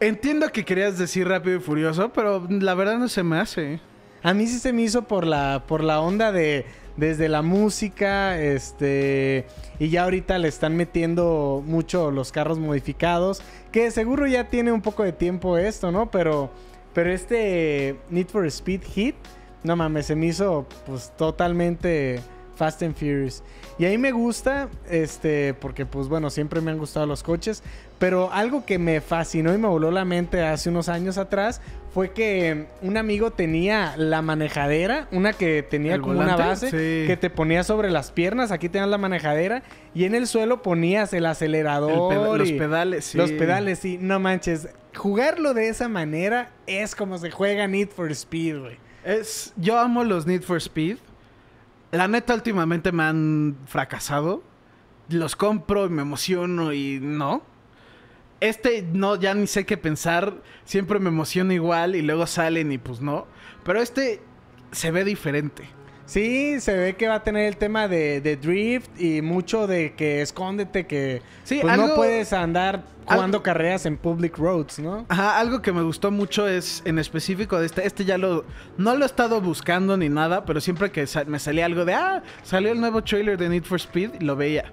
entiendo 0.01 0.49
que 0.51 0.65
querías 0.65 0.99
decir 0.99 1.29
Rápido 1.29 1.59
y 1.59 1.61
Furioso, 1.61 2.13
pero 2.13 2.47
la 2.49 2.75
verdad 2.75 2.99
no 2.99 3.09
se 3.09 3.23
me 3.23 3.39
hace. 3.39 3.81
A 4.23 4.35
mí 4.35 4.47
sí 4.47 4.59
se 4.59 4.73
me 4.73 4.83
hizo 4.83 5.03
por 5.03 5.27
la, 5.27 5.65
por 5.67 5.85
la 5.85 6.01
onda 6.01 6.33
de 6.33 6.67
desde 6.97 7.29
la 7.29 7.43
música, 7.43 8.41
este, 8.41 9.47
y 9.81 9.89
ya 9.89 10.05
ahorita 10.05 10.39
le 10.39 10.47
están 10.47 10.77
metiendo 10.77 11.63
mucho 11.67 12.13
los 12.13 12.31
carros 12.31 12.61
modificados, 12.61 13.43
que 13.73 13.91
seguro 13.91 14.29
ya 14.29 14.49
tiene 14.49 14.71
un 14.71 14.81
poco 14.81 15.03
de 15.03 15.13
tiempo 15.13 15.59
esto, 15.59 15.91
¿no? 15.91 16.11
Pero, 16.13 16.51
pero 16.93 17.11
este 17.13 17.97
Need 18.11 18.29
for 18.29 18.47
Speed 18.47 18.83
Hit, 18.85 19.17
no 19.65 19.75
mames, 19.77 20.07
se 20.07 20.15
me 20.15 20.27
hizo 20.27 20.67
pues 20.87 21.11
totalmente 21.17 22.21
Fast 22.57 22.83
and 22.85 22.95
Furious. 22.95 23.43
Y 23.79 23.85
ahí 23.87 23.99
me 23.99 24.13
gusta, 24.13 24.69
este, 24.89 25.55
porque 25.55 25.85
pues 25.87 26.07
bueno, 26.07 26.31
siempre 26.31 26.61
me 26.61 26.71
han 26.71 26.79
gustado 26.79 27.07
los 27.07 27.25
coches, 27.25 27.65
pero 27.99 28.31
algo 28.33 28.65
que 28.65 28.79
me 28.79 29.01
fascinó 29.01 29.53
y 29.53 29.59
me 29.59 29.67
voló 29.67 29.91
la 29.91 30.05
mente 30.05 30.41
hace 30.45 30.69
unos 30.71 30.89
años 30.89 31.19
atrás 31.19 31.61
fue 31.93 32.13
que 32.13 32.67
un 32.83 32.97
amigo 32.97 33.33
tenía 33.33 33.95
la 33.97 34.21
manejadera, 34.23 35.09
una 35.11 35.33
que 35.33 35.65
tenía 35.65 35.95
¿El 35.95 36.03
como 36.03 36.21
una 36.21 36.37
base 36.37 36.67
Sí. 36.71 37.07
que 37.09 37.17
te 37.21 37.31
ponía 37.31 37.65
sobre 37.65 37.91
las 37.91 38.13
piernas, 38.13 38.53
aquí 38.53 38.69
tenías 38.69 38.89
la 38.91 38.99
manejadera 38.99 39.63
y 39.95 40.05
en 40.05 40.15
el 40.15 40.27
suelo 40.29 40.63
ponías 40.63 41.13
el 41.13 41.19
El 41.19 41.27
acelerador, 41.27 42.13
peda- 42.13 42.37
los 42.37 42.53
pedales, 42.53 43.05
sí. 43.07 43.19
los 43.19 43.33
pedales, 43.33 43.85
y 43.85 43.99
no 43.99 44.21
manches, 44.21 44.69
jugarlo 44.95 45.55
de 45.55 45.69
esa 45.69 45.89
manera 45.89 46.51
es 46.69 46.95
como 46.95 47.19
se 47.19 47.31
juega 47.33 47.67
Need 47.67 47.89
for 47.89 48.11
Speed, 48.13 48.59
güey. 48.61 48.84
Es, 49.05 49.53
yo 49.57 49.79
amo 49.79 50.03
los 50.03 50.27
Need 50.27 50.43
for 50.43 50.57
Speed. 50.57 50.97
La 51.93 52.09
neta, 52.09 52.35
últimamente 52.35 52.91
me 52.91 53.05
han 53.05 53.57
fracasado. 53.67 54.43
Los 55.09 55.37
compro 55.37 55.87
y 55.87 55.91
me 55.91 56.03
emociono 56.03 56.73
y 56.73 56.99
no. 57.01 57.43
Este 58.41 58.83
no, 58.83 59.17
ya 59.17 59.35
ni 59.35 59.47
sé 59.47 59.67
qué 59.67 59.77
pensar. 59.77 60.35
Siempre 60.65 60.99
me 60.99 61.09
emociona 61.09 61.55
igual 61.55 61.95
y 61.95 62.03
luego 62.03 62.27
salen 62.27 62.73
y 62.73 62.79
pues 62.79 63.01
no. 63.01 63.27
Pero 63.63 63.81
este 63.81 64.23
se 64.73 64.91
ve 64.91 65.05
diferente. 65.05 65.69
Sí, 66.07 66.61
se 66.61 66.77
ve 66.77 66.97
que 66.97 67.09
va 67.09 67.15
a 67.17 67.23
tener 67.25 67.47
el 67.47 67.57
tema 67.57 67.89
de, 67.89 68.21
de 68.21 68.37
drift 68.37 69.01
y 69.01 69.23
mucho 69.23 69.67
de 69.67 69.95
que 69.95 70.21
escóndete, 70.21 70.87
que 70.87 71.23
Sí, 71.45 71.61
pues 71.63 71.77
no 71.79 71.95
puedes 71.95 72.33
andar 72.35 72.83
jugando 73.07 73.39
algo- 73.39 73.43
carreras 73.43 73.87
en 73.87 73.97
public 73.97 74.37
roads, 74.37 74.79
¿no? 74.81 75.07
Ajá, 75.09 75.39
algo 75.39 75.63
que 75.63 75.73
me 75.73 75.81
gustó 75.83 76.11
mucho 76.11 76.47
es 76.47 76.83
en 76.85 76.99
específico 76.99 77.59
de 77.59 77.67
este. 77.67 77.87
Este 77.87 78.05
ya 78.05 78.19
lo. 78.19 78.45
No 78.77 78.95
lo 78.97 79.05
he 79.05 79.07
estado 79.07 79.41
buscando 79.41 79.97
ni 79.97 80.11
nada, 80.11 80.45
pero 80.45 80.61
siempre 80.61 80.91
que 80.93 81.07
sa- 81.07 81.25
me 81.25 81.39
salía 81.39 81.65
algo 81.65 81.87
de. 81.87 81.95
Ah, 81.95 82.23
salió 82.43 82.71
el 82.73 82.81
nuevo 82.81 83.03
trailer 83.03 83.39
de 83.39 83.49
Need 83.49 83.65
for 83.65 83.79
Speed 83.81 84.11
y 84.21 84.25
lo 84.25 84.37
veía. 84.37 84.73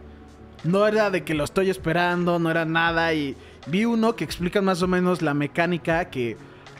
No 0.65 0.85
era 0.85 1.09
de 1.09 1.23
que 1.23 1.33
lo 1.33 1.45
estoy 1.45 1.69
esperando, 1.69 2.39
no 2.39 2.51
era 2.51 2.65
nada. 2.65 3.13
Y 3.13 3.37
vi 3.67 3.85
uno 3.85 4.17
que 4.17 4.25
explica 4.25 4.61
más 4.61 4.81
o 4.81 4.87
menos 4.87 5.21
la 5.21 5.33
mecánica 5.33 6.09
que 6.09 6.35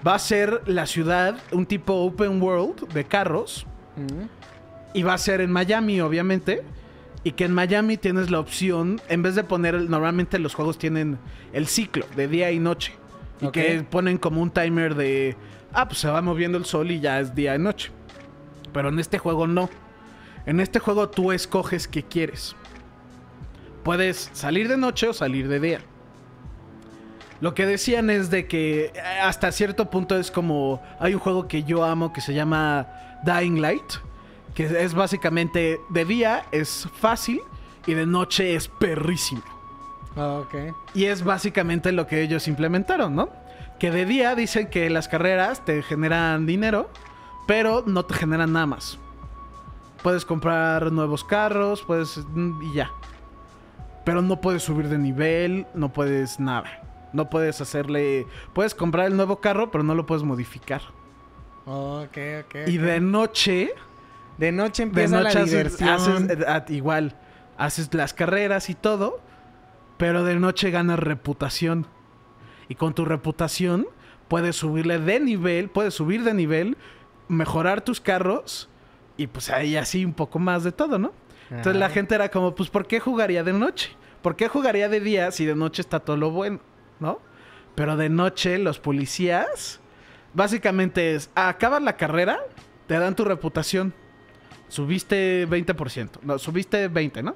va 0.06 0.16
a 0.16 0.20
ser 0.20 0.62
la 0.66 0.86
ciudad, 0.86 1.38
un 1.54 1.66
tipo 1.66 1.93
open 1.93 2.41
world 2.41 2.88
de 2.93 3.06
carros. 3.06 3.66
Y 4.94 5.04
va 5.04 5.14
a 5.14 5.18
ser 5.18 5.42
en 5.42 5.52
Miami, 5.52 6.02
obviamente. 6.02 6.64
Y 7.24 7.34
que 7.34 7.46
en 7.46 7.54
Miami 7.54 7.98
tienes 7.98 8.32
la 8.32 8.39
opción, 8.39 9.00
en 9.08 9.22
vez 9.22 9.36
de 9.36 9.44
poner, 9.44 9.76
normalmente 9.89 10.39
los 10.39 10.56
juegos 10.56 10.78
tienen 10.78 11.20
el 11.54 11.68
ciclo 11.68 12.06
de 12.16 12.28
día 12.28 12.52
y 12.52 12.60
noche. 12.60 12.94
Y 13.42 13.50
que 13.50 13.86
ponen 13.89 14.18
como 14.18 14.42
un 14.42 14.52
timer 14.52 14.96
de, 14.96 15.36
ah, 15.74 15.88
pues 15.88 16.00
se 16.00 16.10
va 16.10 16.22
moviendo 16.22 16.58
el 16.58 16.66
sol 16.66 16.92
y 16.92 17.00
ya 17.00 17.20
es 17.20 17.36
día 17.36 17.56
y 17.56 17.60
noche. 17.60 17.92
Pero 18.74 18.89
en 18.89 19.00
este 19.00 19.20
juego 19.20 19.48
no. 19.48 19.70
En 20.46 20.60
este 20.60 20.80
juego 20.80 21.10
tú 21.10 21.32
escoges 21.32 21.88
qué 21.88 22.04
quieres. 22.04 22.56
Puedes 23.84 24.30
salir 24.34 24.68
de 24.68 24.78
noche 24.78 25.08
o 25.08 25.14
salir 25.14 25.48
de 25.48 25.60
día. 25.60 25.82
Lo 27.39 27.56
que 27.56 27.66
decían 27.66 28.12
es 28.12 28.30
de 28.30 28.48
que 28.48 28.86
eh, 28.86 29.00
hasta 29.24 29.52
cierto 29.52 29.89
punto 29.89 30.18
es 30.18 30.30
como 30.30 30.82
hay 31.00 31.16
un 31.16 31.20
juego 31.20 31.48
que 31.48 31.64
yo 31.64 31.84
amo 31.84 32.14
que 32.14 32.22
se 32.22 32.36
llama 32.36 32.88
Dying 33.26 33.61
Light, 33.61 33.93
que 34.53 34.65
es 34.65 34.93
básicamente 34.93 35.80
de 35.89 36.05
día 36.05 36.45
es 36.51 36.88
fácil 36.99 37.41
y 37.86 37.93
de 37.93 38.05
noche 38.05 38.55
es 38.55 38.67
perrísimo. 38.67 39.43
Ah, 40.15 40.41
ok. 40.43 40.76
Y 40.93 41.05
es 41.05 41.24
básicamente 41.24 41.91
lo 41.91 42.07
que 42.07 42.22
ellos 42.22 42.47
implementaron, 42.47 43.15
¿no? 43.15 43.30
Que 43.80 43.91
de 43.91 44.05
día 44.05 44.36
dicen 44.36 44.69
que 44.69 44.89
las 44.89 45.07
carreras 45.07 45.63
te 45.65 45.82
generan 45.82 46.45
dinero, 46.45 46.89
pero 47.47 47.84
no 47.86 48.03
te 48.03 48.13
generan 48.13 48.53
nada 48.53 48.65
más. 48.65 48.99
Puedes 50.03 50.26
comprar 50.26 50.91
nuevos 50.91 51.24
carros, 51.24 51.82
puedes 51.84 52.17
mm, 52.17 52.61
y 52.63 52.74
ya. 52.76 52.91
Pero 54.03 54.22
no 54.22 54.41
puedes 54.41 54.63
subir 54.63 54.89
de 54.89 54.97
nivel, 54.97 55.65
no 55.74 55.93
puedes 55.93 56.39
nada. 56.39 56.82
No 57.13 57.30
puedes 57.30 57.61
hacerle, 57.61 58.26
puedes 58.53 58.74
comprar 58.74 59.07
el 59.07 59.15
nuevo 59.15 59.39
carro, 59.39 59.69
pero 59.69 59.84
no 59.84 59.95
lo 59.95 60.05
puedes 60.05 60.24
modificar. 60.24 60.82
Ok, 61.66 62.18
ok. 62.45 62.55
Y 62.68 62.78
de 62.78 62.99
noche, 62.99 63.72
de 64.38 64.51
noche 64.51 64.84
de 64.84 64.89
empieza 64.89 65.22
noche 65.22 65.36
la 65.36 65.41
haces, 65.41 65.51
diversión. 65.51 66.24
haces, 66.24 66.39
eh, 66.39 66.45
ah, 66.47 66.66
igual, 66.70 67.16
haces 67.57 67.93
las 67.93 68.14
carreras 68.14 68.70
y 68.70 68.76
todo, 68.76 69.22
pero 69.97 70.24
de 70.24 70.36
noche 70.36 70.72
ganas 70.72 70.99
reputación. 70.99 71.86
Y 72.68 72.76
con 72.76 72.93
tu 72.93 73.05
reputación 73.05 73.88
puedes 74.28 74.55
subirle 74.55 74.97
de 74.97 75.20
nivel, 75.20 75.70
puedes 75.70 75.93
subir 75.93 76.24
de 76.24 76.34
nivel, 76.34 76.78
mejorar 77.28 77.82
tus 77.82 77.99
carros 77.99 78.70
y 79.18 79.28
pues 79.28 79.49
ahí 79.49 79.76
así 79.76 80.05
un 80.05 80.14
poco 80.14 80.39
más 80.39 80.64
de 80.64 80.72
todo, 80.72 80.97
¿no? 80.97 81.12
Entonces 81.49 81.76
la 81.76 81.89
gente 81.89 82.16
era 82.16 82.32
como, 82.32 82.55
pues 82.55 82.70
¿por 82.70 82.88
qué 82.88 83.01
jugaría 83.01 83.43
de 83.43 83.51
noche? 83.51 83.91
¿Por 84.22 84.38
qué 84.38 84.47
jugaría 84.47 84.88
de 84.88 85.01
día 85.01 85.32
si 85.32 85.45
de 85.45 85.53
noche 85.53 85.82
está 85.82 85.99
todo 85.99 86.16
lo 86.16 86.32
bueno, 86.32 86.62
¿no? 87.01 87.20
Pero 87.76 87.97
de 87.97 88.07
noche 88.07 88.57
los 88.57 88.80
policías 88.80 89.80
básicamente 90.34 91.15
es, 91.15 91.29
acabas 91.36 91.82
la 91.82 91.97
carrera, 91.97 92.39
te 92.88 92.97
dan 92.97 93.15
tu 93.15 93.25
reputación. 93.25 93.93
Subiste 94.67 95.47
20%, 95.47 96.21
no, 96.21 96.39
subiste 96.39 96.88
20, 96.88 97.23
¿no? 97.23 97.36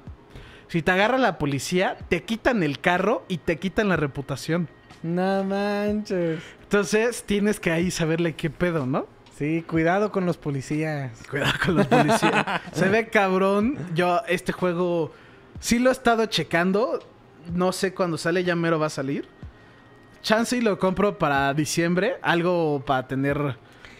Si 0.68 0.82
te 0.82 0.90
agarra 0.90 1.18
la 1.18 1.38
policía, 1.38 1.96
te 2.08 2.24
quitan 2.24 2.62
el 2.62 2.80
carro 2.80 3.24
y 3.28 3.38
te 3.38 3.58
quitan 3.58 3.88
la 3.88 3.96
reputación. 3.96 4.68
No 5.02 5.44
manches. 5.44 6.40
Entonces 6.62 7.22
tienes 7.24 7.60
que 7.60 7.70
ahí 7.70 7.90
saberle 7.90 8.34
qué 8.34 8.50
pedo, 8.50 8.86
¿no? 8.86 9.06
Sí, 9.38 9.62
cuidado 9.68 10.10
con 10.10 10.24
los 10.24 10.38
policías. 10.38 11.12
Cuidado 11.30 11.52
con 11.64 11.76
los 11.76 11.86
policías. 11.86 12.62
Se 12.72 12.88
ve 12.88 13.08
cabrón. 13.08 13.78
Yo 13.94 14.22
este 14.26 14.52
juego 14.52 15.12
sí 15.60 15.78
lo 15.78 15.90
he 15.90 15.92
estado 15.92 16.26
checando. 16.26 17.00
no 17.52 17.72
sé 17.72 17.92
cuándo 17.94 18.16
sale, 18.16 18.42
ya 18.44 18.56
mero 18.56 18.78
va 18.78 18.86
a 18.86 18.90
salir. 18.90 19.28
Chance 20.22 20.56
y 20.56 20.60
lo 20.60 20.78
compro 20.78 21.18
para 21.18 21.54
diciembre, 21.54 22.16
algo 22.22 22.82
para 22.84 23.06
tener 23.06 23.56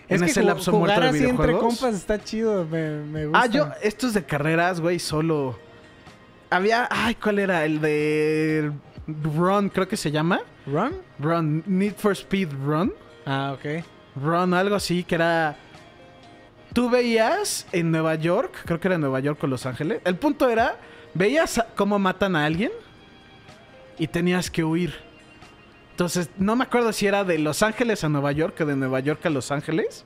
Es 0.09 0.21
en 0.21 0.25
que 0.25 0.31
ese 0.31 0.43
lapso 0.43 0.73
muerto 0.73 1.01
de 1.01 1.09
así 1.09 1.25
entre 1.25 1.53
compas 1.53 1.95
está 1.95 2.23
chido, 2.23 2.65
me, 2.65 2.99
me 3.03 3.27
gusta. 3.27 3.41
Ah, 3.41 3.47
yo, 3.47 3.69
estos 3.83 4.15
de 4.15 4.25
carreras, 4.25 4.81
güey, 4.81 4.99
solo. 4.99 5.59
Había, 6.51 6.89
ay, 6.91 7.15
¿cuál 7.17 7.39
era? 7.39 7.65
El 7.65 7.81
de 7.81 8.73
Run, 9.07 9.69
creo 9.69 9.87
que 9.87 9.97
se 9.97 10.11
llama. 10.11 10.41
¿Run? 10.67 10.95
Run, 11.19 11.63
Need 11.67 11.95
for 11.97 12.13
Speed 12.13 12.49
Run. 12.65 12.93
Ah, 13.25 13.55
ok. 13.57 13.85
Run, 14.17 14.55
algo 14.55 14.75
así, 14.75 15.05
que 15.05 15.15
era. 15.15 15.57
Tú 16.73 16.91
veías 16.91 17.67
en 17.73 17.91
Nueva 17.91 18.17
York, 18.17 18.63
creo 18.65 18.81
que 18.81 18.89
era 18.89 18.97
en 18.97 19.01
Nueva 19.01 19.21
York 19.21 19.43
o 19.43 19.47
Los 19.47 19.65
Ángeles. 19.65 20.01
El 20.05 20.17
punto 20.17 20.49
era, 20.49 20.77
veías 21.15 21.63
cómo 21.75 21.99
matan 21.99 22.37
a 22.37 22.45
alguien 22.45 22.71
y 23.99 24.07
tenías 24.09 24.51
que 24.51 24.63
huir. 24.63 25.06
Entonces, 25.97 26.29
no 26.37 26.57
me 26.57 26.65
acuerdo 26.65 26.93
si 26.93 27.07
era 27.07 27.25
de 27.25 27.39
Los 27.39 27.63
Ángeles 27.63 28.05
a 28.05 28.11
Nueva 28.11 28.31
York 28.31 28.61
o 28.61 28.67
de 28.67 28.77
Nueva 28.77 29.01
York 29.01 29.25
a 29.25 29.31
Los 29.31 29.51
Ángeles. 29.51 30.05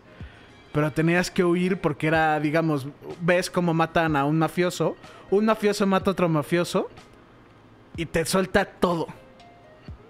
Pero 0.71 0.93
tenías 0.93 1.33
que 1.33 1.43
huir 1.43 1.81
porque 1.81 2.07
era, 2.07 2.39
digamos, 2.39 2.87
ves 3.21 3.51
cómo 3.51 3.75
matan 3.75 4.15
a 4.15 4.25
un 4.25 4.39
mafioso. 4.39 4.97
Un 5.33 5.47
mafioso 5.47 5.85
mata 5.89 6.09
a 6.09 6.13
otro 6.13 6.29
mafioso. 6.29 6.89
Y 7.97 8.07
te 8.07 8.25
suelta 8.25 8.65
todo. 8.65 9.09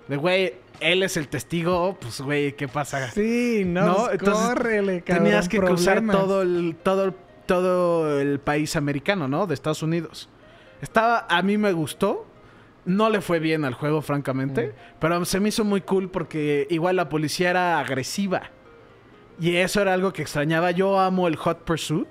De 0.07 0.19
güey, 0.19 0.53
él 0.81 1.03
es 1.03 1.17
el 1.17 1.29
testigo. 1.29 1.97
Pues 1.99 2.21
güey, 2.21 2.53
¿qué 2.53 2.69
pasa? 2.69 3.11
Sí, 3.13 3.63
no, 3.65 3.87
¿No? 3.87 3.95
pues, 3.95 4.19
Entonces, 4.19 4.49
córrele, 4.49 5.01
cabrón, 5.01 5.25
Tenías 5.25 5.49
que 5.49 5.61
cruzar 5.61 6.07
todo 6.07 6.43
el, 6.43 6.77
todo, 6.83 7.15
todo 7.47 8.21
el 8.21 8.39
país 8.39 8.77
americano, 8.77 9.29
¿no? 9.29 9.47
De 9.47 9.55
Estados 9.55 9.83
Unidos. 9.83 10.29
Estaba, 10.83 11.25
a 11.27 11.41
mí 11.41 11.57
me 11.57 11.73
gustó. 11.73 12.27
No 12.85 13.11
le 13.11 13.21
fue 13.21 13.39
bien 13.41 13.65
al 13.65 13.75
juego, 13.75 14.01
francamente. 14.03 14.75
Pero 14.99 15.25
se 15.25 15.39
me 15.41 15.51
hizo 15.51 15.65
muy 15.65 15.83
cool 15.83 16.11
porque 16.11 16.67
igual 16.71 16.97
la 16.97 17.09
policía 17.09 17.51
era 17.51 17.79
agresiva. 17.79 18.43
Y 19.39 19.57
eso 19.57 19.81
era 19.81 19.95
algo 19.95 20.13
que 20.13 20.23
extrañaba. 20.23 20.71
Yo 20.71 20.99
amo 20.99 21.29
el 21.29 21.37
Hot 21.37 21.65
Pursuit, 21.65 22.09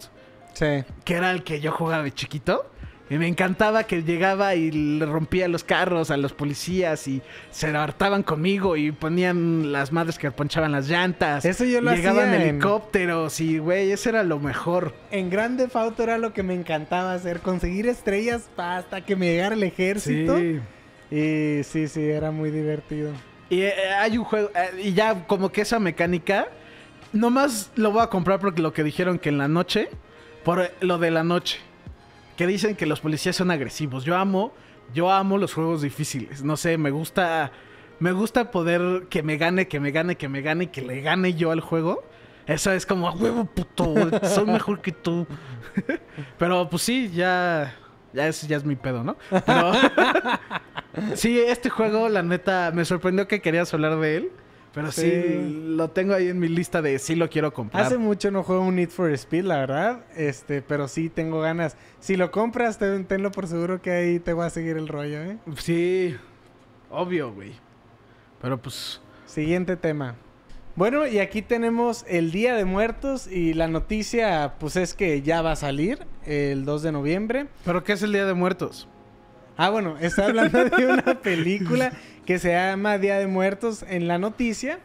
Sí. 0.54 0.84
que 1.06 1.14
era 1.16 1.32
el 1.32 1.44
que 1.44 1.60
yo 1.62 1.72
jugaba 1.72 2.04
de 2.04 2.12
chiquito. 2.12 2.70
Y 3.10 3.18
me 3.18 3.28
encantaba 3.28 3.86
que 3.86 4.04
llegaba 4.04 4.54
y 4.54 4.70
le 4.72 5.06
rompía 5.06 5.48
los 5.48 5.64
carros 5.64 6.12
a 6.12 6.18
los 6.18 6.32
policías 6.34 7.08
y 7.08 7.22
se 7.50 7.68
hartaban 7.76 8.22
conmigo 8.22 8.78
y 8.78 8.92
ponían 8.92 9.72
las 9.72 9.92
madres 9.92 10.20
que 10.20 10.30
ponchaban 10.30 10.72
las 10.74 10.88
llantas. 10.88 11.44
Eso 11.44 11.66
yo 11.66 11.82
lo 11.82 11.92
Llegaban 11.92 12.30
hacía 12.30 12.44
en- 12.46 12.50
helicópteros 12.50 13.40
y, 13.42 13.58
güey, 13.58 13.92
eso 13.92 14.10
era 14.10 14.22
lo 14.24 14.40
mejor. 14.40 14.94
En 15.10 15.30
Grande 15.32 15.68
Auto 15.74 16.04
era 16.04 16.18
lo 16.20 16.34
que 16.34 16.44
me 16.44 16.54
encantaba 16.54 17.14
hacer, 17.14 17.40
conseguir 17.40 17.88
estrellas 17.88 18.50
hasta 18.58 19.02
que 19.02 19.16
me 19.16 19.26
llegara 19.28 19.56
el 19.56 19.64
ejército. 19.64 20.38
Sí. 20.38 20.60
Y 21.10 21.64
sí, 21.64 21.88
sí, 21.88 22.04
era 22.04 22.30
muy 22.30 22.52
divertido. 22.52 23.12
Y 23.50 23.62
eh, 23.62 23.74
hay 24.00 24.20
un 24.20 24.24
juego, 24.26 24.52
eh, 24.54 24.84
y 24.84 24.94
ya 24.94 25.26
como 25.26 25.52
que 25.52 25.62
esa 25.62 25.80
mecánica, 25.80 26.48
nomás 27.12 27.72
lo 27.76 27.92
voy 27.92 28.04
a 28.04 28.08
comprar 28.08 28.40
porque 28.40 28.62
lo 28.62 28.74
que 28.74 28.84
dijeron 28.84 29.18
que 29.18 29.30
en 29.30 29.40
la 29.40 29.48
noche, 29.48 29.90
por 30.44 30.70
lo 30.82 31.00
de 31.00 31.10
la 31.12 31.24
noche, 31.24 31.58
que 32.40 32.48
dicen 32.48 32.78
que 32.78 32.86
los 32.86 33.02
policías 33.02 33.36
son 33.36 33.52
agresivos. 33.52 34.06
Yo 34.06 34.16
amo, 34.16 34.54
yo 34.94 35.12
amo 35.12 35.38
los 35.38 35.54
juegos 35.54 35.82
difíciles. 35.82 36.42
No 36.42 36.56
sé, 36.56 36.78
me 36.78 36.90
gusta, 36.90 37.52
me 38.00 38.14
gusta 38.14 38.50
poder 38.50 39.08
que 39.10 39.24
me 39.24 39.36
gane, 39.36 39.68
que 39.68 39.82
me 39.82 39.92
gane, 39.92 40.16
que 40.16 40.30
me 40.30 40.40
gane, 40.42 40.64
y 40.64 40.68
que 40.68 40.82
le 40.82 41.02
gane 41.02 41.34
yo 41.34 41.52
al 41.52 41.60
juego. 41.60 42.02
Eso 42.48 42.72
es 42.72 42.86
como, 42.86 43.10
"A 43.10 43.12
huevo 43.12 43.44
puto, 43.44 43.94
soy 44.24 44.46
mejor 44.46 44.80
que 44.80 44.94
tú. 44.94 45.28
Pero 46.38 46.70
pues 46.70 46.82
sí, 46.82 47.12
ya, 47.14 47.76
ya 48.14 48.30
es, 48.30 48.48
ya 48.48 48.56
es 48.56 48.64
mi 48.64 48.78
pedo, 48.78 49.04
¿no? 49.04 49.18
Pero 49.46 49.74
sí, 51.16 51.38
este 51.38 51.70
juego, 51.70 52.08
la 52.08 52.24
neta, 52.24 52.72
me 52.74 52.86
sorprendió 52.86 53.28
que 53.28 53.42
querías 53.42 53.74
hablar 53.74 54.00
de 54.00 54.16
él. 54.16 54.32
Pero 54.74 54.92
sí, 54.92 55.02
Sí. 55.02 55.64
lo 55.76 55.90
tengo 55.90 56.14
ahí 56.14 56.28
en 56.28 56.38
mi 56.40 56.48
lista 56.48 56.82
de 56.82 57.00
sí 57.00 57.16
lo 57.16 57.30
quiero 57.30 57.52
comprar. 57.54 57.84
Hace 57.86 57.98
mucho 57.98 58.30
no 58.30 58.44
juego 58.44 58.62
un 58.62 58.76
Need 58.76 58.90
for 58.90 59.10
Speed, 59.12 59.44
la 59.46 59.58
verdad. 59.58 60.02
Este, 60.16 60.62
pero 60.62 60.88
sí 60.88 61.10
tengo 61.10 61.42
ganas. 61.42 61.76
Si 62.00 62.16
lo 62.16 62.30
compras, 62.32 62.78
ten- 62.78 63.06
tenlo 63.06 63.32
por 63.32 63.48
seguro 63.48 63.82
que 63.82 63.92
ahí 63.92 64.20
te 64.20 64.34
voy 64.34 64.46
a 64.46 64.50
seguir 64.52 64.78
el 64.78 64.88
rollo, 64.88 65.24
¿eh? 65.24 65.38
Sí, 65.58 66.16
obvio, 66.92 67.34
güey. 67.34 67.54
Pero 68.42 68.62
pues, 68.62 69.02
Siguiente 69.26 69.76
tema. 69.76 70.16
Bueno, 70.76 71.06
y 71.06 71.20
aquí 71.20 71.42
tenemos 71.42 72.06
el 72.08 72.32
Día 72.32 72.56
de 72.56 72.64
Muertos 72.66 73.28
y 73.28 73.54
la 73.54 73.68
noticia 73.68 74.54
pues 74.60 74.76
es 74.76 74.94
que 74.94 75.22
ya 75.22 75.42
va 75.42 75.52
a 75.52 75.56
salir 75.56 76.06
el 76.26 76.64
2 76.66 76.84
de 76.84 76.92
noviembre. 76.92 77.48
¿pero 77.66 77.84
qué 77.84 77.94
es 77.94 78.02
el 78.04 78.12
Día 78.14 78.26
de 78.26 78.34
Muertos? 78.34 78.88
Ah, 79.62 79.72
bueno, 79.72 79.98
está 80.00 80.28
hablando 80.28 80.64
de 80.64 80.86
una 80.88 81.04
película 81.22 81.92
que 82.26 82.40
se 82.40 82.52
llama 82.54 82.98
Día 82.98 83.20
de 83.20 83.28
Muertos. 83.28 83.84
En 83.90 84.08
la 84.08 84.18
noticia 84.18 84.80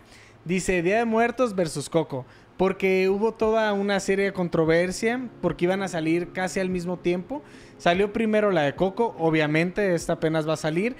dice 0.44 0.82
Día 0.82 0.98
de 0.98 1.04
Muertos 1.04 1.54
versus 1.54 1.88
Coco. 1.88 2.26
Porque 2.56 3.08
hubo 3.08 3.34
toda 3.34 3.72
una 3.72 4.00
serie 4.00 4.24
de 4.24 4.32
controversia, 4.32 5.28
porque 5.40 5.66
iban 5.66 5.84
a 5.84 5.86
salir 5.86 6.32
casi 6.32 6.58
al 6.58 6.70
mismo 6.70 6.96
tiempo. 6.96 7.44
Salió 7.78 8.12
primero 8.12 8.50
la 8.50 8.62
de 8.62 8.74
Coco, 8.74 9.14
obviamente, 9.16 9.94
esta 9.94 10.14
apenas 10.14 10.48
va 10.48 10.54
a 10.54 10.56
salir. 10.56 10.96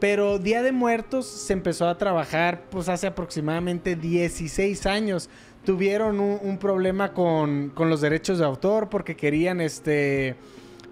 Pero 0.00 0.40
Día 0.40 0.64
de 0.64 0.72
Muertos 0.72 1.28
se 1.28 1.52
empezó 1.52 1.86
a 1.86 1.98
trabajar 1.98 2.64
pues 2.68 2.88
hace 2.88 3.06
aproximadamente 3.06 3.94
16 3.94 4.86
años. 4.86 5.30
Tuvieron 5.64 6.18
un, 6.18 6.40
un 6.42 6.58
problema 6.58 7.12
con, 7.12 7.70
con 7.70 7.90
los 7.90 8.00
derechos 8.00 8.40
de 8.40 8.44
autor 8.44 8.88
porque 8.88 9.14
querían 9.14 9.60
este 9.60 10.34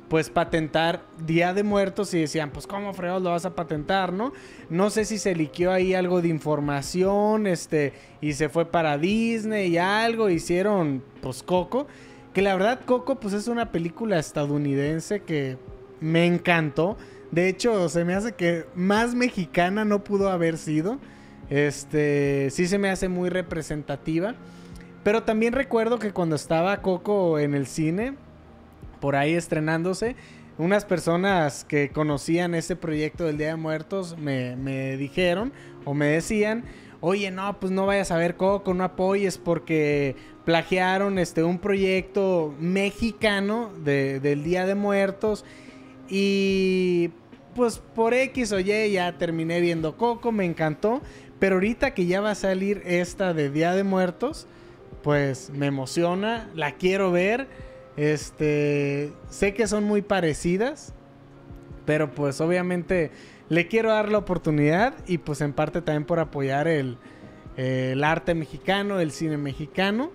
pues 0.08 0.30
patentar 0.30 1.02
Día 1.26 1.52
de 1.52 1.62
Muertos 1.62 2.14
y 2.14 2.20
decían, 2.20 2.50
pues 2.50 2.66
cómo 2.66 2.92
fregados 2.94 3.22
lo 3.22 3.30
vas 3.30 3.44
a 3.44 3.54
patentar, 3.54 4.12
¿no? 4.12 4.32
No 4.70 4.90
sé 4.90 5.04
si 5.04 5.18
se 5.18 5.34
liqueó 5.34 5.72
ahí 5.72 5.94
algo 5.94 6.22
de 6.22 6.28
información, 6.28 7.46
este, 7.46 7.92
y 8.20 8.34
se 8.34 8.48
fue 8.48 8.66
para 8.66 8.98
Disney 8.98 9.72
y 9.72 9.78
algo, 9.78 10.30
hicieron 10.30 11.02
pues 11.20 11.42
Coco, 11.42 11.86
que 12.32 12.42
la 12.42 12.54
verdad 12.54 12.80
Coco 12.84 13.18
pues 13.18 13.34
es 13.34 13.48
una 13.48 13.72
película 13.72 14.18
estadounidense 14.18 15.22
que 15.22 15.58
me 16.00 16.26
encantó. 16.26 16.96
De 17.30 17.48
hecho, 17.48 17.88
se 17.88 18.04
me 18.04 18.14
hace 18.14 18.32
que 18.32 18.66
más 18.74 19.14
mexicana 19.14 19.84
no 19.84 20.04
pudo 20.04 20.30
haber 20.30 20.58
sido. 20.58 20.98
Este, 21.50 22.48
sí 22.50 22.66
se 22.66 22.78
me 22.78 22.90
hace 22.90 23.08
muy 23.08 23.30
representativa. 23.30 24.34
Pero 25.02 25.22
también 25.22 25.52
recuerdo 25.52 25.98
que 25.98 26.12
cuando 26.12 26.36
estaba 26.36 26.82
Coco 26.82 27.38
en 27.38 27.54
el 27.54 27.66
cine, 27.66 28.16
por 29.00 29.16
ahí 29.16 29.34
estrenándose, 29.34 30.16
unas 30.58 30.84
personas 30.84 31.64
que 31.64 31.90
conocían 31.90 32.54
ese 32.54 32.76
proyecto 32.76 33.24
del 33.24 33.36
Día 33.38 33.48
de 33.48 33.56
Muertos 33.56 34.16
me, 34.18 34.56
me 34.56 34.96
dijeron 34.96 35.52
o 35.84 35.92
me 35.94 36.06
decían, 36.06 36.64
oye, 37.00 37.30
no, 37.30 37.60
pues 37.60 37.70
no 37.72 37.84
vayas 37.86 38.10
a 38.10 38.16
ver 38.16 38.36
Coco, 38.36 38.72
no 38.72 38.82
apoyes 38.84 39.36
porque 39.36 40.16
plagiaron 40.46 41.18
este, 41.18 41.42
un 41.44 41.58
proyecto 41.58 42.54
mexicano 42.58 43.70
de- 43.84 44.18
del 44.20 44.42
Día 44.44 44.64
de 44.64 44.74
Muertos 44.74 45.44
y 46.08 47.10
pues 47.54 47.78
por 47.78 48.14
X 48.14 48.52
o 48.52 48.60
Y 48.60 48.92
ya 48.92 49.16
terminé 49.18 49.60
viendo 49.60 49.96
Coco, 49.96 50.32
me 50.32 50.44
encantó, 50.44 51.00
pero 51.38 51.56
ahorita 51.56 51.92
que 51.94 52.06
ya 52.06 52.20
va 52.20 52.30
a 52.32 52.34
salir 52.34 52.82
esta 52.86 53.34
de 53.34 53.50
Día 53.50 53.72
de 53.74 53.82
Muertos, 53.84 54.46
pues 55.02 55.50
me 55.50 55.66
emociona, 55.66 56.50
la 56.54 56.72
quiero 56.72 57.12
ver. 57.12 57.48
Este, 57.96 59.12
sé 59.30 59.54
que 59.54 59.66
son 59.66 59.84
muy 59.84 60.02
parecidas, 60.02 60.92
pero 61.86 62.10
pues 62.10 62.40
obviamente 62.40 63.10
le 63.48 63.68
quiero 63.68 63.90
dar 63.90 64.10
la 64.10 64.18
oportunidad 64.18 64.94
y 65.06 65.18
pues 65.18 65.40
en 65.40 65.52
parte 65.52 65.80
también 65.80 66.04
por 66.04 66.18
apoyar 66.18 66.68
el, 66.68 66.98
el 67.56 68.04
arte 68.04 68.34
mexicano, 68.34 69.00
el 69.00 69.12
cine 69.12 69.36
mexicano. 69.38 70.10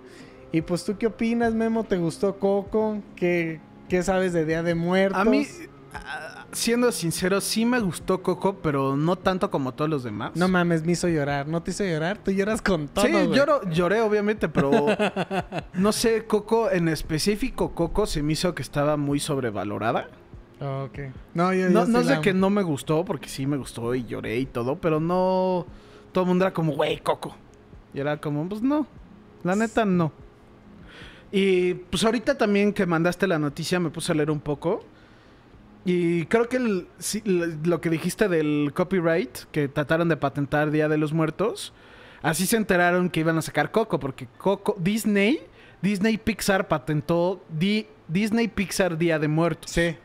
Y 0.52 0.60
pues 0.60 0.84
tú 0.84 0.98
qué 0.98 1.06
opinas, 1.06 1.54
Memo? 1.54 1.84
¿Te 1.84 1.96
gustó 1.96 2.38
Coco? 2.38 3.02
¿Qué, 3.16 3.60
qué 3.88 4.02
sabes 4.02 4.32
de 4.32 4.44
Día 4.44 4.62
de 4.62 4.74
Muertos? 4.74 5.20
A 5.20 5.24
mí, 5.24 5.46
siendo 6.52 6.92
sincero, 6.92 7.40
sí 7.40 7.64
me 7.64 7.80
gustó 7.80 8.22
Coco, 8.22 8.56
pero 8.62 8.96
no 8.96 9.16
tanto 9.16 9.50
como 9.50 9.72
todos 9.74 9.90
los 9.90 10.04
demás. 10.04 10.32
No 10.34 10.48
mames, 10.48 10.84
me 10.84 10.92
hizo 10.92 11.08
llorar. 11.08 11.48
¿No 11.48 11.62
te 11.62 11.70
hizo 11.72 11.84
llorar? 11.84 12.18
Tú 12.18 12.30
lloras 12.30 12.62
con 12.62 12.88
todo. 12.88 13.04
Sí, 13.04 13.10
lloro- 13.12 13.68
lloré 13.70 14.00
obviamente, 14.00 14.48
pero 14.48 14.70
no 15.74 15.92
sé, 15.92 16.24
Coco, 16.26 16.70
en 16.70 16.88
específico 16.88 17.74
Coco 17.74 18.06
se 18.06 18.22
me 18.22 18.34
hizo 18.34 18.54
que 18.54 18.62
estaba 18.62 18.96
muy 18.96 19.18
sobrevalorada. 19.20 20.08
Ah, 20.60 20.84
ok. 20.88 20.98
No, 21.34 21.52
yo, 21.52 21.68
No, 21.70 21.86
yo 21.86 21.86
no 21.88 22.00
sí 22.02 22.08
sé 22.08 22.14
la 22.14 22.20
que 22.20 22.32
no 22.34 22.48
me 22.50 22.62
gustó, 22.62 23.04
porque 23.04 23.28
sí 23.28 23.46
me 23.46 23.56
gustó 23.56 23.94
y 23.94 24.04
lloré 24.04 24.38
y 24.38 24.46
todo, 24.46 24.76
pero 24.76 25.00
no... 25.00 25.66
Todo 26.12 26.24
el 26.24 26.28
mundo 26.28 26.44
era 26.44 26.52
como, 26.54 26.72
güey, 26.74 26.98
Coco. 27.00 27.34
Y 27.94 28.00
era 28.00 28.18
como, 28.20 28.48
pues 28.48 28.62
no, 28.62 28.86
la 29.42 29.56
neta 29.56 29.84
no. 29.84 30.12
Y 31.30 31.74
pues 31.74 32.04
ahorita 32.04 32.36
también 32.36 32.72
que 32.72 32.84
mandaste 32.86 33.26
la 33.26 33.38
noticia 33.38 33.80
me 33.80 33.90
puse 33.90 34.12
a 34.12 34.14
leer 34.14 34.30
un 34.30 34.40
poco. 34.40 34.84
Y 35.84 36.26
creo 36.26 36.48
que 36.48 36.58
el- 36.58 36.86
sí, 36.98 37.22
l- 37.24 37.56
lo 37.64 37.80
que 37.80 37.90
dijiste 37.90 38.28
del 38.28 38.72
copyright, 38.74 39.36
que 39.50 39.68
trataron 39.68 40.08
de 40.08 40.16
patentar 40.16 40.70
Día 40.70 40.88
de 40.88 40.96
los 40.96 41.12
Muertos, 41.12 41.72
así 42.22 42.46
se 42.46 42.56
enteraron 42.56 43.10
que 43.10 43.20
iban 43.20 43.36
a 43.38 43.42
sacar 43.42 43.70
Coco, 43.72 43.98
porque 43.98 44.28
Coco, 44.38 44.76
Disney, 44.78 45.40
Disney 45.80 46.18
Pixar 46.18 46.68
patentó 46.68 47.42
Di- 47.48 47.86
Disney 48.06 48.46
Pixar 48.48 48.96
Día 48.96 49.18
de 49.18 49.26
Muertos. 49.28 49.70
Sí. 49.72 49.96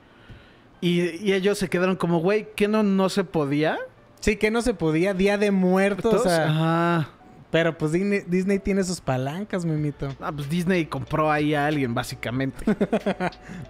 Y, 0.81 1.01
y 1.23 1.33
ellos 1.33 1.57
se 1.57 1.69
quedaron 1.69 1.95
como, 1.95 2.19
güey, 2.19 2.47
¿qué 2.55 2.67
no, 2.67 2.81
no 2.83 3.09
se 3.09 3.23
podía? 3.23 3.77
Sí, 4.19 4.35
que 4.37 4.49
no 4.49 4.61
se 4.63 4.73
podía, 4.73 5.13
Día 5.13 5.37
de 5.37 5.51
Muertos. 5.51 6.13
o 6.21 6.23
sea, 6.23 6.49
Ajá. 6.49 7.09
Pero 7.51 7.77
pues 7.77 7.91
Disney, 7.91 8.21
Disney 8.27 8.59
tiene 8.59 8.83
sus 8.83 8.99
palancas, 9.01 9.65
mimito. 9.65 10.09
Ah, 10.19 10.31
pues 10.31 10.49
Disney 10.49 10.85
compró 10.85 11.31
ahí 11.31 11.53
a 11.53 11.65
alguien, 11.67 11.93
básicamente. 11.93 12.63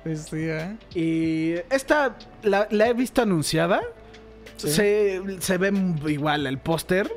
Pues 0.04 0.24
sí, 0.30 0.38
¿eh? 0.50 0.76
y 0.96 1.54
esta 1.74 2.16
la, 2.44 2.68
la 2.72 2.88
he 2.88 2.94
visto 2.94 3.22
anunciada. 3.22 3.82
Sí. 4.58 4.70
Se, 4.70 5.22
se 5.40 5.58
ve 5.58 5.72
igual 6.08 6.48
el 6.48 6.58
póster. 6.58 7.12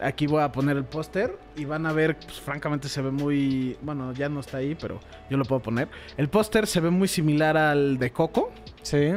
Aquí 0.00 0.26
voy 0.26 0.42
a 0.42 0.50
poner 0.50 0.76
el 0.76 0.84
póster 0.84 1.38
y 1.56 1.64
van 1.64 1.86
a 1.86 1.92
ver, 1.92 2.18
pues 2.18 2.40
francamente 2.40 2.88
se 2.88 3.00
ve 3.00 3.10
muy... 3.12 3.78
Bueno, 3.80 4.12
ya 4.12 4.28
no 4.28 4.40
está 4.40 4.58
ahí, 4.58 4.74
pero 4.74 4.98
yo 5.30 5.36
lo 5.36 5.44
puedo 5.44 5.62
poner. 5.62 5.88
El 6.16 6.28
póster 6.28 6.66
se 6.66 6.80
ve 6.80 6.90
muy 6.90 7.06
similar 7.06 7.56
al 7.56 7.96
de 7.98 8.10
Coco. 8.10 8.50
Sí. 8.82 9.12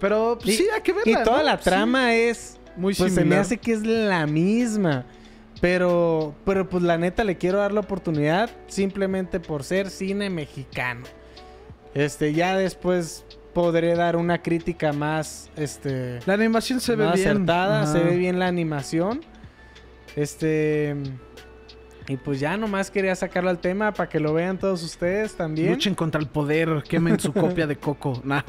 Pero 0.00 0.38
pues, 0.40 0.54
Y- 0.54 0.58
sí, 0.58 0.66
hay 0.74 0.80
que 0.82 0.92
verla. 0.92 1.20
Y 1.20 1.24
toda 1.24 1.38
¿no? 1.38 1.42
la 1.44 1.58
Sí. 1.58 1.64
trama 1.64 2.14
es. 2.14 2.58
Muy 2.76 2.94
pues 2.94 3.12
se 3.12 3.20
me 3.20 3.22
similar. 3.22 3.40
hace 3.40 3.58
que 3.58 3.72
es 3.72 3.82
la 3.84 4.26
misma. 4.26 5.04
Pero, 5.64 6.34
pero 6.44 6.68
pues 6.68 6.82
la 6.82 6.98
neta 6.98 7.24
le 7.24 7.38
quiero 7.38 7.56
dar 7.56 7.72
la 7.72 7.80
oportunidad 7.80 8.50
simplemente 8.66 9.40
por 9.40 9.64
ser 9.64 9.88
cine 9.88 10.28
mexicano. 10.28 11.06
Este, 11.94 12.34
ya 12.34 12.54
después 12.54 13.24
podré 13.54 13.94
dar 13.94 14.16
una 14.16 14.42
crítica 14.42 14.92
más, 14.92 15.48
este, 15.56 16.20
La 16.26 16.34
animación 16.34 16.82
se 16.82 16.96
ve 16.96 17.04
bien. 17.04 17.14
acertada, 17.14 17.84
Ajá. 17.84 17.92
se 17.94 18.00
ve 18.00 18.14
bien 18.16 18.38
la 18.38 18.46
animación. 18.46 19.22
Este, 20.16 20.96
y 22.06 22.16
pues 22.16 22.38
ya 22.40 22.56
nomás 22.56 22.90
quería 22.90 23.14
sacarlo 23.14 23.48
al 23.50 23.58
tema 23.58 23.92
para 23.92 24.08
que 24.08 24.20
lo 24.20 24.34
vean 24.34 24.58
todos 24.58 24.82
ustedes 24.82 25.34
también. 25.34 25.70
Luchen 25.72 25.94
contra 25.94 26.20
el 26.20 26.26
poder, 26.26 26.82
quemen 26.88 27.18
su 27.18 27.32
copia 27.32 27.66
de 27.66 27.76
Coco. 27.76 28.20
Nah. 28.24 28.42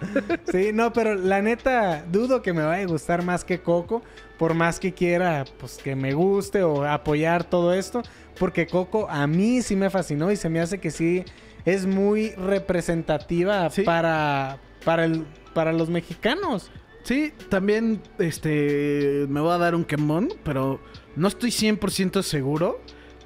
Sí, 0.52 0.72
no, 0.74 0.92
pero 0.92 1.16
la 1.16 1.42
neta, 1.42 2.04
dudo 2.12 2.42
que 2.42 2.52
me 2.54 2.64
vaya 2.64 2.84
a 2.84 2.88
gustar 2.88 3.24
más 3.24 3.44
que 3.46 3.60
Coco. 3.62 4.02
Por 4.38 4.54
más 4.54 4.80
que 4.82 4.94
quiera, 4.94 5.46
pues 5.60 5.78
que 5.78 5.96
me 5.96 6.14
guste 6.14 6.62
o 6.64 6.84
apoyar 6.86 7.46
todo 7.46 7.74
esto. 7.74 8.02
Porque 8.38 8.68
Coco 8.68 9.08
a 9.10 9.26
mí 9.28 9.62
sí 9.62 9.78
me 9.78 9.90
fascinó 9.90 10.30
y 10.32 10.36
se 10.36 10.50
me 10.50 10.60
hace 10.60 10.80
que 10.80 10.92
sí 10.92 11.24
es 11.64 11.86
muy 11.86 12.32
representativa 12.32 13.70
Sí. 13.70 13.84
para, 13.84 14.58
para, 14.84 15.06
el, 15.06 15.26
para 15.54 15.72
los 15.72 15.90
mexicanos. 15.90 16.70
Sí, 17.04 17.32
también 17.50 18.02
este 18.20 19.26
me 19.30 19.40
voy 19.40 19.52
a 19.54 19.58
dar 19.58 19.76
un 19.76 19.86
quemón, 19.86 20.30
pero 20.44 20.80
no 21.16 21.28
estoy 21.28 21.52
100% 21.52 22.22
seguro. 22.24 22.82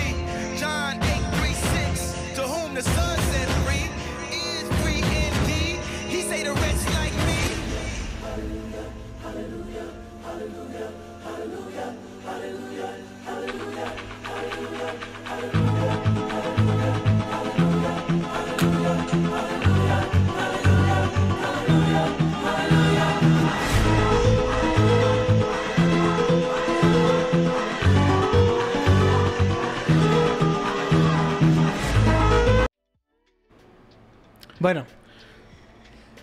Bueno, 34.61 34.85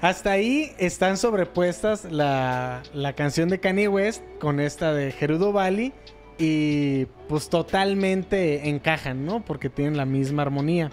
hasta 0.00 0.30
ahí 0.30 0.70
están 0.78 1.16
sobrepuestas 1.16 2.04
la, 2.04 2.84
la 2.94 3.14
canción 3.14 3.48
de 3.48 3.58
Kanye 3.58 3.88
West 3.88 4.22
con 4.38 4.60
esta 4.60 4.94
de 4.94 5.10
Gerudo 5.10 5.52
Valley 5.52 5.92
y 6.38 7.06
pues 7.28 7.50
totalmente 7.50 8.68
encajan, 8.68 9.26
¿no? 9.26 9.44
Porque 9.44 9.68
tienen 9.68 9.96
la 9.96 10.04
misma 10.04 10.42
armonía. 10.42 10.92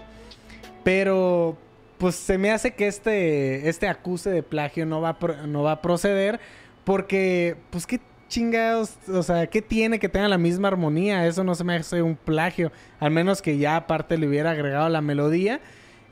Pero 0.82 1.56
pues 1.98 2.16
se 2.16 2.36
me 2.36 2.50
hace 2.50 2.74
que 2.74 2.88
este, 2.88 3.68
este 3.68 3.86
acuse 3.86 4.28
de 4.30 4.42
plagio 4.42 4.84
no 4.84 5.00
va, 5.00 5.10
a 5.10 5.46
no 5.46 5.62
va 5.62 5.70
a 5.70 5.82
proceder 5.82 6.40
porque 6.82 7.54
pues 7.70 7.86
qué 7.86 8.00
chingados, 8.26 8.96
o 9.08 9.22
sea, 9.22 9.46
¿qué 9.46 9.62
tiene 9.62 10.00
que 10.00 10.08
tenga 10.08 10.26
la 10.26 10.36
misma 10.36 10.66
armonía? 10.66 11.24
Eso 11.28 11.44
no 11.44 11.54
se 11.54 11.62
me 11.62 11.76
hace 11.76 12.02
un 12.02 12.16
plagio, 12.16 12.72
al 12.98 13.12
menos 13.12 13.40
que 13.40 13.56
ya 13.56 13.76
aparte 13.76 14.18
le 14.18 14.26
hubiera 14.26 14.50
agregado 14.50 14.88
la 14.88 15.00
melodía. 15.00 15.60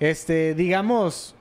Este, 0.04 0.54
digamos, 0.54 1.34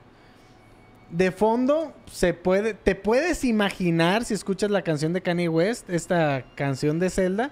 de 1.10 1.32
fondo 1.32 1.92
se 2.10 2.32
puede, 2.32 2.72
te 2.72 2.94
puedes 2.94 3.44
imaginar 3.44 4.24
si 4.24 4.32
escuchas 4.32 4.70
la 4.70 4.80
canción 4.80 5.12
de 5.12 5.20
Kanye 5.20 5.50
West, 5.50 5.90
esta 5.90 6.46
canción 6.54 6.98
de 6.98 7.10
Zelda, 7.10 7.50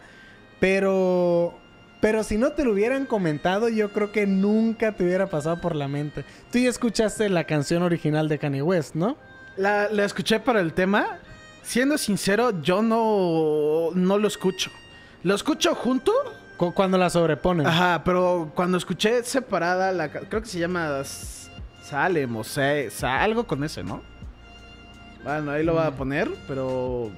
pero, 0.58 1.52
pero 2.00 2.24
si 2.24 2.38
no 2.38 2.52
te 2.52 2.64
lo 2.64 2.72
hubieran 2.72 3.04
comentado, 3.04 3.68
yo 3.68 3.92
creo 3.92 4.10
que 4.10 4.26
nunca 4.26 4.92
te 4.92 5.04
hubiera 5.04 5.26
pasado 5.26 5.60
por 5.60 5.76
la 5.76 5.86
mente. 5.86 6.24
Tú 6.50 6.58
ya 6.58 6.70
escuchaste 6.70 7.28
la 7.28 7.44
canción 7.44 7.82
original 7.82 8.26
de 8.30 8.38
Kanye 8.38 8.62
West, 8.62 8.94
¿no? 8.94 9.18
La, 9.58 9.90
la 9.90 10.06
escuché 10.06 10.40
para 10.40 10.60
el 10.60 10.72
tema. 10.72 11.18
Siendo 11.62 11.98
sincero, 11.98 12.62
yo 12.62 12.80
no, 12.80 13.90
no 13.94 14.16
lo 14.16 14.28
escucho. 14.28 14.70
Lo 15.24 15.34
escucho 15.34 15.74
junto. 15.74 16.10
Cu- 16.62 16.72
Cuando 16.72 16.96
la 16.96 17.10
sobreponen. 17.10 17.66
Ajá, 17.66 18.02
pero 18.04 18.52
cuando 18.54 18.78
escuché 18.78 19.24
separada, 19.24 19.90
la, 19.90 20.08
creo 20.12 20.40
que 20.42 20.46
se 20.46 20.60
llama 20.60 21.02
Salem 21.82 22.36
o 22.36 22.42
algo 23.02 23.44
con 23.48 23.64
ese, 23.64 23.82
¿no? 23.82 24.00
Bueno, 25.24 25.50
ahí 25.50 25.64
lo 25.64 25.72
voy 25.74 25.82
a 25.84 25.90
poner, 25.90 26.30
pero 26.46 27.10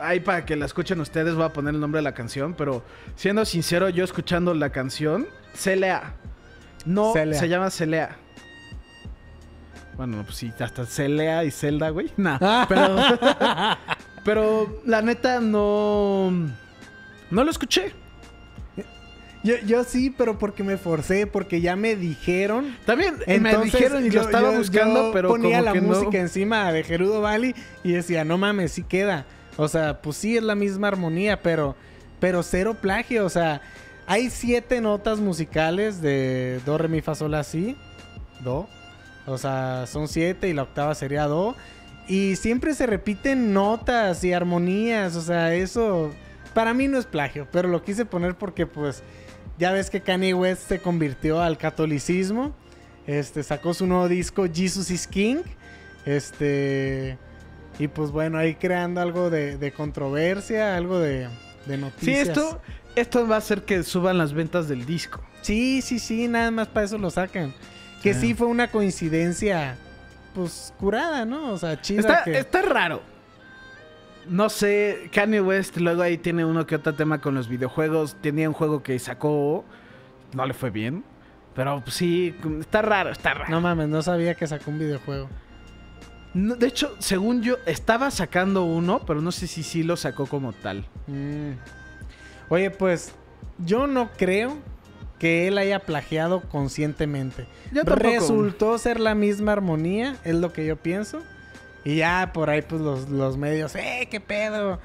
ahí 0.00 0.18
para 0.18 0.44
que 0.44 0.56
la 0.56 0.66
escuchen 0.66 1.00
ustedes 1.00 1.36
voy 1.36 1.44
a 1.44 1.52
poner 1.52 1.72
el 1.74 1.80
nombre 1.80 2.00
de 2.00 2.02
la 2.02 2.14
canción, 2.14 2.54
pero 2.54 2.82
siendo 3.14 3.44
sincero, 3.44 3.88
yo 3.90 4.02
escuchando 4.02 4.54
la 4.54 4.70
canción, 4.70 5.28
Celea. 5.54 6.14
No, 6.84 7.12
Celea. 7.12 7.38
se 7.38 7.48
llama 7.48 7.70
Celea. 7.70 8.16
Bueno, 9.96 10.16
no, 10.16 10.22
pues 10.24 10.34
sí, 10.36 10.52
hasta 10.58 10.84
Celea 10.84 11.44
y 11.44 11.52
Zelda, 11.52 11.90
güey. 11.90 12.10
Nah, 12.16 12.38
Ah. 12.40 12.66
pero, 12.68 12.96
pero 14.24 14.80
la 14.84 15.00
neta 15.00 15.38
no... 15.38 16.32
No 17.30 17.44
lo 17.44 17.50
escuché. 17.52 17.92
Yo, 19.44 19.56
yo 19.66 19.82
sí, 19.82 20.10
pero 20.16 20.38
porque 20.38 20.62
me 20.62 20.76
forcé, 20.76 21.26
porque 21.26 21.60
ya 21.60 21.74
me 21.74 21.96
dijeron. 21.96 22.76
También 22.86 23.16
me 23.26 23.34
Entonces, 23.34 23.72
dijeron 23.72 24.06
y 24.06 24.10
yo- 24.10 24.20
lo 24.20 24.26
estaba 24.26 24.52
yo- 24.52 24.58
buscando, 24.58 25.06
yo 25.08 25.12
pero 25.12 25.28
ponía 25.30 25.58
como 25.58 25.64
la 25.64 25.72
que 25.72 25.80
no. 25.80 25.88
música 25.88 26.18
encima 26.18 26.70
de 26.72 26.84
Gerudo 26.84 27.20
Valley 27.20 27.54
y 27.82 27.92
decía, 27.92 28.24
no 28.24 28.38
mames, 28.38 28.70
sí 28.72 28.84
queda. 28.84 29.26
O 29.56 29.66
sea, 29.68 30.00
pues 30.00 30.16
sí 30.16 30.36
es 30.36 30.42
la 30.44 30.54
misma 30.54 30.88
armonía, 30.88 31.42
pero, 31.42 31.74
pero 32.20 32.42
cero 32.44 32.76
plagio. 32.80 33.24
O 33.26 33.28
sea, 33.30 33.60
hay 34.06 34.30
siete 34.30 34.80
notas 34.80 35.18
musicales 35.18 36.00
de 36.00 36.60
Do, 36.64 36.78
Re, 36.78 36.88
Mi, 36.88 37.00
Fa, 37.00 37.14
Sol, 37.16 37.32
La, 37.32 37.42
Si. 37.42 37.76
do. 38.44 38.68
O 39.26 39.38
sea, 39.38 39.86
son 39.86 40.08
siete 40.08 40.48
y 40.48 40.52
la 40.52 40.62
octava 40.62 40.94
sería 40.94 41.24
do. 41.26 41.56
Y 42.08 42.36
siempre 42.36 42.74
se 42.74 42.86
repiten 42.86 43.52
notas 43.52 44.22
y 44.24 44.32
armonías. 44.32 45.16
O 45.16 45.20
sea, 45.20 45.54
eso 45.54 46.12
para 46.54 46.74
mí 46.74 46.86
no 46.88 46.98
es 46.98 47.06
plagio, 47.06 47.46
pero 47.50 47.68
lo 47.68 47.82
quise 47.82 48.04
poner 48.04 48.34
porque 48.36 48.66
pues 48.66 49.02
ya 49.58 49.72
ves 49.72 49.90
que 49.90 50.00
Kanye 50.00 50.34
West 50.34 50.68
se 50.68 50.80
convirtió 50.80 51.40
al 51.40 51.58
catolicismo. 51.58 52.54
Este 53.06 53.42
sacó 53.42 53.74
su 53.74 53.86
nuevo 53.86 54.08
disco 54.08 54.46
Jesus 54.52 54.90
is 54.90 55.06
King. 55.06 55.38
Este 56.06 57.18
y 57.78 57.88
pues 57.88 58.10
bueno, 58.10 58.38
ahí 58.38 58.54
creando 58.54 59.00
algo 59.00 59.30
de, 59.30 59.56
de 59.56 59.72
controversia, 59.72 60.76
algo 60.76 60.98
de, 60.98 61.28
de 61.66 61.74
Sí, 61.76 61.80
noticias. 61.80 62.28
esto, 62.28 62.60
esto 62.96 63.26
va 63.26 63.36
a 63.36 63.38
hacer 63.38 63.62
que 63.62 63.82
suban 63.82 64.18
las 64.18 64.32
ventas 64.34 64.68
del 64.68 64.84
disco. 64.84 65.20
Sí, 65.40 65.80
sí, 65.82 65.98
sí, 65.98 66.28
nada 66.28 66.50
más 66.50 66.68
para 66.68 66.86
eso 66.86 66.98
lo 66.98 67.10
sacan. 67.10 67.54
Que 68.02 68.14
Sí. 68.14 68.20
sí 68.20 68.34
fue 68.34 68.46
una 68.48 68.68
coincidencia, 68.70 69.76
pues 70.34 70.72
curada, 70.78 71.24
¿no? 71.24 71.52
O 71.52 71.58
sea, 71.58 71.80
chida. 71.80 72.00
Está, 72.00 72.24
que... 72.24 72.38
está 72.38 72.62
raro. 72.62 73.02
No 74.28 74.48
sé, 74.48 75.10
Kanye 75.12 75.40
West 75.40 75.76
luego 75.78 76.02
ahí 76.02 76.18
tiene 76.18 76.44
uno 76.44 76.66
que 76.66 76.76
otro 76.76 76.94
tema 76.94 77.20
con 77.20 77.34
los 77.34 77.48
videojuegos. 77.48 78.16
Tenía 78.20 78.48
un 78.48 78.54
juego 78.54 78.82
que 78.82 78.98
sacó, 78.98 79.64
no 80.34 80.46
le 80.46 80.54
fue 80.54 80.70
bien. 80.70 81.04
Pero 81.54 81.80
pues, 81.82 81.96
sí, 81.96 82.34
está 82.60 82.82
raro, 82.82 83.10
está 83.10 83.34
raro. 83.34 83.50
No 83.50 83.60
mames, 83.60 83.88
no 83.88 84.02
sabía 84.02 84.34
que 84.34 84.46
sacó 84.46 84.70
un 84.70 84.78
videojuego. 84.78 85.28
No, 86.34 86.56
de 86.56 86.66
hecho, 86.66 86.96
según 86.98 87.42
yo, 87.42 87.56
estaba 87.66 88.10
sacando 88.10 88.64
uno, 88.64 89.00
pero 89.06 89.20
no 89.20 89.32
sé 89.32 89.46
si 89.46 89.62
sí 89.62 89.82
lo 89.82 89.96
sacó 89.96 90.26
como 90.26 90.52
tal. 90.52 90.86
Mm. 91.06 91.52
Oye, 92.48 92.70
pues 92.70 93.14
yo 93.58 93.86
no 93.86 94.10
creo 94.16 94.56
que 95.18 95.46
él 95.46 95.58
haya 95.58 95.80
plagiado 95.80 96.40
conscientemente. 96.40 97.46
Yo 97.70 97.84
tampoco. 97.84 98.08
Resultó 98.08 98.78
ser 98.78 98.98
la 98.98 99.14
misma 99.14 99.52
armonía, 99.52 100.16
es 100.24 100.34
lo 100.34 100.52
que 100.52 100.66
yo 100.66 100.76
pienso. 100.76 101.22
Y 101.84 101.96
ya 101.96 102.30
por 102.32 102.50
ahí 102.50 102.62
pues 102.62 102.80
los, 102.80 103.08
los 103.08 103.36
medios, 103.36 103.74
¡eh, 103.74 104.08
qué 104.10 104.20
pedo! 104.20 104.78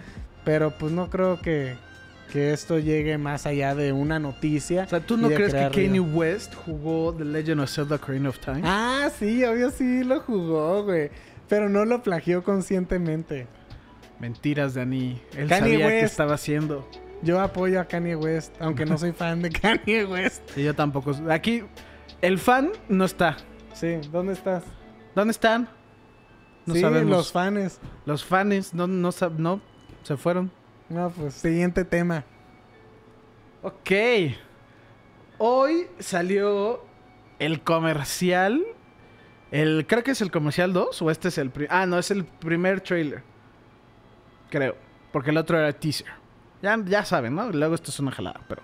Pero 0.44 0.78
pues 0.78 0.92
no 0.92 1.10
creo 1.10 1.40
que, 1.42 1.76
que 2.32 2.54
esto 2.54 2.80
llegue 2.80 3.18
más 3.18 3.46
allá 3.46 3.76
de 3.76 3.92
una 3.92 4.20
noticia. 4.20 4.84
O 4.84 4.90
sea, 4.90 5.00
¿tú 5.00 5.18
no 5.18 5.28
crees 5.28 5.54
que 5.54 5.70
Kanye. 5.70 6.00
West 6.00 6.56
jugó 6.56 7.14
The 7.14 7.26
Legend 7.26 7.62
of 7.62 7.70
Zelda 7.70 7.96
Ocarina 7.98 8.30
of 8.30 8.40
Time? 8.40 8.62
Ah, 8.64 9.10
sí, 9.18 9.44
obvio 9.44 9.70
sí 9.70 10.04
lo 10.04 10.22
jugó, 10.22 10.84
güey. 10.84 11.12
Pero 11.48 11.70
no 11.70 11.86
lo 11.86 12.02
plagió 12.02 12.44
conscientemente. 12.44 13.48
Mentiras, 14.20 14.74
Dani. 14.74 15.22
Él 15.36 15.48
Kanye 15.48 15.74
sabía 15.74 15.88
qué 15.88 15.94
West. 16.02 16.12
estaba 16.12 16.34
haciendo. 16.34 16.90
Yo 17.22 17.40
apoyo 17.40 17.80
a 17.80 17.86
Kanye 17.86 18.16
West, 18.16 18.56
aunque 18.60 18.86
no 18.86 18.98
soy 18.98 19.12
fan 19.12 19.42
de 19.42 19.50
Kanye 19.52 20.06
West. 20.06 20.42
Y 20.58 20.64
yo 20.64 20.74
tampoco. 20.74 21.16
Aquí, 21.30 21.64
el 22.22 22.40
fan 22.40 22.72
no 22.90 23.06
está. 23.06 23.38
Sí, 23.74 23.98
¿dónde 24.12 24.34
estás? 24.34 24.64
¿Dónde 25.16 25.32
están? 25.32 25.68
No 26.68 26.74
sí, 26.74 26.82
sabemos. 26.82 27.10
los 27.10 27.32
fans. 27.32 27.80
Los 28.06 28.24
fans 28.24 28.74
no, 28.74 28.86
no, 28.88 29.10
no 29.38 29.62
se 30.04 30.18
fueron. 30.18 30.52
No, 30.90 31.10
pues 31.10 31.34
siguiente 31.34 31.84
tema. 31.84 32.24
Ok. 33.64 33.92
Hoy 35.38 35.88
salió 36.00 36.84
el 37.40 37.62
comercial. 37.62 38.64
El, 39.52 39.86
creo 39.88 40.04
que 40.04 40.12
es 40.12 40.22
el 40.22 40.30
comercial 40.30 40.74
2 40.74 41.02
o 41.02 41.10
este 41.10 41.30
es 41.30 41.38
el 41.38 41.52
Ah, 41.70 41.86
no, 41.86 41.98
es 41.98 42.12
el 42.12 42.26
primer 42.26 42.82
trailer. 42.82 43.24
Creo. 44.50 44.76
Porque 45.12 45.30
el 45.32 45.38
otro 45.38 45.58
era 45.58 45.72
teaser. 45.72 46.08
Ya, 46.62 46.78
ya 46.86 47.06
saben, 47.06 47.36
¿no? 47.36 47.50
Luego 47.50 47.76
esto 47.76 47.92
es 47.92 48.00
una 48.00 48.12
jalada, 48.12 48.42
pero. 48.48 48.62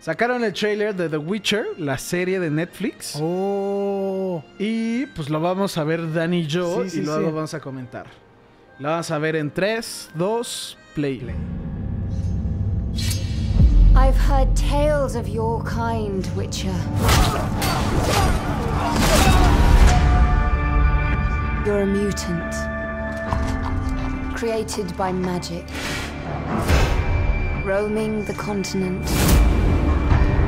Sacaron 0.00 0.42
el 0.44 0.52
trailer 0.54 0.94
de 0.94 1.08
The 1.10 1.18
Witcher, 1.18 1.66
la 1.78 1.98
serie 1.98 2.40
de 2.40 2.50
Netflix. 2.50 3.18
Oh. 3.20 4.42
Y 4.58 5.04
pues 5.06 5.28
lo 5.28 5.40
vamos 5.40 5.76
a 5.76 5.84
ver 5.84 6.10
Dani 6.12 6.40
y 6.40 6.46
yo 6.46 6.82
Sí, 6.84 6.90
sí, 6.90 6.98
y 7.00 7.02
luego 7.02 7.28
sí. 7.28 7.34
vamos 7.34 7.54
a 7.54 7.60
comentar. 7.60 8.06
Lo 8.78 8.88
vamos 8.88 9.10
a 9.10 9.18
ver 9.18 9.36
en 9.36 9.50
3, 9.50 10.10
2, 10.14 10.78
play. 10.94 11.20
I've 13.94 14.16
heard 14.16 14.48
tales 14.56 15.16
of 15.16 15.28
your 15.28 15.62
kind, 15.64 16.26
Witcher. 16.34 16.72
You're 21.66 21.82
a 21.82 21.86
mutant. 21.86 22.54
Created 24.34 24.96
by 24.96 25.12
magic. 25.12 25.64
Roaming 27.66 28.24
the 28.24 28.32
continent, 28.32 29.04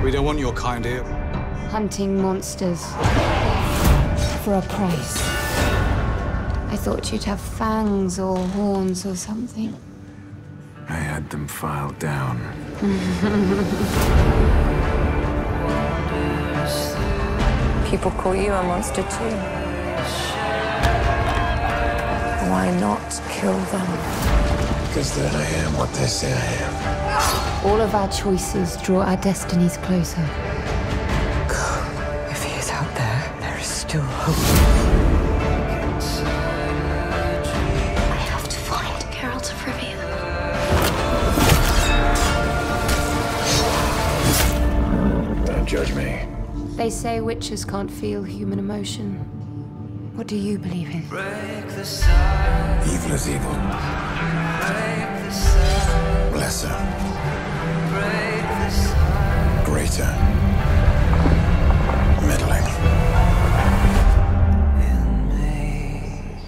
We 0.02 0.10
don't 0.10 0.24
want 0.24 0.38
your 0.40 0.52
kind 0.52 0.84
here. 0.84 1.04
hunting 1.70 2.20
monsters. 2.20 2.84
For 4.44 4.54
a 4.54 4.62
price. 4.62 5.16
I 6.72 6.76
thought 6.76 7.12
you'd 7.12 7.22
have 7.24 7.40
fangs 7.40 8.18
or 8.18 8.36
horns 8.36 9.06
or 9.06 9.14
something. 9.14 9.72
I 10.88 10.94
had 10.96 11.30
them 11.30 11.46
filed 11.46 11.98
down. 12.00 12.40
People 17.88 18.10
call 18.10 18.34
you 18.34 18.52
a 18.52 18.62
monster 18.64 19.02
too. 19.02 19.36
Why 22.50 22.70
not 22.80 23.22
kill 23.30 23.58
them? 23.70 23.86
Because 24.88 25.14
then 25.16 25.34
I 25.34 25.44
am 25.64 25.74
what 25.78 25.92
they 25.94 26.06
say 26.06 26.32
I 26.32 26.54
am. 26.66 26.71
All 27.64 27.80
of 27.80 27.94
our 27.94 28.08
choices 28.10 28.76
draw 28.78 29.02
our 29.02 29.16
destinies 29.18 29.76
closer. 29.76 30.20
If 32.28 32.42
he 32.42 32.58
is 32.58 32.68
out 32.70 32.92
there, 32.96 33.32
there 33.38 33.56
is 33.56 33.66
still 33.66 34.02
hope. 34.02 34.34
I 38.10 38.16
have 38.30 38.48
to 38.48 38.56
find 38.56 39.04
Geralt 39.12 39.52
of 39.52 39.64
Rivia. 39.64 39.96
Don't 45.46 45.66
judge 45.66 45.94
me. 45.94 46.26
They 46.76 46.90
say 46.90 47.20
witches 47.20 47.64
can't 47.64 47.90
feel 47.90 48.24
human 48.24 48.58
emotion. 48.58 49.18
What 50.16 50.26
do 50.26 50.34
you 50.36 50.58
believe 50.58 50.90
in? 50.90 51.04
Evil 51.04 51.18
is 53.12 53.28
evil. 53.28 53.52
Lesser. 56.36 57.11
Greater. 59.64 60.10
Middling. 62.26 62.66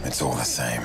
It's 0.05 0.23
all 0.23 0.35
the 0.35 0.45
same. 0.45 0.83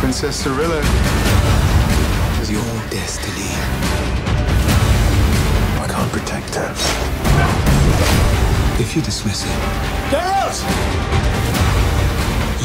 Princess 0.00 0.44
Cirilla. 0.44 0.82
is 2.40 2.50
your 2.50 2.62
destiny. 2.90 3.50
I 5.82 5.86
can't 5.88 6.12
protect 6.12 6.54
her. 6.54 6.72
If 8.78 8.94
you 8.94 9.02
dismiss 9.02 9.44
it, 9.44 9.50
Geralt! 10.10 11.45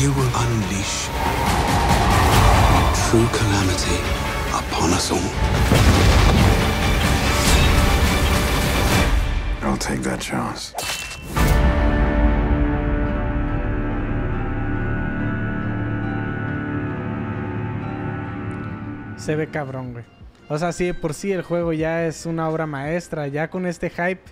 You 0.02 0.12
will 0.14 0.32
unleash 0.34 1.06
true 3.06 3.28
calamity 3.38 3.98
upon 4.50 4.90
us 4.94 5.12
all. 5.12 5.30
I'll 9.62 9.78
take 9.78 10.02
that 10.02 10.20
chance. 10.20 10.74
Se 19.18 19.36
ve 19.36 19.52
cabrón, 19.52 19.94
güey. 19.94 20.06
O 20.50 20.58
sea, 20.58 20.72
sí, 20.72 20.86
de 20.86 20.96
por 20.96 21.14
sí 21.14 21.32
el 21.32 21.44
juego 21.44 21.74
ya 21.74 22.08
es 22.08 22.26
una 22.26 22.50
obra 22.50 22.66
maestra. 22.66 23.28
Ya 23.28 23.52
con 23.52 23.68
este 23.68 23.92
hype, 23.92 24.24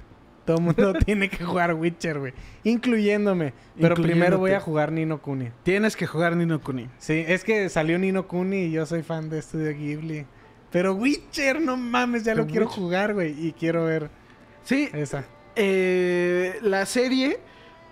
todo 0.45 0.57
el 0.57 0.63
mundo 0.63 0.93
tiene 1.05 1.29
que 1.29 1.43
jugar 1.43 1.73
Witcher, 1.73 2.19
güey. 2.19 2.33
Incluyéndome. 2.63 3.53
Pero 3.79 3.95
primero 3.95 4.37
voy 4.37 4.51
a 4.51 4.59
jugar 4.59 4.91
Nino 4.91 5.21
Kuni. 5.21 5.49
Tienes 5.63 5.95
que 5.95 6.07
jugar 6.07 6.35
Nino 6.35 6.59
Kuni. 6.61 6.89
Sí, 6.97 7.23
es 7.27 7.43
que 7.43 7.69
salió 7.69 7.97
Nino 7.99 8.27
Kuni 8.27 8.63
y 8.65 8.71
yo 8.71 8.85
soy 8.85 9.03
fan 9.03 9.29
de 9.29 9.41
Studio 9.41 9.71
Ghibli. 9.71 10.25
Pero 10.71 10.93
Witcher, 10.93 11.59
no 11.61 11.77
mames, 11.77 12.23
ya 12.23 12.35
lo 12.35 12.45
quiero 12.45 12.65
Witcher. 12.67 12.81
jugar, 12.83 13.13
güey. 13.13 13.47
Y 13.47 13.53
quiero 13.53 13.85
ver 13.85 14.09
Sí, 14.63 14.89
esa. 14.93 15.23
eh, 15.55 16.57
la 16.61 16.85
serie 16.85 17.39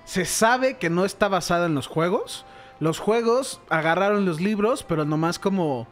se 0.06 0.26
sabe 0.26 0.78
que 0.78 0.90
no 0.90 1.06
está 1.06 1.28
basada 1.28 1.66
en 1.66 1.76
los 1.76 1.88
juegos. 1.88 2.46
Los 2.80 3.00
juegos 3.00 3.60
agarraron 3.70 4.26
los 4.26 4.40
libros, 4.40 4.84
pero 4.84 5.04
nomás 5.06 5.40
como 5.40 5.88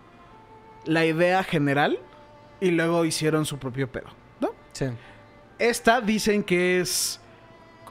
la 0.85 1.05
idea 1.05 1.43
general 1.43 1.97
y 2.61 2.69
luego 2.71 3.03
hicieron 3.05 3.45
su 3.45 3.57
propio 3.57 3.91
pedo, 3.91 4.07
¿no? 4.39 4.51
Sí. 4.73 4.85
Esta 5.59 6.01
dicen 6.01 6.43
que 6.43 6.79
es 6.81 7.19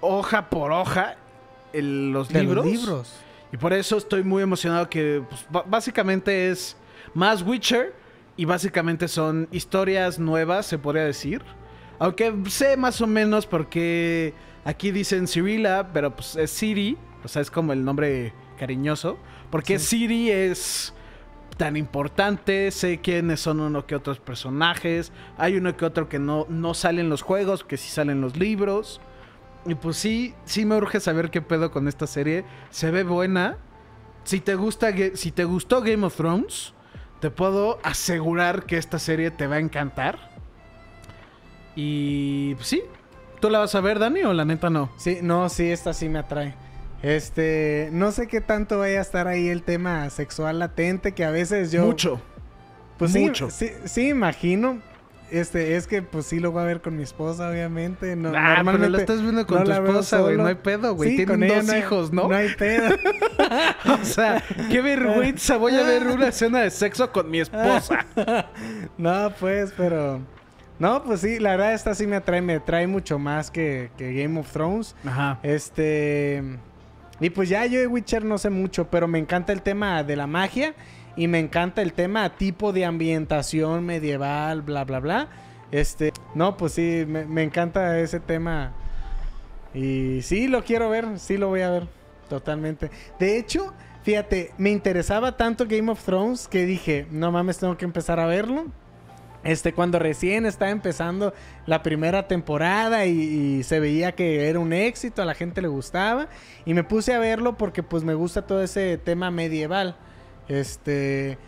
hoja 0.01 0.51
por 0.51 0.73
hoja 0.73 1.17
el- 1.73 2.13
los 2.13 2.29
De 2.29 2.41
libros. 2.43 2.65
los 2.65 2.75
libros. 2.75 3.13
Y 3.53 3.57
por 3.57 3.73
eso 3.73 3.97
estoy 3.97 4.23
muy 4.25 4.43
emocionado 4.43 4.89
que 4.91 5.23
pues, 5.29 5.65
básicamente 5.67 6.51
es 6.51 6.77
más 7.15 7.43
Witcher 7.43 7.95
Y 8.37 8.47
básicamente 8.47 9.07
son 9.07 9.47
historias 9.53 10.19
nuevas, 10.19 10.67
se 10.67 10.77
podría 10.77 11.05
decir. 11.05 11.41
Aunque 12.01 12.35
sé 12.49 12.77
más 12.77 13.01
o 13.01 13.07
menos 13.07 13.47
porque 13.47 14.35
aquí 14.65 14.91
dicen 14.91 15.29
Cirilla, 15.29 15.93
pero 15.93 16.17
pues 16.17 16.35
es 16.35 16.51
Siri. 16.51 16.99
O 17.23 17.29
sea, 17.29 17.41
es 17.43 17.49
como 17.49 17.73
el 17.73 17.85
nombre 17.85 18.33
cariñoso. 18.59 19.19
Porque 19.53 19.79
Siri 19.79 20.33
es 20.33 20.93
tan 21.57 21.77
importante. 21.77 22.71
Sé 22.71 22.99
quiénes 23.01 23.41
son 23.41 23.61
uno 23.61 23.87
que 23.87 23.97
otros 23.97 24.19
personajes. 24.19 25.13
Hay 25.39 25.57
uno 25.57 25.77
que 25.77 25.85
otro 25.85 26.09
que 26.09 26.19
no, 26.19 26.47
no 26.49 26.75
sale 26.75 27.03
los 27.05 27.23
juegos, 27.23 27.65
que 27.65 27.77
sí 27.77 27.89
salen 27.89 28.17
en 28.17 28.21
los 28.23 28.37
libros. 28.37 29.01
Y 29.67 29.75
pues 29.75 29.97
sí, 29.97 30.35
sí 30.45 30.65
me 30.65 30.77
urge 30.77 31.01
saber 31.01 31.31
qué 31.31 31.41
pedo 31.41 31.71
con 31.71 31.89
esta 31.89 32.07
serie. 32.07 32.45
Se 32.71 32.91
ve 32.91 33.03
buena. 33.03 33.57
Si 34.25 34.41
te 34.41 34.55
gusta, 34.55 34.93
si 35.15 35.33
te 35.33 35.45
gustó 35.45 35.83
Game 35.83 36.07
of 36.07 36.17
Thrones, 36.17 36.73
te 37.21 37.31
puedo 37.31 37.79
asegurar 37.83 38.65
que 38.65 38.79
esta 38.79 38.99
serie 38.99 39.31
te 39.31 39.47
va 39.47 39.57
a 39.57 39.61
encantar. 39.61 40.31
Y 41.77 42.55
pues 42.55 42.69
sí, 42.69 42.83
¿tú 43.41 43.51
la 43.51 43.59
vas 43.59 43.75
a 43.75 43.81
ver, 43.81 43.99
Dani, 43.99 44.23
o 44.23 44.33
la 44.33 44.45
neta 44.45 44.71
no? 44.71 44.91
Sí, 44.97 45.19
no, 45.23 45.49
sí, 45.49 45.71
esta 45.71 45.93
sí 45.93 46.09
me 46.09 46.21
atrae. 46.21 46.55
Este, 47.05 47.91
no 47.93 48.13
sé 48.13 48.27
qué 48.29 48.41
tanto 48.41 48.79
vaya 48.79 48.99
a 48.99 49.03
estar 49.03 49.29
ahí 49.29 49.49
el 49.49 49.63
tema 49.63 50.09
sexual 50.11 50.59
latente, 50.59 51.13
que 51.13 51.25
a 51.25 51.31
veces 51.31 51.71
yo... 51.71 51.85
Mucho. 51.85 52.21
Pues 52.99 53.13
sí, 53.13 53.21
mucho. 53.27 53.51
Sí, 53.51 53.71
sí, 53.85 54.09
imagino. 54.09 54.81
Este, 55.31 55.77
es 55.77 55.87
que 55.87 56.01
pues 56.01 56.27
sí 56.27 56.39
lo 56.39 56.53
voy 56.53 56.63
a 56.63 56.67
ver 56.67 56.81
con 56.81 56.97
mi 56.97 57.03
esposa, 57.03 57.51
obviamente. 57.51 58.15
No, 58.15 58.29
Ah, 58.29 58.33
pero 58.33 58.55
normalmente 58.57 58.89
la 58.91 58.99
estás 58.99 59.21
viendo 59.21 59.47
con 59.47 59.65
tu 59.65 59.73
esposa, 59.73 60.21
güey, 60.21 60.37
no 60.37 60.47
hay 60.47 60.55
pedo, 60.55 60.95
güey, 60.95 61.17
tienen 61.17 61.27
con 61.27 61.43
ella 61.43 61.57
dos 61.57 61.65
no 61.67 61.73
hay- 61.73 61.79
hijos, 61.81 62.13
¿no? 62.13 62.29
No 62.29 62.35
hay 62.37 62.49
pedo. 62.55 62.97
O 64.01 64.05
sea, 64.05 64.43
qué 64.71 64.81
vergüenza, 64.81 65.57
voy 65.57 65.75
a 65.75 65.83
ver 65.83 66.07
una 66.07 66.29
escena 66.29 66.61
de 66.61 66.71
sexo 66.71 67.11
con 67.13 67.31
mi 67.31 67.41
esposa. 67.41 68.07
no, 68.99 69.31
pues, 69.41 69.73
pero... 69.77 70.21
No, 70.79 71.03
pues 71.05 71.21
sí, 71.21 71.39
la 71.39 71.51
verdad 71.53 71.75
esta 71.75 71.95
sí 71.95 72.07
me 72.07 72.17
atrae, 72.17 72.41
me 72.41 72.55
atrae 72.55 72.87
mucho 72.87 73.19
más 73.19 73.51
que, 73.51 73.91
que 73.99 74.13
Game 74.15 74.39
of 74.39 74.51
Thrones. 74.53 74.95
Ajá. 75.05 75.39
Este... 75.43 76.43
Y 77.21 77.31
pues 77.31 77.49
ya 77.49 77.65
yo 77.67 77.81
de 77.81 77.87
Witcher 77.87 78.25
no 78.25 78.39
sé 78.39 78.51
mucho, 78.51 78.89
pero 78.91 79.07
me 79.07 79.19
encanta 79.19 79.53
el 79.53 79.63
tema 79.63 80.03
de 80.03 80.17
la 80.17 80.27
magia 80.27 80.75
y 81.17 81.29
me 81.29 81.39
encanta 81.39 81.83
el 81.83 81.93
tema 81.93 82.37
tipo 82.37 82.73
de 82.73 82.85
ambientación 82.85 83.85
medieval, 83.85 84.63
bla, 84.63 84.85
bla, 84.85 85.01
bla. 85.01 85.29
Este, 85.71 86.13
no, 86.35 86.57
pues 86.57 86.73
sí, 86.73 87.05
me, 87.07 87.43
encanta 87.43 87.99
ese 87.99 88.21
tema. 88.21 88.73
Y 89.73 90.23
sí, 90.23 90.49
lo 90.49 90.65
quiero 90.65 90.91
ver, 90.91 91.19
sí 91.19 91.37
lo 91.37 91.49
voy 91.49 91.63
a 91.63 91.71
ver, 91.71 91.89
totalmente. 92.29 92.91
De 93.19 93.39
hecho, 93.39 93.73
fíjate, 94.03 94.53
me 94.59 94.71
interesaba 94.71 95.37
tanto 95.37 95.67
Game 95.67 95.91
of 95.91 96.05
Thrones 96.05 96.49
que 96.49 96.67
dije, 96.67 97.07
no 97.11 97.33
mames, 97.33 97.59
tengo 97.59 97.77
que 97.77 97.85
empezar 97.85 98.21
a 98.21 98.27
verlo. 98.27 98.67
Este, 99.45 99.73
cuando 99.75 99.99
recién 99.99 100.47
estaba 100.47 100.71
empezando 100.71 101.35
la 101.67 101.83
primera 101.83 102.27
temporada 102.29 103.07
y, 103.07 103.13
y 103.59 103.63
se 103.63 103.79
veía 103.79 104.13
que 104.13 104.49
era 104.49 104.59
un 104.59 104.73
éxito, 104.73 105.23
a 105.23 105.25
la 105.27 105.35
gente 105.35 105.61
le 105.63 105.69
gustaba. 105.69 106.29
Y 106.65 106.75
me 106.75 106.83
puse 106.83 107.13
a 107.15 107.19
verlo 107.19 107.57
porque 107.57 107.83
pues 107.83 108.05
me 108.05 108.15
gusta 108.15 108.43
todo 108.47 108.63
ese 108.63 108.99
tema 108.99 109.31
medieval. 109.31 109.97
Este, 110.49 111.39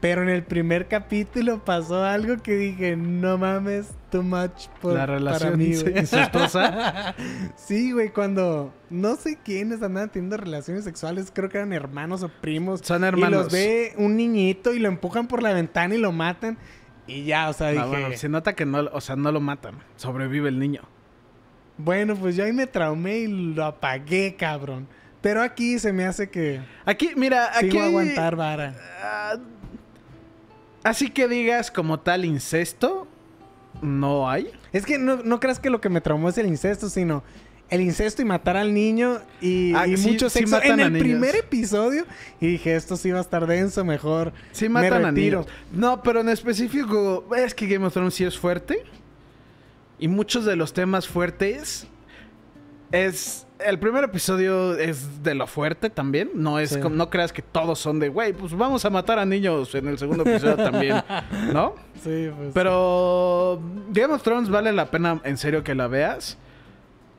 pero 0.00 0.22
en 0.22 0.28
el 0.28 0.42
primer 0.44 0.86
capítulo 0.86 1.64
pasó 1.64 2.04
algo 2.04 2.36
que 2.42 2.56
dije, 2.56 2.94
no 2.96 3.38
mames, 3.38 3.86
too 4.10 4.22
much 4.22 4.68
por, 4.82 4.92
La 4.92 5.00
para 5.00 5.14
relación 5.14 5.58
mí, 5.58 5.74
güey". 5.80 5.98
incestuosa. 5.98 7.14
sí, 7.56 7.92
güey, 7.92 8.10
cuando 8.10 8.72
no 8.90 9.16
sé 9.16 9.38
quiénes 9.42 9.82
andaban 9.82 10.10
teniendo 10.10 10.36
relaciones 10.36 10.84
sexuales, 10.84 11.30
creo 11.34 11.48
que 11.48 11.56
eran 11.56 11.72
hermanos 11.72 12.22
o 12.22 12.28
primos. 12.28 12.80
Son 12.84 13.02
Y 13.02 13.06
hermanos. 13.06 13.44
los 13.44 13.52
ve 13.52 13.94
un 13.96 14.16
niñito 14.16 14.74
y 14.74 14.78
lo 14.78 14.88
empujan 14.88 15.26
por 15.26 15.42
la 15.42 15.52
ventana 15.54 15.94
y 15.94 15.98
lo 15.98 16.12
matan. 16.12 16.58
Y 17.06 17.24
ya, 17.24 17.48
o 17.48 17.52
sea, 17.52 17.70
dije, 17.70 17.84
bueno, 17.84 18.16
se 18.16 18.28
nota 18.28 18.54
que 18.54 18.64
no, 18.64 18.88
o 18.92 19.00
sea, 19.00 19.14
no 19.16 19.30
lo 19.30 19.40
matan. 19.40 19.74
Sobrevive 19.96 20.48
el 20.48 20.58
niño. 20.58 20.82
bueno, 21.76 22.14
pues 22.16 22.36
yo 22.36 22.44
ahí 22.44 22.52
me 22.52 22.66
traumé 22.66 23.18
y 23.18 23.26
lo 23.54 23.64
apagué, 23.64 24.36
cabrón. 24.38 24.86
Pero 25.20 25.42
aquí 25.42 25.78
se 25.78 25.92
me 25.92 26.04
hace 26.04 26.28
que 26.30 26.60
Aquí, 26.84 27.12
mira, 27.16 27.50
aquí. 27.56 27.70
sigo 27.70 27.82
a 27.82 27.86
aguantar 27.86 28.36
vara. 28.36 28.74
Ah, 29.02 29.36
así 30.82 31.10
que 31.10 31.28
digas 31.28 31.70
como 31.70 31.98
tal 32.00 32.24
incesto, 32.24 33.06
no 33.82 34.28
hay. 34.28 34.50
Es 34.72 34.84
que 34.86 34.98
no, 34.98 35.16
no 35.16 35.40
creas 35.40 35.58
que 35.60 35.70
lo 35.70 35.80
que 35.80 35.88
me 35.88 36.00
traumó 36.00 36.28
es 36.28 36.38
el 36.38 36.46
incesto, 36.46 36.88
sino 36.90 37.22
el 37.70 37.80
incesto 37.80 38.22
y 38.22 38.24
matar 38.24 38.56
al 38.56 38.72
niño 38.74 39.18
y, 39.40 39.72
Ah, 39.74 39.86
y 39.86 39.96
sí- 39.96 40.10
mucho 40.10 40.28
sexo 40.30 40.62
en 40.62 40.80
el 40.80 40.98
primer 40.98 41.34
episodio. 41.36 42.04
Y 42.40 42.46
dije, 42.46 42.76
esto 42.76 42.96
sí 42.96 43.10
va 43.10 43.18
a 43.18 43.22
estar 43.22 43.46
denso, 43.46 43.84
mejor 43.84 44.32
Sí 44.52 44.68
me 44.68 44.82
matan 44.82 45.04
a 45.06 45.12
niños. 45.12 45.46
No, 45.72 46.02
pero 46.02 46.20
en 46.20 46.28
específico, 46.28 47.24
es 47.36 47.54
que 47.54 47.66
Game 47.66 47.84
of 47.86 47.92
Thrones 47.92 48.14
sí 48.14 48.24
es 48.24 48.38
fuerte. 48.38 48.84
Y 49.98 50.08
muchos 50.08 50.44
de 50.44 50.56
los 50.56 50.72
temas 50.72 51.08
fuertes 51.08 51.86
es... 52.92 53.46
El 53.64 53.78
primer 53.78 54.02
episodio 54.04 54.76
es 54.76 55.22
de 55.22 55.34
lo 55.34 55.46
fuerte 55.46 55.88
también. 55.88 56.28
No 56.34 56.58
es 56.58 56.70
Sí. 56.70 56.80
como... 56.80 56.96
No 56.96 57.08
creas 57.08 57.32
que 57.32 57.40
todos 57.40 57.78
son 57.78 57.98
de, 58.00 58.08
güey, 58.08 58.32
pues 58.32 58.52
vamos 58.54 58.84
a 58.84 58.90
matar 58.90 59.18
a 59.18 59.24
niños 59.24 59.74
en 59.74 59.86
el 59.88 59.96
segundo 59.96 60.22
episodio 60.28 60.56
también. 60.56 61.02
¿No? 61.52 61.74
Sí, 62.04 62.28
pues. 62.36 62.50
Pero 62.52 63.62
Game 63.90 64.12
of 64.12 64.22
Thrones 64.22 64.50
vale 64.50 64.72
la 64.72 64.90
pena 64.90 65.22
en 65.24 65.38
serio 65.38 65.64
que 65.64 65.74
la 65.74 65.86
veas. 65.86 66.36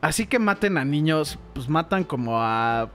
Así 0.01 0.27
que 0.27 0.37
maten 0.39 0.77
a 0.77 0.85
niños, 0.85 1.39
pues 1.53 1.67
matan 1.69 2.03
como 2.03 2.41
a 2.41 2.89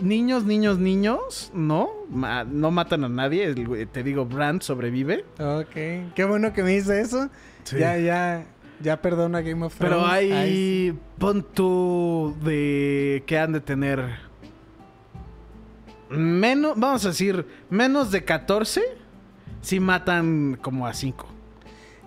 niños, 0.00 0.44
niños, 0.44 0.78
niños, 0.78 1.50
¿no? 1.54 1.88
Ma- 2.10 2.44
no 2.44 2.70
matan 2.70 3.04
a 3.04 3.08
nadie. 3.08 3.44
El 3.44 3.88
te 3.88 4.02
digo, 4.02 4.24
Brand 4.26 4.62
sobrevive. 4.62 5.24
Ok, 5.38 6.12
qué 6.14 6.24
bueno 6.28 6.52
que 6.52 6.62
me 6.62 6.74
hice 6.76 7.00
eso. 7.00 7.28
Sí. 7.64 7.78
Ya, 7.78 7.96
ya, 7.98 8.44
ya 8.80 9.00
perdona 9.00 9.40
Game 9.42 9.64
of 9.64 9.74
Thrones. 9.76 9.96
Pero 9.96 10.06
hay, 10.06 10.32
Ay, 10.32 10.98
pon 11.18 11.46
tú 11.54 12.34
de 12.42 13.22
que 13.26 13.38
han 13.38 13.52
de 13.52 13.60
tener 13.60 14.04
menos, 16.10 16.74
vamos 16.78 17.04
a 17.04 17.08
decir, 17.08 17.46
menos 17.70 18.10
de 18.10 18.24
14 18.24 18.82
si 19.60 19.80
matan 19.80 20.58
como 20.60 20.86
a 20.86 20.94
5. 20.94 21.26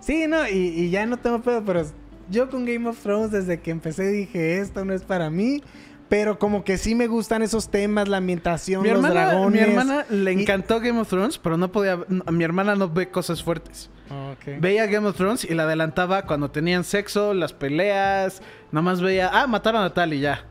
Sí, 0.00 0.26
no, 0.26 0.48
y, 0.48 0.52
y 0.52 0.90
ya 0.90 1.06
no 1.06 1.16
tengo 1.18 1.40
pedo, 1.42 1.62
pero 1.64 1.84
yo 2.32 2.50
con 2.50 2.64
Game 2.64 2.88
of 2.88 2.98
Thrones 3.00 3.30
desde 3.30 3.60
que 3.60 3.70
empecé 3.70 4.08
dije, 4.08 4.58
esto 4.58 4.84
no 4.84 4.92
es 4.92 5.02
para 5.02 5.30
mí. 5.30 5.62
Pero 6.08 6.38
como 6.38 6.62
que 6.62 6.76
sí 6.76 6.94
me 6.94 7.06
gustan 7.06 7.40
esos 7.40 7.70
temas, 7.70 8.06
la 8.06 8.18
ambientación, 8.18 8.82
Mi 8.82 8.90
los 8.90 8.98
hermana, 8.98 9.14
mi 9.14 9.26
dragones. 9.30 9.60
hermana 9.68 10.06
le 10.10 10.32
y- 10.34 10.42
encantó 10.42 10.78
Game 10.80 11.00
of 11.00 11.08
Thrones, 11.08 11.38
pero 11.38 11.56
no 11.56 11.72
podía. 11.72 12.00
no, 12.08 12.24
mi 12.30 12.44
hermana 12.44 12.74
no 12.74 12.90
ve 12.90 13.08
cosas 13.08 13.42
fuertes. 13.42 13.88
Ok. 14.10 14.60
Veía 14.60 14.84
Game 14.86 15.08
of 15.08 15.16
Thrones 15.16 15.44
y 15.44 15.54
la 15.54 15.62
adelantaba 15.62 16.22
cuando 16.26 16.50
tenían 16.50 16.84
sexo, 16.84 17.32
las 17.32 17.54
peleas. 17.54 18.42
Nada 18.72 18.82
más 18.82 19.00
veía, 19.00 19.30
ah, 19.32 19.46
mataron 19.46 19.82
a 19.84 19.94
tal 19.94 20.12
y 20.12 20.20
ya. 20.20 20.44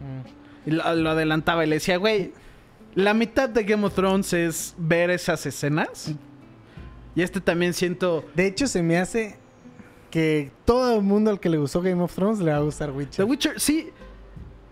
Mm. 0.00 0.68
Y 0.68 0.72
lo, 0.72 0.94
lo 0.96 1.10
adelantaba 1.10 1.64
y 1.64 1.68
le 1.68 1.76
decía, 1.76 1.96
güey, 1.96 2.34
la 2.94 3.14
mitad 3.14 3.48
de 3.48 3.64
Game 3.64 3.86
of 3.86 3.94
Thrones 3.94 4.34
es 4.34 4.74
ver 4.76 5.08
esas 5.08 5.46
escenas. 5.46 6.12
Y 7.14 7.22
este 7.22 7.40
también 7.40 7.72
siento. 7.72 8.26
De 8.34 8.46
hecho, 8.46 8.66
se 8.66 8.82
me 8.82 8.98
hace 8.98 9.38
que 10.10 10.50
todo 10.64 10.96
el 10.96 11.02
mundo 11.02 11.30
al 11.30 11.40
que 11.40 11.48
le 11.48 11.58
gustó 11.58 11.82
Game 11.82 12.02
of 12.02 12.14
Thrones 12.14 12.38
le 12.40 12.50
va 12.50 12.56
a 12.58 12.60
gustar 12.60 12.90
The 12.90 12.96
Witcher. 12.96 13.24
Witcher, 13.26 13.60
sí. 13.60 13.90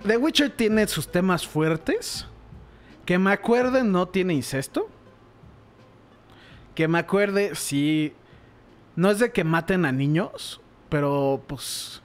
The 0.06 0.16
Witcher 0.16 0.50
tiene 0.50 0.86
sus 0.86 1.08
temas 1.10 1.46
fuertes. 1.46 2.26
Que 3.04 3.18
me 3.18 3.30
acuerde, 3.32 3.84
no 3.84 4.08
tiene 4.08 4.34
incesto. 4.34 4.88
Que 6.74 6.88
me 6.88 6.98
acuerde, 6.98 7.54
sí. 7.54 8.12
No 8.96 9.10
es 9.10 9.18
de 9.18 9.30
que 9.30 9.44
maten 9.44 9.84
a 9.84 9.92
niños, 9.92 10.60
pero 10.88 11.42
pues. 11.46 12.02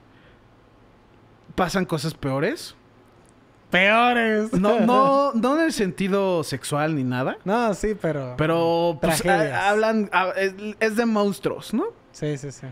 Pasan 1.54 1.84
cosas 1.84 2.14
peores. 2.14 2.74
Peores. 3.70 4.52
No, 4.52 4.80
no, 4.80 5.32
no 5.34 5.56
en 5.58 5.64
el 5.64 5.72
sentido 5.72 6.44
sexual 6.44 6.94
ni 6.94 7.04
nada. 7.04 7.38
No, 7.44 7.72
sí, 7.74 7.94
pero. 8.00 8.34
Pero 8.36 8.98
pues, 9.00 9.24
ha- 9.26 9.68
hablan. 9.70 10.08
ha- 10.12 10.30
es, 10.36 10.54
es 10.80 10.96
de 10.96 11.06
monstruos, 11.06 11.72
¿no? 11.74 11.86
Sí, 12.12 12.36
sí, 12.38 12.52
sí. 12.52 12.66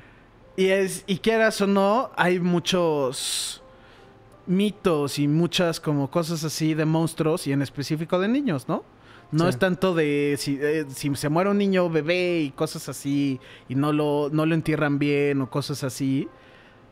Y 0.57 0.67
es, 0.67 1.05
y 1.07 1.19
quieras 1.19 1.61
o 1.61 1.67
no, 1.67 2.11
hay 2.17 2.39
muchos 2.41 3.63
mitos 4.47 5.19
y 5.19 5.29
muchas 5.29 5.81
como 5.81 6.11
cosas 6.11 6.43
así 6.45 6.75
de 6.75 6.85
monstruos 6.85 7.47
y 7.47 7.53
en 7.53 7.63
específico 7.63 8.19
de 8.19 8.29
niños, 8.29 8.69
¿no? 8.69 8.85
No 9.33 9.45
Sí. 9.45 9.51
es 9.51 9.59
tanto 9.59 9.95
de 9.95 10.35
si, 10.39 10.59
eh, 10.61 10.87
si 10.89 11.15
se 11.15 11.29
muere 11.29 11.51
un 11.51 11.59
niño 11.59 11.89
bebé 11.89 12.41
y 12.41 12.51
cosas 12.51 12.89
así 12.89 13.39
y 13.69 13.77
no 13.77 13.93
lo, 13.93 14.29
no 14.33 14.45
lo 14.45 14.55
entierran 14.55 14.99
bien 14.99 15.41
o 15.41 15.49
cosas 15.49 15.85
así. 15.85 16.29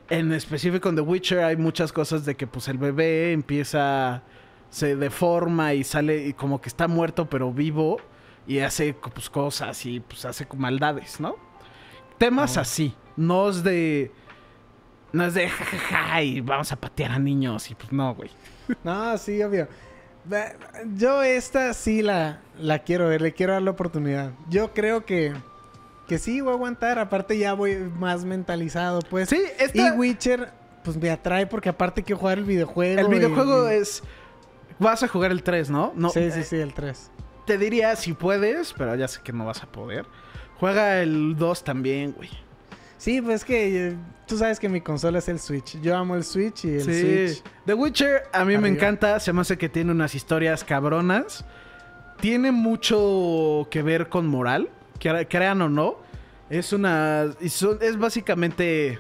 En 0.09 0.33
específico 0.33 0.89
en 0.89 0.95
The 0.95 1.01
Witcher 1.03 1.41
hay 1.41 1.57
muchas 1.57 1.93
cosas 1.93 2.25
de 2.25 2.37
que 2.37 2.47
pues 2.47 2.69
el 2.69 2.79
bebé 2.79 3.33
empieza, 3.33 4.23
se 4.71 4.95
deforma 4.95 5.75
y 5.75 5.83
sale 5.83 6.29
y 6.29 6.33
como 6.33 6.61
que 6.61 6.69
está 6.69 6.87
muerto 6.87 7.29
pero 7.29 7.53
vivo 7.53 7.97
y 8.47 8.61
hace 8.61 8.95
pues, 8.95 9.29
cosas 9.29 9.85
y 9.85 9.99
pues 10.01 10.25
hace 10.25 10.47
maldades, 10.57 11.19
¿no? 11.21 11.35
Temas 12.19 12.57
así, 12.57 12.95
no 13.19 13.51
es 13.51 13.63
de... 13.63 14.11
No 15.13 15.25
es 15.25 15.35
de 15.35 15.49
jajaja 15.49 16.23
y 16.23 16.41
vamos 16.41 16.71
a 16.73 16.77
patear 16.77 17.13
a 17.13 17.19
niños 17.19 17.71
y 17.71 17.75
pues 17.75 17.91
no, 17.93 18.15
güey. 18.15 18.31
No, 18.85 19.17
sí, 19.19 19.43
obvio. 19.43 19.69
Yo 20.95 21.23
esta 21.23 21.73
sí 21.73 22.03
la, 22.03 22.41
la 22.59 22.81
quiero 22.81 23.09
ver, 23.09 23.23
le 23.23 23.33
quiero 23.33 23.55
dar 23.55 23.63
la 23.63 23.71
oportunidad. 23.71 24.33
Yo 24.51 24.73
creo 24.75 25.05
que 25.07 25.35
que 26.07 26.19
sí 26.19 26.41
voy 26.41 26.53
a 26.53 26.55
aguantar. 26.55 26.99
Aparte 26.99 27.39
ya 27.39 27.53
voy 27.55 27.77
más 27.77 28.25
mentalizado, 28.25 29.01
pues. 29.01 29.29
Sí, 29.29 29.43
esta- 29.59 29.89
Y 29.89 29.91
Witcher, 29.93 30.51
pues 30.85 30.97
me 30.97 31.11
atrae 31.11 31.47
porque 31.47 31.69
aparte 31.69 32.03
quiero 32.03 32.19
jugar 32.21 32.39
el 32.39 32.45
videojuego. 32.45 33.01
El 33.01 33.09
videojuego 33.09 33.71
y- 33.71 33.75
es. 33.77 34.03
Vas 34.79 35.03
a 35.03 35.09
jugar 35.09 35.33
el 35.33 35.43
3, 35.43 35.71
¿no? 35.71 35.93
no 35.97 36.09
Sí, 36.11 36.31
sí, 36.31 36.41
eh, 36.41 36.45
sí, 36.45 36.57
el 36.57 36.73
3. 36.75 37.11
Te 37.47 37.59
diría 37.59 37.97
si 37.97 38.13
puedes, 38.13 38.73
pero 38.75 38.95
ya 38.95 39.09
sé 39.09 39.21
que 39.23 39.33
no 39.33 39.45
vas 39.47 39.63
a 39.63 39.67
poder. 39.67 40.07
Juega 40.61 41.01
el 41.03 41.37
2 41.37 41.65
también, 41.65 42.13
güey. 42.13 42.31
Sí, 42.99 43.23
pues 43.23 43.37
es 43.37 43.45
que 43.45 43.89
eh, 43.89 43.97
tú 44.27 44.37
sabes 44.37 44.59
que 44.61 44.69
mi 44.69 44.81
consola 44.81 45.19
es 45.21 45.29
el 45.29 45.39
Switch. 45.39 45.81
Yo 45.81 45.97
amo 45.97 46.15
el 46.17 46.25
Switch 46.25 46.65
y 46.65 46.75
el 46.75 46.83
Sí. 46.83 47.29
Switch. 47.29 47.45
The 47.65 47.75
Witcher 47.75 48.23
a 48.33 48.41
mí 48.45 48.53
me 48.53 48.55
Arriba. 48.57 48.69
encanta. 48.69 49.21
Se 49.21 49.33
me 49.33 49.41
hace 49.41 49.57
que 49.57 49.69
tiene 49.69 49.93
unas 49.93 50.15
historias 50.15 50.65
cabronas. 50.65 51.45
Tiene 52.21 52.51
mucho 52.53 53.69
que 53.71 53.83
ver 53.83 54.09
con 54.09 54.27
moral. 54.27 54.69
cre- 55.01 55.27
Crean 55.31 55.63
o 55.63 55.69
no. 55.69 55.97
Es 56.51 56.73
una. 56.73 57.27
Es 57.41 57.99
básicamente. 57.99 58.99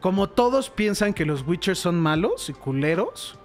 Como 0.00 0.28
todos 0.28 0.70
piensan 0.70 1.12
que 1.14 1.24
los 1.24 1.44
Witchers 1.46 1.78
son 1.78 1.98
malos 1.98 2.48
y 2.50 2.52
culeros. 2.52 3.38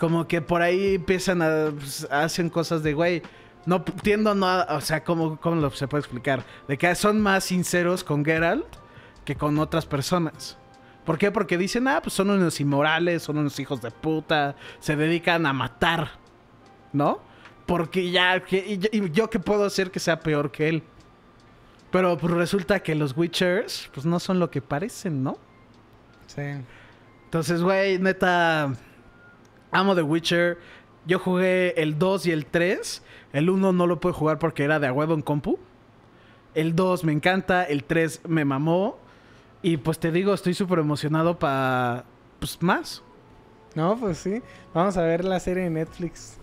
Como 0.00 0.26
que 0.26 0.40
por 0.40 0.62
ahí 0.62 0.94
empiezan 0.94 1.42
a. 1.42 1.70
pues, 1.70 2.08
hacen 2.10 2.48
cosas 2.48 2.82
de, 2.82 2.94
güey. 2.94 3.22
No 3.66 3.82
tiendo 3.82 4.34
no 4.34 4.46
a- 4.46 4.76
O 4.76 4.80
sea, 4.80 5.02
¿cómo, 5.04 5.38
cómo 5.40 5.56
lo 5.60 5.70
se 5.70 5.88
puede 5.88 6.00
explicar? 6.02 6.44
De 6.68 6.76
que 6.76 6.94
son 6.94 7.20
más 7.20 7.44
sinceros 7.44 8.04
con 8.04 8.24
Geralt 8.24 8.66
que 9.24 9.36
con 9.36 9.58
otras 9.58 9.86
personas. 9.86 10.58
¿Por 11.04 11.18
qué? 11.18 11.30
Porque 11.30 11.58
dicen, 11.58 11.86
ah, 11.88 12.00
pues 12.02 12.14
son 12.14 12.30
unos 12.30 12.60
inmorales, 12.60 13.22
son 13.22 13.38
unos 13.38 13.58
hijos 13.58 13.80
de 13.82 13.90
puta, 13.90 14.56
se 14.80 14.96
dedican 14.96 15.44
a 15.46 15.52
matar, 15.52 16.12
¿no? 16.92 17.20
Porque 17.66 18.10
ya, 18.10 18.40
que, 18.40 18.58
y, 18.66 18.78
yo- 18.78 18.88
y 18.92 19.10
yo 19.10 19.30
qué 19.30 19.38
puedo 19.38 19.64
hacer 19.64 19.90
que 19.90 20.00
sea 20.00 20.20
peor 20.20 20.50
que 20.50 20.68
él. 20.68 20.82
Pero 21.90 22.18
pues 22.18 22.32
resulta 22.34 22.80
que 22.80 22.94
los 22.94 23.16
Witchers, 23.16 23.90
pues 23.94 24.04
no 24.04 24.18
son 24.18 24.38
lo 24.40 24.50
que 24.50 24.60
parecen, 24.60 25.22
¿no? 25.22 25.38
Sí. 26.26 26.42
Entonces, 27.24 27.62
güey, 27.62 27.98
neta, 27.98 28.72
amo 29.72 29.94
The 29.94 30.02
Witcher. 30.02 30.58
Yo 31.06 31.18
jugué 31.18 31.74
el 31.82 31.98
2 31.98 32.26
y 32.26 32.30
el 32.32 32.46
3. 32.46 33.02
El 33.32 33.50
1 33.50 33.72
no 33.72 33.86
lo 33.86 34.00
pude 34.00 34.12
jugar 34.12 34.38
porque 34.38 34.64
era 34.64 34.78
de 34.78 34.86
a 34.86 34.92
huevo 34.92 35.14
en 35.14 35.22
compu. 35.22 35.58
El 36.54 36.74
2 36.76 37.04
me 37.04 37.12
encanta, 37.12 37.64
el 37.64 37.84
3 37.84 38.22
me 38.28 38.44
mamó. 38.44 38.98
Y 39.62 39.78
pues 39.78 39.98
te 39.98 40.10
digo, 40.12 40.34
estoy 40.34 40.54
súper 40.54 40.78
emocionado 40.78 41.38
para, 41.38 42.04
pues 42.38 42.62
más. 42.62 43.02
No, 43.74 43.96
pues 43.98 44.18
sí. 44.18 44.42
Vamos 44.72 44.96
a 44.96 45.02
ver 45.02 45.24
la 45.24 45.40
serie 45.40 45.64
de 45.64 45.70
Netflix. 45.70 46.36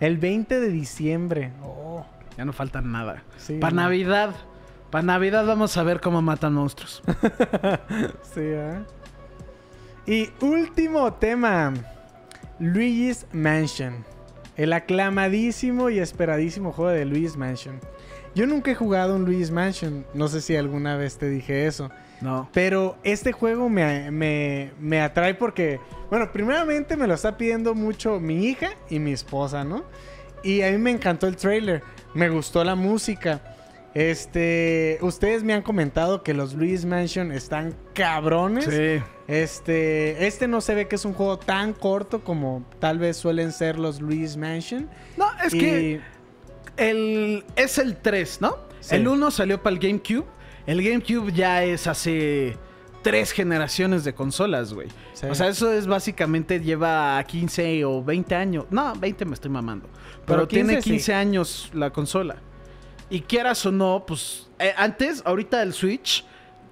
El 0.00 0.18
20 0.18 0.58
de 0.60 0.68
diciembre. 0.68 1.52
Oh, 1.62 2.04
Ya 2.36 2.44
no 2.44 2.52
falta 2.52 2.80
nada. 2.80 3.22
sí. 3.36 3.58
Para 3.58 3.74
no. 3.74 3.82
Navidad. 3.82 4.34
Para 4.90 5.04
Navidad 5.04 5.46
vamos 5.46 5.76
a 5.76 5.82
ver 5.84 6.00
cómo 6.00 6.20
matan 6.22 6.54
monstruos. 6.54 7.02
Sí, 8.34 8.40
¿eh? 8.40 8.82
Y 10.06 10.30
último 10.44 11.12
tema. 11.14 11.72
Luigi's 12.58 13.26
Mansion. 13.32 14.04
El 14.56 14.72
aclamadísimo 14.72 15.90
y 15.90 15.98
esperadísimo 15.98 16.72
juego 16.72 16.90
de 16.90 17.04
Luigi's 17.04 17.36
Mansion. 17.36 17.80
Yo 18.34 18.46
nunca 18.46 18.70
he 18.70 18.74
jugado 18.74 19.16
un 19.16 19.24
Luigi's 19.24 19.50
Mansion. 19.50 20.06
No 20.14 20.28
sé 20.28 20.40
si 20.40 20.56
alguna 20.56 20.96
vez 20.96 21.16
te 21.18 21.28
dije 21.28 21.66
eso. 21.66 21.90
No. 22.20 22.48
Pero 22.52 22.96
este 23.02 23.32
juego 23.32 23.68
me, 23.68 24.10
me- 24.10 24.72
me 24.80 25.00
atrae 25.00 25.34
porque, 25.34 25.80
bueno, 26.10 26.30
primeramente 26.32 26.96
me 26.96 27.06
lo 27.06 27.14
está 27.14 27.36
pidiendo 27.36 27.74
mucho 27.74 28.20
mi 28.20 28.46
hija 28.46 28.70
y 28.88 28.98
mi 29.00 29.12
esposa, 29.12 29.64
¿no? 29.64 29.84
Y 30.44 30.62
a 30.62 30.70
mí 30.70 30.78
me 30.78 30.90
encantó 30.90 31.26
el 31.26 31.36
trailer, 31.36 31.82
me 32.14 32.28
gustó 32.28 32.62
la 32.64 32.74
música. 32.74 33.51
Este, 33.94 34.98
ustedes 35.02 35.44
me 35.44 35.52
han 35.52 35.62
comentado 35.62 36.22
que 36.22 36.32
los 36.34 36.54
Luis 36.54 36.84
Mansion 36.84 37.30
están 37.30 37.74
cabrones. 37.94 38.64
Sí. 38.64 39.02
Este, 39.28 40.26
este 40.26 40.48
no 40.48 40.60
se 40.60 40.74
ve 40.74 40.88
que 40.88 40.96
es 40.96 41.04
un 41.04 41.12
juego 41.12 41.38
tan 41.38 41.72
corto 41.74 42.22
como 42.24 42.64
tal 42.78 42.98
vez 42.98 43.16
suelen 43.16 43.52
ser 43.52 43.78
los 43.78 44.00
Luis 44.00 44.36
Mansion. 44.36 44.88
No, 45.16 45.26
es 45.44 45.52
Y- 45.54 45.58
que 45.58 46.00
el, 46.76 47.44
es 47.56 47.78
el 47.78 47.96
3, 47.96 48.40
¿no? 48.40 48.56
Sí. 48.80 48.96
El 48.96 49.08
1 49.08 49.30
salió 49.30 49.62
para 49.62 49.74
el 49.76 49.80
GameCube. 49.80 50.24
El 50.66 50.82
GameCube 50.82 51.32
ya 51.32 51.62
es 51.64 51.86
hace 51.86 52.56
tres 53.02 53.32
generaciones 53.32 54.04
de 54.04 54.14
consolas, 54.14 54.72
güey. 54.72 54.88
Sí. 55.12 55.26
O 55.26 55.34
sea, 55.34 55.48
eso 55.48 55.72
es 55.72 55.86
básicamente 55.86 56.60
lleva 56.60 57.22
15 57.24 57.84
o 57.84 58.02
20 58.02 58.34
años. 58.34 58.64
No, 58.70 58.94
20 58.94 59.24
me 59.24 59.34
estoy 59.34 59.50
mamando. 59.50 59.88
Pero, 60.24 60.46
Pero 60.46 60.48
15 60.48 60.64
tiene 60.66 60.82
sí. 60.82 60.90
15 60.90 61.14
años 61.14 61.70
la 61.74 61.90
consola. 61.90 62.36
Y 63.12 63.20
quieras 63.20 63.64
o 63.66 63.72
no, 63.72 64.04
pues 64.06 64.48
eh, 64.58 64.72
antes, 64.76 65.22
ahorita 65.24 65.62
el 65.62 65.72
Switch 65.74 66.24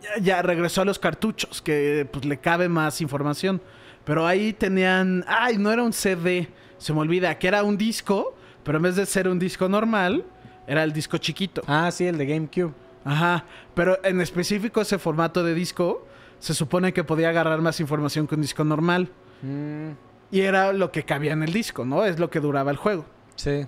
ya, 0.02 0.22
ya 0.22 0.42
regresó 0.42 0.80
a 0.82 0.84
los 0.86 0.98
cartuchos, 0.98 1.60
que 1.60 2.08
pues 2.10 2.24
le 2.24 2.38
cabe 2.38 2.68
más 2.68 3.00
información. 3.02 3.60
Pero 4.04 4.26
ahí 4.26 4.52
tenían, 4.54 5.24
ay, 5.28 5.58
no 5.58 5.70
era 5.70 5.82
un 5.82 5.92
CD, 5.92 6.48
se 6.78 6.92
me 6.94 7.00
olvida, 7.00 7.38
que 7.38 7.46
era 7.48 7.62
un 7.62 7.76
disco, 7.76 8.34
pero 8.64 8.78
en 8.78 8.82
vez 8.84 8.96
de 8.96 9.04
ser 9.04 9.28
un 9.28 9.38
disco 9.38 9.68
normal, 9.68 10.24
era 10.66 10.82
el 10.82 10.92
disco 10.94 11.18
chiquito. 11.18 11.60
Ah, 11.66 11.90
sí, 11.90 12.06
el 12.06 12.16
de 12.16 12.24
GameCube. 12.26 12.72
Ajá, 13.04 13.44
pero 13.74 13.98
en 14.04 14.20
específico 14.22 14.80
ese 14.80 14.98
formato 14.98 15.44
de 15.44 15.54
disco 15.54 16.06
se 16.38 16.54
supone 16.54 16.92
que 16.94 17.04
podía 17.04 17.28
agarrar 17.28 17.60
más 17.60 17.80
información 17.80 18.26
que 18.26 18.34
un 18.34 18.40
disco 18.42 18.64
normal. 18.64 19.10
Mm, 19.42 19.90
Y 20.30 20.40
era 20.40 20.72
lo 20.72 20.90
que 20.92 21.02
cabía 21.04 21.32
en 21.32 21.42
el 21.42 21.52
disco, 21.52 21.84
¿no? 21.84 22.04
Es 22.06 22.18
lo 22.18 22.30
que 22.30 22.40
duraba 22.40 22.70
el 22.70 22.78
juego. 22.78 23.04
sí. 23.36 23.66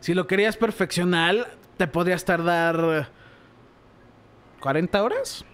Si 0.00 0.14
lo 0.14 0.26
querías 0.26 0.56
perfeccionar, 0.56 1.46
te 1.80 1.86
podías 1.86 2.26
tardar 2.26 3.08
40 4.60 5.02
horas. 5.02 5.46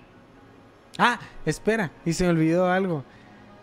Ah, 0.98 1.20
espera, 1.44 1.92
y 2.04 2.14
se 2.14 2.24
me 2.24 2.30
olvidó 2.30 2.68
algo. 2.68 3.04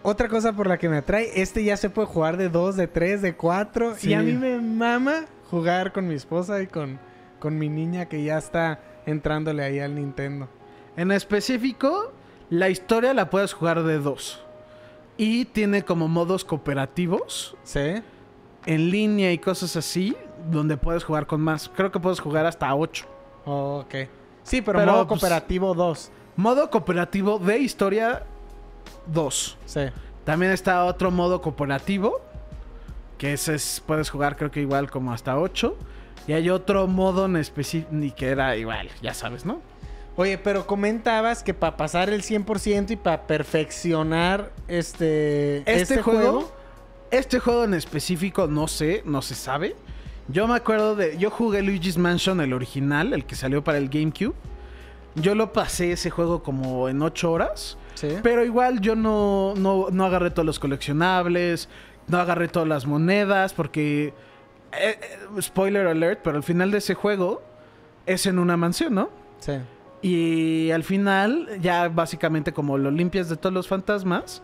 Otra 0.02 0.30
cosa 0.30 0.54
por 0.54 0.68
la 0.68 0.78
que 0.78 0.88
me 0.88 0.96
atrae, 0.96 1.42
este 1.42 1.62
ya 1.66 1.76
se 1.76 1.90
puede 1.90 2.08
jugar 2.08 2.38
de 2.38 2.48
2, 2.48 2.78
de 2.78 2.88
3, 2.88 3.22
de 3.22 3.36
4. 3.36 3.96
Sí. 3.98 4.12
Y 4.12 4.14
a 4.14 4.22
mí 4.22 4.32
me 4.32 4.62
mama 4.62 5.26
jugar 5.52 5.92
con 5.92 6.08
mi 6.08 6.14
esposa 6.16 6.62
y 6.62 6.68
con, 6.68 7.02
con 7.40 7.60
mi 7.60 7.68
niña 7.68 8.06
que 8.06 8.24
ya 8.24 8.38
está 8.38 8.80
entrándole 9.06 9.62
ahí 9.62 9.80
al 9.80 9.96
Nintendo. 9.96 10.48
En 10.96 11.12
específico, 11.12 12.14
la 12.50 12.70
historia 12.70 13.14
la 13.14 13.30
puedes 13.30 13.52
jugar 13.52 13.84
de 13.84 14.00
dos. 14.00 14.42
Y 15.18 15.44
tiene 15.44 15.84
como 15.84 16.08
modos 16.08 16.46
cooperativos, 16.46 17.58
¿Sí? 17.66 18.02
en 18.66 18.90
línea 18.90 19.34
y 19.34 19.38
cosas 19.38 19.76
así, 19.76 20.16
donde 20.50 20.78
puedes 20.78 21.04
jugar 21.04 21.28
con 21.28 21.42
más. 21.42 21.70
Creo 21.76 21.92
que 21.92 22.00
puedes 22.00 22.20
jugar 22.20 22.46
hasta 22.46 22.74
8. 22.74 23.06
Oh, 23.46 23.84
ok. 23.86 24.10
Sí, 24.44 24.62
pero, 24.62 24.80
Pero, 24.80 24.92
modo 24.92 25.08
pues, 25.08 25.20
cooperativo 25.22 25.74
2. 25.74 26.12
Modo 26.36 26.70
cooperativo 26.70 27.40
de 27.40 27.60
historia 27.60 28.24
2. 29.08 29.58
Sí. 29.66 29.82
También 30.24 30.52
está 30.52 30.86
otro 30.86 31.12
modo 31.12 31.42
cooperativo, 31.42 32.22
que 33.18 33.34
ese 33.34 33.56
es, 33.56 33.84
puedes 33.86 34.10
jugar 34.10 34.36
creo 34.38 34.52
que 34.52 34.62
igual 34.62 34.90
como 34.90 35.14
hasta 35.14 35.38
8. 35.38 35.76
Y 36.28 36.34
hay 36.34 36.50
otro 36.50 36.88
modo 36.88 37.26
en 37.26 37.36
específico 37.36 37.92
que 38.16 38.30
era 38.30 38.56
igual, 38.56 38.90
ya 39.02 39.14
sabes, 39.14 39.46
¿no? 39.46 39.62
Oye, 40.16 40.38
pero 40.38 40.68
comentabas 40.68 41.44
que 41.44 41.54
para 41.54 41.76
pasar 41.76 42.10
el 42.10 42.22
100% 42.22 42.92
y 42.92 42.96
para 42.96 43.26
perfeccionar 43.26 44.52
este, 44.68 45.64
Este, 45.66 46.02
juego, 46.02 46.52
este 47.10 47.40
juego 47.40 47.64
en 47.64 47.74
específico 47.74 48.48
no 48.48 48.68
sé, 48.68 49.02
no 49.06 49.22
se 49.22 49.36
sabe. 49.36 49.76
Yo 50.28 50.48
me 50.48 50.56
acuerdo 50.56 50.96
de, 50.96 51.18
yo 51.18 51.30
jugué 51.30 51.62
Luigi's 51.62 51.98
Mansion 51.98 52.40
el 52.42 52.54
original, 52.54 53.14
el 53.14 53.26
que 53.26 53.36
salió 53.36 53.64
para 53.64 53.78
el 53.78 53.90
GameCube. 53.90 54.34
Yo 55.16 55.36
lo 55.36 55.54
pasé 55.54 55.92
ese 55.92 56.10
juego 56.10 56.42
como 56.42 56.90
en 56.90 57.02
8 57.02 57.32
horas. 57.32 57.78
Sí. 57.96 58.08
Pero 58.24 58.44
igual 58.44 58.80
yo 58.82 58.96
no, 58.96 59.54
no, 59.56 59.88
no 59.92 60.06
agarré 60.06 60.32
todos 60.32 60.46
los 60.46 60.60
coleccionables, 60.60 61.70
no 62.08 62.18
agarré 62.18 62.48
todas 62.48 62.68
las 62.68 62.86
monedas, 62.86 63.54
porque... 63.54 64.14
eh, 64.72 65.00
eh, 65.02 65.42
spoiler 65.42 65.86
alert, 65.88 66.22
pero 66.24 66.38
al 66.38 66.44
final 66.44 66.72
de 66.72 66.80
ese 66.80 66.96
juego 66.96 67.44
es 68.06 68.26
en 68.26 68.40
una 68.40 68.58
mansión, 68.58 68.96
¿no? 68.96 69.10
Sí. 69.40 69.54
Y 70.02 70.72
al 70.72 70.84
final, 70.84 71.48
ya 71.62 71.88
básicamente 71.90 72.52
como 72.52 72.78
lo 72.78 72.92
limpias 72.92 73.30
de 73.30 73.38
todos 73.38 73.54
los 73.54 73.68
fantasmas. 73.68 74.42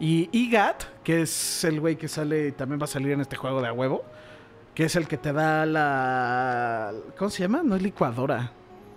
Y 0.00 0.28
Igat, 0.32 0.84
que 1.04 1.22
es 1.22 1.62
el 1.64 1.80
güey 1.80 1.96
que 1.96 2.08
sale, 2.08 2.52
también 2.52 2.80
va 2.80 2.84
a 2.84 2.88
salir 2.88 3.12
en 3.12 3.20
este 3.20 3.36
juego 3.36 3.60
de 3.62 3.68
a 3.68 3.72
huevo. 3.72 4.04
Que 4.76 4.84
es 4.84 4.94
el 4.94 5.08
que 5.08 5.16
te 5.16 5.32
da 5.32 5.66
la. 5.66 6.92
¿Cómo 7.18 7.30
se 7.30 7.42
llama? 7.42 7.62
No 7.64 7.74
es 7.76 7.82
licuadora. 7.82 8.52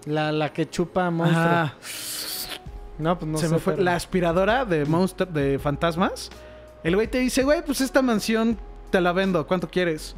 La, 0.06 0.32
la 0.32 0.54
que 0.54 0.70
chupa 0.70 1.10
monstruo. 1.10 1.42
Ajá. 1.42 1.74
No, 3.00 3.18
pues 3.18 3.32
no 3.32 3.38
se 3.38 3.48
sé. 3.48 3.54
me 3.54 3.60
fue. 3.60 3.74
pero- 3.74 3.84
La 3.86 3.96
aspiradora 3.96 4.66
de 4.66 4.86
monster, 4.86 5.28
de 5.28 5.58
fantasmas. 5.58 6.30
El 6.84 6.96
güey 6.96 7.08
te 7.08 7.20
dice, 7.20 7.44
güey, 7.44 7.64
pues 7.66 7.80
esta 7.82 8.02
mansión 8.02 8.58
te 8.92 9.00
la 9.02 9.14
vendo. 9.14 9.48
¿Cuánto 9.48 9.70
quieres? 9.70 10.16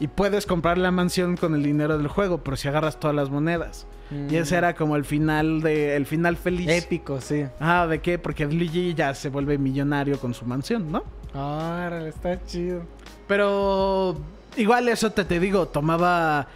Y 0.00 0.08
puedes 0.08 0.44
comprar 0.46 0.76
la 0.78 0.90
mansión 0.90 1.36
con 1.36 1.54
el 1.54 1.62
dinero 1.62 1.96
del 1.98 2.08
juego, 2.08 2.38
pero 2.44 2.56
si 2.56 2.68
agarras 2.68 3.00
todas 3.00 3.16
las 3.16 3.30
monedas. 3.30 3.86
Y 4.28 4.36
ese 4.36 4.56
era 4.56 4.74
como 4.74 4.96
el 4.96 5.04
final 5.06 5.62
de. 5.62 5.96
El 5.96 6.04
final 6.04 6.36
feliz. 6.36 6.68
Épico, 6.68 7.20
sí. 7.22 7.46
Ah, 7.58 7.86
¿de 7.88 8.00
qué? 8.00 8.18
Porque 8.18 8.44
Luigi 8.44 8.92
ya 8.92 9.14
se 9.14 9.28
vuelve 9.30 9.56
millonario 9.56 10.18
con 10.18 10.34
su 10.34 10.44
mansión, 10.44 10.90
¿no? 10.92 11.04
Árale, 11.32 12.08
está 12.10 12.42
chido. 12.44 12.82
Pero 13.28 14.16
igual 14.56 14.88
eso 14.88 15.10
te, 15.12 15.24
te 15.24 15.38
digo, 15.40 15.68
tomaba 15.68 16.46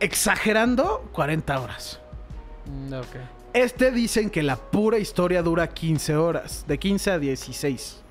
exagerando 0.00 1.08
40 1.12 1.60
horas. 1.60 2.00
Mm, 2.66 2.92
ok. 2.94 3.06
Este 3.54 3.90
dicen 3.90 4.28
que 4.30 4.42
la 4.42 4.56
pura 4.56 4.98
historia 4.98 5.42
dura 5.42 5.68
15 5.68 6.16
horas, 6.16 6.64
de 6.68 6.78
15 6.78 7.10
a 7.12 7.18
16. 7.18 8.02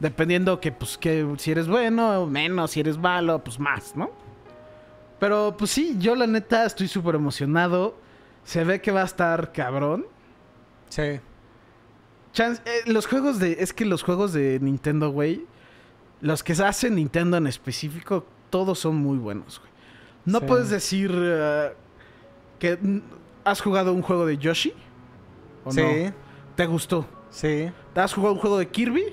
Dependiendo 0.00 0.60
que, 0.60 0.72
pues, 0.72 0.98
que 0.98 1.26
si 1.38 1.52
eres 1.52 1.68
bueno 1.68 2.22
o 2.22 2.26
menos, 2.26 2.72
si 2.72 2.80
eres 2.80 2.98
malo, 2.98 3.42
pues 3.44 3.60
más, 3.60 3.94
¿no? 3.94 4.10
Pero, 5.20 5.54
pues 5.56 5.70
sí, 5.70 5.94
yo 5.98 6.16
la 6.16 6.26
neta 6.26 6.66
estoy 6.66 6.88
súper 6.88 7.14
emocionado. 7.14 7.96
Se 8.44 8.64
ve 8.64 8.80
que 8.82 8.90
va 8.90 9.02
a 9.02 9.06
estar 9.06 9.52
cabrón. 9.52 10.06
Sí. 10.88 11.20
Chance- 12.34 12.60
eh, 12.66 12.80
los 12.86 13.06
juegos 13.06 13.38
de. 13.38 13.56
Es 13.60 13.72
que 13.72 13.84
los 13.84 14.02
juegos 14.02 14.32
de 14.32 14.58
Nintendo, 14.60 15.10
güey. 15.10 15.46
Los 16.24 16.42
que 16.42 16.54
se 16.54 16.64
hacen 16.64 16.94
Nintendo 16.94 17.36
en 17.36 17.46
específico, 17.46 18.24
todos 18.48 18.78
son 18.78 18.96
muy 18.96 19.18
buenos, 19.18 19.58
güey. 19.60 19.70
No 20.24 20.38
Sí. 20.40 20.44
puedes 20.46 20.70
decir 20.70 21.12
eh, 21.14 21.72
que 22.58 22.78
has 23.44 23.60
jugado 23.60 23.92
un 23.92 24.00
juego 24.00 24.24
de 24.24 24.38
Yoshi. 24.38 24.72
¿O 25.66 25.70
Sí. 25.70 25.82
no? 25.82 26.12
¿Te 26.56 26.64
gustó? 26.64 27.06
Sí. 27.28 27.70
¿Has 27.94 28.14
jugado 28.14 28.32
un 28.34 28.40
juego 28.40 28.56
de 28.58 28.68
Kirby? 28.68 29.04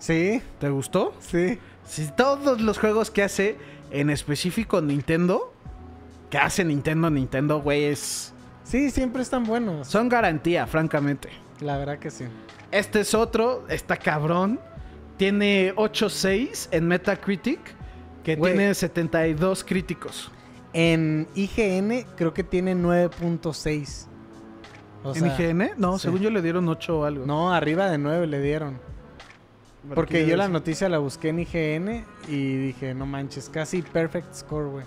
Sí. 0.00 0.42
¿Te 0.58 0.68
gustó? 0.68 1.14
Sí. 1.20 1.60
Si 1.84 2.10
todos 2.10 2.60
los 2.60 2.78
juegos 2.78 3.12
que 3.12 3.22
hace 3.22 3.56
en 3.92 4.10
específico 4.10 4.80
Nintendo, 4.80 5.52
que 6.28 6.38
hace 6.38 6.64
Nintendo, 6.64 7.08
Nintendo, 7.08 7.60
güey, 7.60 7.84
es. 7.84 8.34
Sí, 8.64 8.90
siempre 8.90 9.22
están 9.22 9.44
buenos. 9.44 9.86
Son 9.86 10.08
garantía, 10.08 10.66
francamente. 10.66 11.28
La 11.60 11.76
verdad 11.76 12.00
que 12.00 12.10
sí. 12.10 12.24
Este 12.72 13.00
es 13.00 13.14
otro, 13.14 13.64
está 13.68 13.96
cabrón. 13.96 14.58
Tiene 15.20 15.74
8.6 15.74 16.68
en 16.70 16.88
Metacritic, 16.88 17.60
que 18.24 18.36
Güey. 18.36 18.54
tiene 18.54 18.74
72 18.74 19.64
críticos. 19.64 20.32
En 20.72 21.28
IGN 21.34 22.06
creo 22.16 22.32
que 22.32 22.42
tiene 22.42 22.74
9.6. 22.74 24.06
O 25.04 25.14
¿En 25.14 25.20
sea, 25.20 25.38
IGN? 25.38 25.72
No, 25.76 25.98
sí. 25.98 26.04
según 26.04 26.20
yo 26.20 26.30
le 26.30 26.40
dieron 26.40 26.66
8 26.66 27.00
o 27.00 27.04
algo. 27.04 27.26
No, 27.26 27.52
arriba 27.52 27.90
de 27.90 27.98
9 27.98 28.28
le 28.28 28.40
dieron. 28.40 28.78
Porque 29.94 30.26
yo 30.26 30.38
la 30.38 30.48
noticia 30.48 30.88
la 30.88 30.96
busqué 30.96 31.28
en 31.28 31.40
IGN 31.40 32.04
y 32.26 32.56
dije, 32.56 32.94
no 32.94 33.04
manches, 33.04 33.50
casi 33.50 33.82
perfect 33.82 34.32
score, 34.32 34.70
güey. 34.70 34.86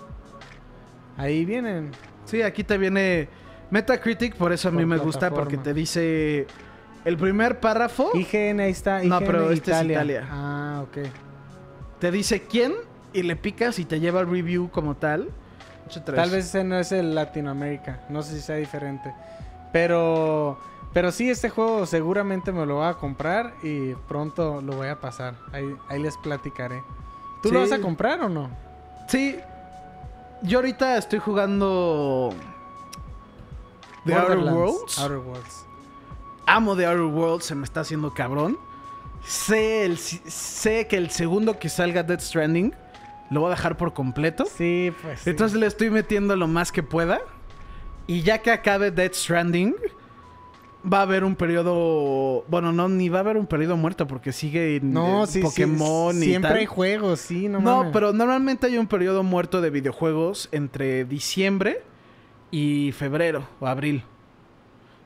Ahí 1.16 1.44
vienen. 1.44 1.92
Sí, 2.24 2.42
aquí 2.42 2.64
te 2.64 2.76
viene 2.76 3.28
Metacritic, 3.70 4.34
por 4.34 4.52
eso 4.52 4.66
a 4.66 4.72
mí 4.72 4.78
Por 4.78 4.86
me 4.86 4.96
gusta, 4.96 5.30
porque 5.30 5.58
te 5.58 5.72
dice 5.72 6.48
el 7.04 7.16
primer 7.16 7.60
párrafo, 7.60 8.10
IGN, 8.14 8.60
ahí 8.60 8.70
está. 8.70 9.02
No, 9.02 9.16
IGN 9.16 9.26
pero 9.26 9.50
este 9.50 9.70
es 9.70 9.76
Italia. 9.76 9.94
Italia. 9.94 10.28
Ah, 10.30 10.84
ok. 10.84 11.08
te 11.98 12.10
dice 12.10 12.42
quién 12.42 12.74
y 13.12 13.22
le 13.22 13.36
picas 13.36 13.78
y 13.78 13.84
te 13.84 14.00
lleva 14.00 14.20
el 14.20 14.30
review 14.30 14.70
como 14.70 14.96
tal. 14.96 15.30
Tal 16.04 16.30
vez 16.30 16.46
ese 16.46 16.64
no 16.64 16.78
es 16.78 16.92
el 16.92 17.14
Latinoamérica. 17.14 18.00
No 18.08 18.22
sé 18.22 18.34
si 18.34 18.40
sea 18.40 18.56
diferente. 18.56 19.14
Pero. 19.72 20.58
Pero 20.92 21.10
sí, 21.10 21.28
este 21.28 21.50
juego 21.50 21.86
seguramente 21.86 22.52
me 22.52 22.64
lo 22.66 22.76
voy 22.76 22.86
a 22.86 22.94
comprar 22.94 23.54
y 23.64 23.94
pronto 24.06 24.60
lo 24.60 24.76
voy 24.76 24.86
a 24.86 25.00
pasar. 25.00 25.34
Ahí, 25.52 25.64
ahí 25.88 26.00
les 26.00 26.16
platicaré. 26.18 26.82
¿Tú 27.42 27.50
lo 27.50 27.60
vas 27.60 27.72
a 27.72 27.80
comprar 27.80 28.20
o 28.20 28.28
no? 28.28 28.48
Sí. 29.08 29.36
Yo 30.42 30.58
ahorita 30.58 30.96
estoy 30.96 31.18
jugando 31.18 32.32
The 34.04 34.14
Outer 34.14 34.38
Worlds. 34.38 34.98
Outer 34.98 35.18
Worlds. 35.18 35.66
Amo 36.54 36.76
The 36.76 36.86
Outer 36.86 37.02
Worlds, 37.06 37.46
se 37.46 37.54
me 37.56 37.64
está 37.64 37.80
haciendo 37.80 38.14
cabrón. 38.14 38.58
Sé, 39.26 39.84
el, 39.84 39.98
sé 39.98 40.86
que 40.86 40.96
el 40.96 41.10
segundo 41.10 41.58
que 41.58 41.68
salga 41.68 42.02
Dead 42.04 42.20
Stranding 42.20 42.72
lo 43.30 43.40
voy 43.40 43.48
a 43.48 43.56
dejar 43.56 43.76
por 43.76 43.92
completo. 43.92 44.44
Sí, 44.46 44.92
pues. 45.02 45.20
sí. 45.20 45.30
Entonces 45.30 45.58
le 45.58 45.66
estoy 45.66 45.90
metiendo 45.90 46.36
lo 46.36 46.46
más 46.46 46.70
que 46.70 46.82
pueda. 46.84 47.20
Y 48.06 48.22
ya 48.22 48.38
que 48.38 48.50
acabe 48.52 48.90
Dead 48.92 49.12
Stranding, 49.12 49.74
va 50.92 50.98
a 50.98 51.02
haber 51.02 51.24
un 51.24 51.34
periodo. 51.34 52.44
Bueno, 52.48 52.70
no, 52.70 52.88
ni 52.88 53.08
va 53.08 53.18
a 53.18 53.20
haber 53.22 53.36
un 53.36 53.46
periodo 53.46 53.76
muerto 53.76 54.06
porque 54.06 54.30
sigue 54.30 54.78
No, 54.82 55.24
eh, 55.24 55.26
sí, 55.26 55.32
sí, 55.32 55.40
Pokémon 55.40 56.16
y 56.16 56.26
Siempre 56.26 56.50
tal. 56.50 56.58
hay 56.58 56.66
juegos, 56.66 57.18
sí, 57.20 57.48
no 57.48 57.60
No, 57.60 57.78
mames. 57.78 57.92
pero 57.92 58.12
normalmente 58.12 58.66
hay 58.66 58.78
un 58.78 58.86
periodo 58.86 59.22
muerto 59.24 59.60
de 59.60 59.70
videojuegos 59.70 60.48
entre 60.52 61.04
diciembre 61.04 61.82
y 62.50 62.92
febrero 62.92 63.48
o 63.58 63.66
abril. 63.66 64.04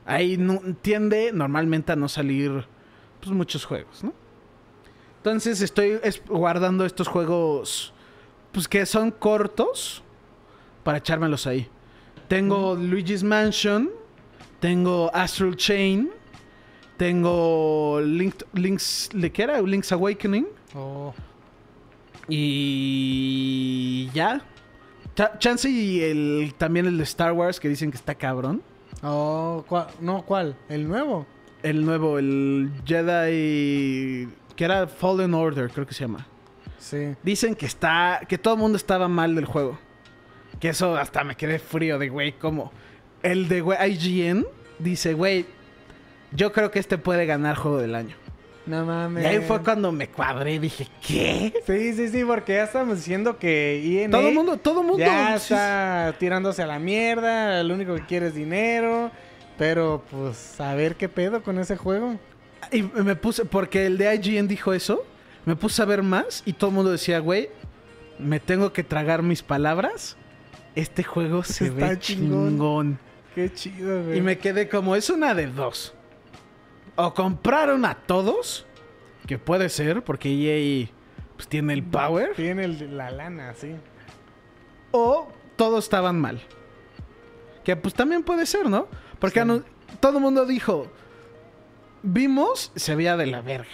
Ahí 0.09 0.37
no, 0.37 0.59
tiende 0.81 1.31
normalmente 1.33 1.91
a 1.91 1.95
no 1.95 2.09
salir 2.09 2.65
pues, 3.19 3.31
muchos 3.31 3.63
juegos, 3.65 4.03
¿no? 4.03 4.13
Entonces 5.17 5.61
estoy 5.61 5.99
es- 6.03 6.21
guardando 6.27 6.85
estos 6.85 7.07
juegos 7.07 7.93
pues 8.51 8.67
que 8.67 8.85
son 8.85 9.11
cortos 9.11 10.01
para 10.83 10.97
echármelos 10.97 11.45
ahí. 11.45 11.67
Tengo 12.27 12.75
Luigi's 12.75 13.23
Mansion, 13.23 13.89
tengo 14.59 15.11
Astral 15.13 15.55
Chain, 15.55 16.09
tengo 16.97 17.99
Link, 18.03 18.35
Link's, 18.53 19.09
¿le 19.13 19.31
qué 19.31 19.43
era? 19.43 19.61
Link's 19.61 19.91
Awakening. 19.91 20.47
Oh, 20.75 21.13
Y 22.27 24.09
ya. 24.13 24.41
Cha- 25.15 25.37
Chance 25.39 25.69
y 25.69 26.01
el, 26.01 26.53
también 26.57 26.85
el 26.85 26.97
de 26.97 27.03
Star 27.03 27.33
Wars 27.33 27.59
que 27.59 27.67
dicen 27.69 27.91
que 27.91 27.97
está 27.97 28.15
cabrón. 28.15 28.61
Oh, 29.03 29.63
¿cuál? 29.67 29.87
no, 29.99 30.23
¿cuál? 30.23 30.55
¿El 30.69 30.87
nuevo? 30.87 31.25
El 31.63 31.85
nuevo, 31.85 32.19
el 32.19 32.71
Jedi... 32.85 34.29
Que 34.55 34.65
era 34.65 34.87
Fallen 34.87 35.33
Order, 35.33 35.69
creo 35.69 35.85
que 35.85 35.93
se 35.93 36.01
llama. 36.01 36.27
Sí. 36.77 37.15
Dicen 37.23 37.55
que 37.55 37.65
está... 37.65 38.21
Que 38.27 38.37
todo 38.37 38.55
el 38.55 38.59
mundo 38.59 38.77
estaba 38.77 39.07
mal 39.07 39.35
del 39.35 39.45
juego. 39.45 39.77
Que 40.59 40.69
eso 40.69 40.95
hasta 40.97 41.23
me 41.23 41.35
quedé 41.35 41.59
frío 41.59 41.97
de, 41.97 42.09
güey, 42.09 42.33
¿cómo? 42.33 42.71
El 43.23 43.47
de 43.47 43.61
güey, 43.61 43.91
IGN 43.91 44.45
dice, 44.79 45.13
güey, 45.13 45.45
yo 46.31 46.51
creo 46.51 46.71
que 46.71 46.79
este 46.79 46.97
puede 46.97 47.25
ganar 47.25 47.55
juego 47.55 47.77
del 47.77 47.95
año. 47.95 48.15
No 48.69 48.85
mames. 48.85 49.23
Y 49.23 49.27
ahí 49.27 49.39
fue 49.39 49.63
cuando 49.63 49.91
me 49.91 50.07
cuadré, 50.09 50.59
dije, 50.59 50.87
¿qué? 51.05 51.51
Sí, 51.65 51.93
sí, 51.93 52.07
sí, 52.09 52.23
porque 52.23 52.53
ya 52.53 52.65
estamos 52.65 52.97
diciendo 52.97 53.37
que 53.39 53.81
INA 53.83 54.11
Todo 54.15 54.27
el 54.29 54.35
mundo, 54.35 54.57
todo 54.57 54.81
el 54.81 54.87
mundo. 54.87 54.99
ya 55.03 55.35
está 55.35 56.13
tirándose 56.19 56.61
a 56.61 56.67
la 56.67 56.77
mierda, 56.77 57.63
lo 57.63 57.73
único 57.73 57.95
que 57.95 58.05
quiere 58.05 58.27
es 58.27 58.35
dinero, 58.35 59.09
pero 59.57 60.03
pues 60.11 60.61
a 60.61 60.75
ver 60.75 60.95
qué 60.97 61.09
pedo 61.09 61.41
con 61.41 61.57
ese 61.57 61.77
juego. 61.77 62.19
Y 62.71 62.83
me 62.83 63.15
puse, 63.15 63.43
porque 63.45 63.87
el 63.87 63.97
de 63.97 64.13
IGN 64.15 64.47
dijo 64.47 64.71
eso, 64.73 65.03
me 65.45 65.55
puse 65.55 65.81
a 65.81 65.85
ver 65.85 66.03
más 66.03 66.43
y 66.45 66.53
todo 66.53 66.69
el 66.69 66.75
mundo 66.75 66.91
decía, 66.91 67.17
güey, 67.19 67.49
me 68.19 68.39
tengo 68.39 68.71
que 68.71 68.83
tragar 68.83 69.23
mis 69.23 69.41
palabras. 69.41 70.15
Este 70.75 71.03
juego 71.03 71.43
se 71.43 71.67
Está 71.69 71.87
ve 71.89 71.99
chingón. 71.99 72.49
chingón. 72.49 72.99
Qué 73.33 73.51
chido, 73.51 74.03
güey. 74.03 74.19
Y 74.19 74.21
me 74.21 74.37
quedé 74.37 74.69
como, 74.69 74.95
es 74.95 75.09
una 75.09 75.33
de 75.33 75.47
dos. 75.47 75.95
O 77.01 77.13
compraron 77.13 77.85
a 77.85 77.95
todos, 77.95 78.65
que 79.25 79.37
puede 79.37 79.69
ser, 79.69 80.03
porque 80.03 80.29
EA 80.29 80.89
pues, 81.35 81.47
tiene 81.47 81.73
el 81.73 81.83
power, 81.83 82.33
Tiene 82.35 82.65
el- 82.65 82.97
la 82.97 83.09
lana, 83.11 83.53
sí. 83.53 83.73
o 84.91 85.29
todos 85.55 85.85
estaban 85.85 86.19
mal. 86.19 86.41
Que 87.63 87.75
pues 87.75 87.93
también 87.93 88.23
puede 88.23 88.45
ser, 88.45 88.69
¿no? 88.69 88.87
Porque 89.19 89.41
Sí. 89.41 89.61
todo 90.01 90.17
el 90.17 90.23
mundo 90.23 90.45
dijo, 90.45 90.87
vimos, 92.03 92.71
se 92.75 92.95
veía 92.95 93.15
de 93.17 93.27
la 93.27 93.41
verga. 93.41 93.67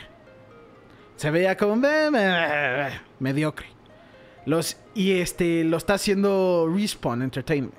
Se 1.15 1.31
veía 1.31 1.55
como 1.57 1.77
mediocre. 3.19 3.67
Los, 4.45 4.77
y 4.93 5.13
este 5.13 5.63
lo 5.63 5.77
está 5.77 5.95
haciendo 5.95 6.69
Respawn 6.71 7.21
Entertainment, 7.23 7.73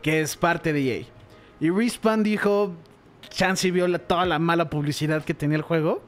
que 0.00 0.20
es 0.22 0.36
parte 0.36 0.72
de 0.72 0.98
EA. 1.00 1.06
Y 1.60 1.70
Respawn 1.70 2.22
dijo, 2.22 2.72
Chansey 3.30 3.70
vio 3.70 3.86
la- 3.88 3.98
toda 3.98 4.24
la 4.26 4.38
mala 4.38 4.70
publicidad 4.70 5.24
que 5.24 5.34
tenía 5.34 5.56
el 5.56 5.62
juego, 5.62 6.02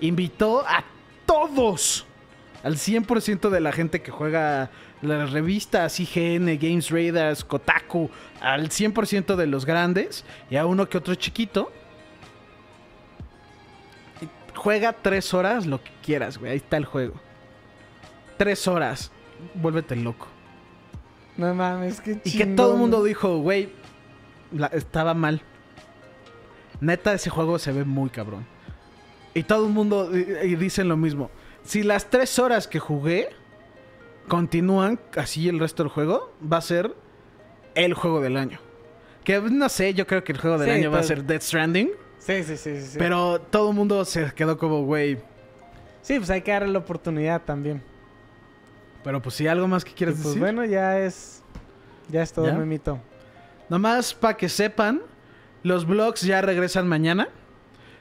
invitó 0.00 0.60
a 0.66 0.84
todos, 1.26 2.06
al 2.62 2.76
100% 2.76 3.50
de 3.50 3.60
la 3.60 3.72
gente 3.72 4.02
que 4.02 4.10
juega 4.10 4.70
las 5.02 5.30
revistas 5.32 5.98
IGN, 6.00 6.58
Games 6.58 6.90
Raiders, 6.90 7.44
Kotaku, 7.44 8.10
al 8.40 8.70
100% 8.70 9.36
de 9.36 9.46
los 9.46 9.64
grandes 9.66 10.24
y 10.50 10.56
a 10.56 10.66
uno 10.66 10.88
que 10.88 10.98
otro 10.98 11.14
chiquito. 11.14 11.70
Juega 14.54 14.92
tres 14.94 15.34
horas 15.34 15.66
lo 15.66 15.82
que 15.82 15.90
quieras, 16.02 16.38
güey. 16.38 16.52
Ahí 16.52 16.56
está 16.58 16.76
el 16.76 16.86
juego. 16.86 17.14
Tres 18.38 18.66
horas. 18.66 19.12
Vuélvete 19.54 19.96
loco. 19.96 20.28
No 21.36 21.54
mames, 21.54 22.00
qué 22.00 22.18
Y 22.24 22.36
que 22.38 22.46
todo 22.46 22.72
el 22.72 22.78
mundo 22.78 23.04
dijo, 23.04 23.38
güey, 23.38 23.68
la- 24.52 24.68
estaba 24.68 25.12
mal. 25.12 25.42
Neta, 26.80 27.12
ese 27.14 27.30
juego 27.30 27.58
se 27.58 27.72
ve 27.72 27.84
muy 27.84 28.10
cabrón. 28.10 28.46
Y 29.34 29.42
todo 29.42 29.66
el 29.66 29.72
mundo 29.72 30.10
y, 30.16 30.56
dicen 30.56 30.88
lo 30.88 30.96
mismo. 30.96 31.30
Si 31.62 31.82
las 31.82 32.08
tres 32.08 32.38
horas 32.38 32.66
que 32.68 32.78
jugué 32.78 33.28
continúan 34.28 34.98
así 35.16 35.48
el 35.48 35.58
resto 35.58 35.82
del 35.82 35.90
juego, 35.90 36.32
va 36.50 36.58
a 36.58 36.62
ser 36.62 36.94
el 37.74 37.94
juego 37.94 38.20
del 38.20 38.36
año. 38.36 38.58
Que 39.24 39.40
no 39.40 39.68
sé, 39.68 39.92
yo 39.94 40.06
creo 40.06 40.22
que 40.24 40.32
el 40.32 40.38
juego 40.40 40.58
del 40.58 40.68
Sí, 40.70 40.74
año 40.76 40.90
va 40.90 41.00
a 41.00 41.02
ser 41.02 41.24
Death 41.24 41.42
Stranding. 41.42 41.90
Sí, 42.18 42.42
sí, 42.44 42.56
sí, 42.56 42.76
sí, 42.76 42.86
sí. 42.92 42.98
Pero 42.98 43.40
todo 43.40 43.70
el 43.70 43.76
mundo 43.76 44.04
se 44.04 44.32
quedó 44.32 44.56
como, 44.56 44.84
güey. 44.84 45.18
Sí, 46.02 46.18
pues 46.18 46.30
hay 46.30 46.42
que 46.42 46.52
darle 46.52 46.68
la 46.72 46.78
oportunidad 46.78 47.42
también. 47.42 47.82
Pero 49.04 49.20
pues 49.20 49.34
si 49.34 49.46
algo 49.46 49.68
más 49.68 49.84
que 49.84 49.90
Y 49.90 49.94
quieres 49.94 50.14
pues 50.16 50.26
decir. 50.26 50.40
bueno, 50.40 50.64
ya 50.64 50.98
es. 50.98 51.42
Ya 52.08 52.22
es 52.22 52.32
todo, 52.32 52.46
¿Ya? 52.46 52.54
memito. 52.54 52.98
Nomás 53.68 54.14
para 54.14 54.36
que 54.36 54.48
sepan, 54.48 55.02
los 55.66 55.86
vlogs 55.86 56.22
ya 56.22 56.40
regresan 56.42 56.86
mañana. 56.88 57.28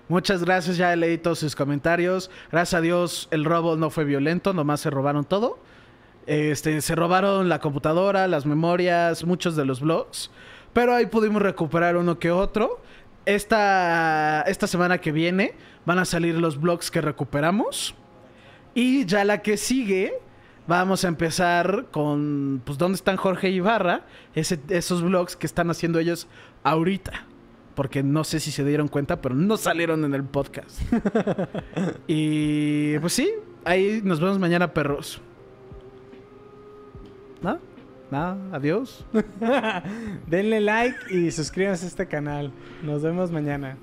Muchas 0.08 0.44
gracias, 0.46 0.78
ya 0.78 0.96
leí 0.96 1.18
todos 1.18 1.40
sus 1.40 1.56
comentarios. 1.56 2.30
Gracias 2.52 2.76
a 2.78 2.82
Dios 2.82 3.28
el 3.32 3.44
robo 3.44 3.76
no 3.76 3.90
fue 3.90 4.04
violento, 4.06 4.54
nomás 4.54 4.82
se 4.82 4.90
robaron 4.92 5.26
todo. 5.26 5.58
Este, 6.28 6.80
se 6.82 6.96
robaron 6.96 7.50
la 7.50 7.60
computadora, 7.60 8.28
las 8.28 8.46
memorias, 8.46 9.24
muchos 9.26 9.56
de 9.56 9.66
los 9.66 9.82
vlogs. 9.82 10.30
Pero 10.74 10.94
ahí 10.94 11.08
pudimos 11.08 11.42
recuperar 11.42 11.98
uno 11.98 12.20
que 12.20 12.32
otro. 12.32 12.82
Esta, 13.26 14.42
esta 14.44 14.68
semana 14.68 15.00
que 15.00 15.12
viene 15.12 15.56
van 15.86 15.98
a 16.00 16.06
salir 16.06 16.36
los 16.36 16.60
vlogs 16.62 16.92
que 16.92 17.02
recuperamos. 17.02 17.96
Y 18.76 19.06
ya 19.06 19.24
la 19.26 19.42
que 19.42 19.58
sigue, 19.58 20.14
vamos 20.68 21.04
a 21.04 21.08
empezar 21.08 21.86
con, 21.92 22.62
pues, 22.64 22.78
¿dónde 22.78 22.98
están 22.98 23.18
Jorge 23.18 23.50
Ibarra? 23.50 24.02
Ese- 24.36 24.60
esos 24.70 25.02
vlogs 25.02 25.36
que 25.36 25.48
están 25.48 25.72
haciendo 25.72 25.98
ellos 25.98 26.28
ahorita. 26.64 27.26
Porque 27.76 28.04
no 28.04 28.24
sé 28.24 28.40
si 28.40 28.52
se 28.52 28.64
dieron 28.64 28.88
cuenta, 28.88 29.22
pero 29.22 29.36
no 29.36 29.58
salieron 29.58 30.06
en 30.06 30.14
el 30.14 30.24
podcast. 30.24 30.82
y 32.08 32.98
pues 33.00 33.14
sí, 33.14 33.30
ahí 33.66 34.02
nos 34.04 34.20
vemos 34.20 34.40
mañana, 34.40 34.74
perros. 34.74 35.22
¿No? 37.42 37.60
Nada, 38.12 38.38
adiós. 38.54 39.06
Denle 40.28 40.62
like 40.62 40.98
y 41.14 41.32
suscríbanse 41.32 41.86
a 41.86 41.88
este 41.90 42.08
canal. 42.08 42.52
Nos 42.84 43.04
vemos 43.04 43.32
mañana. 43.32 43.78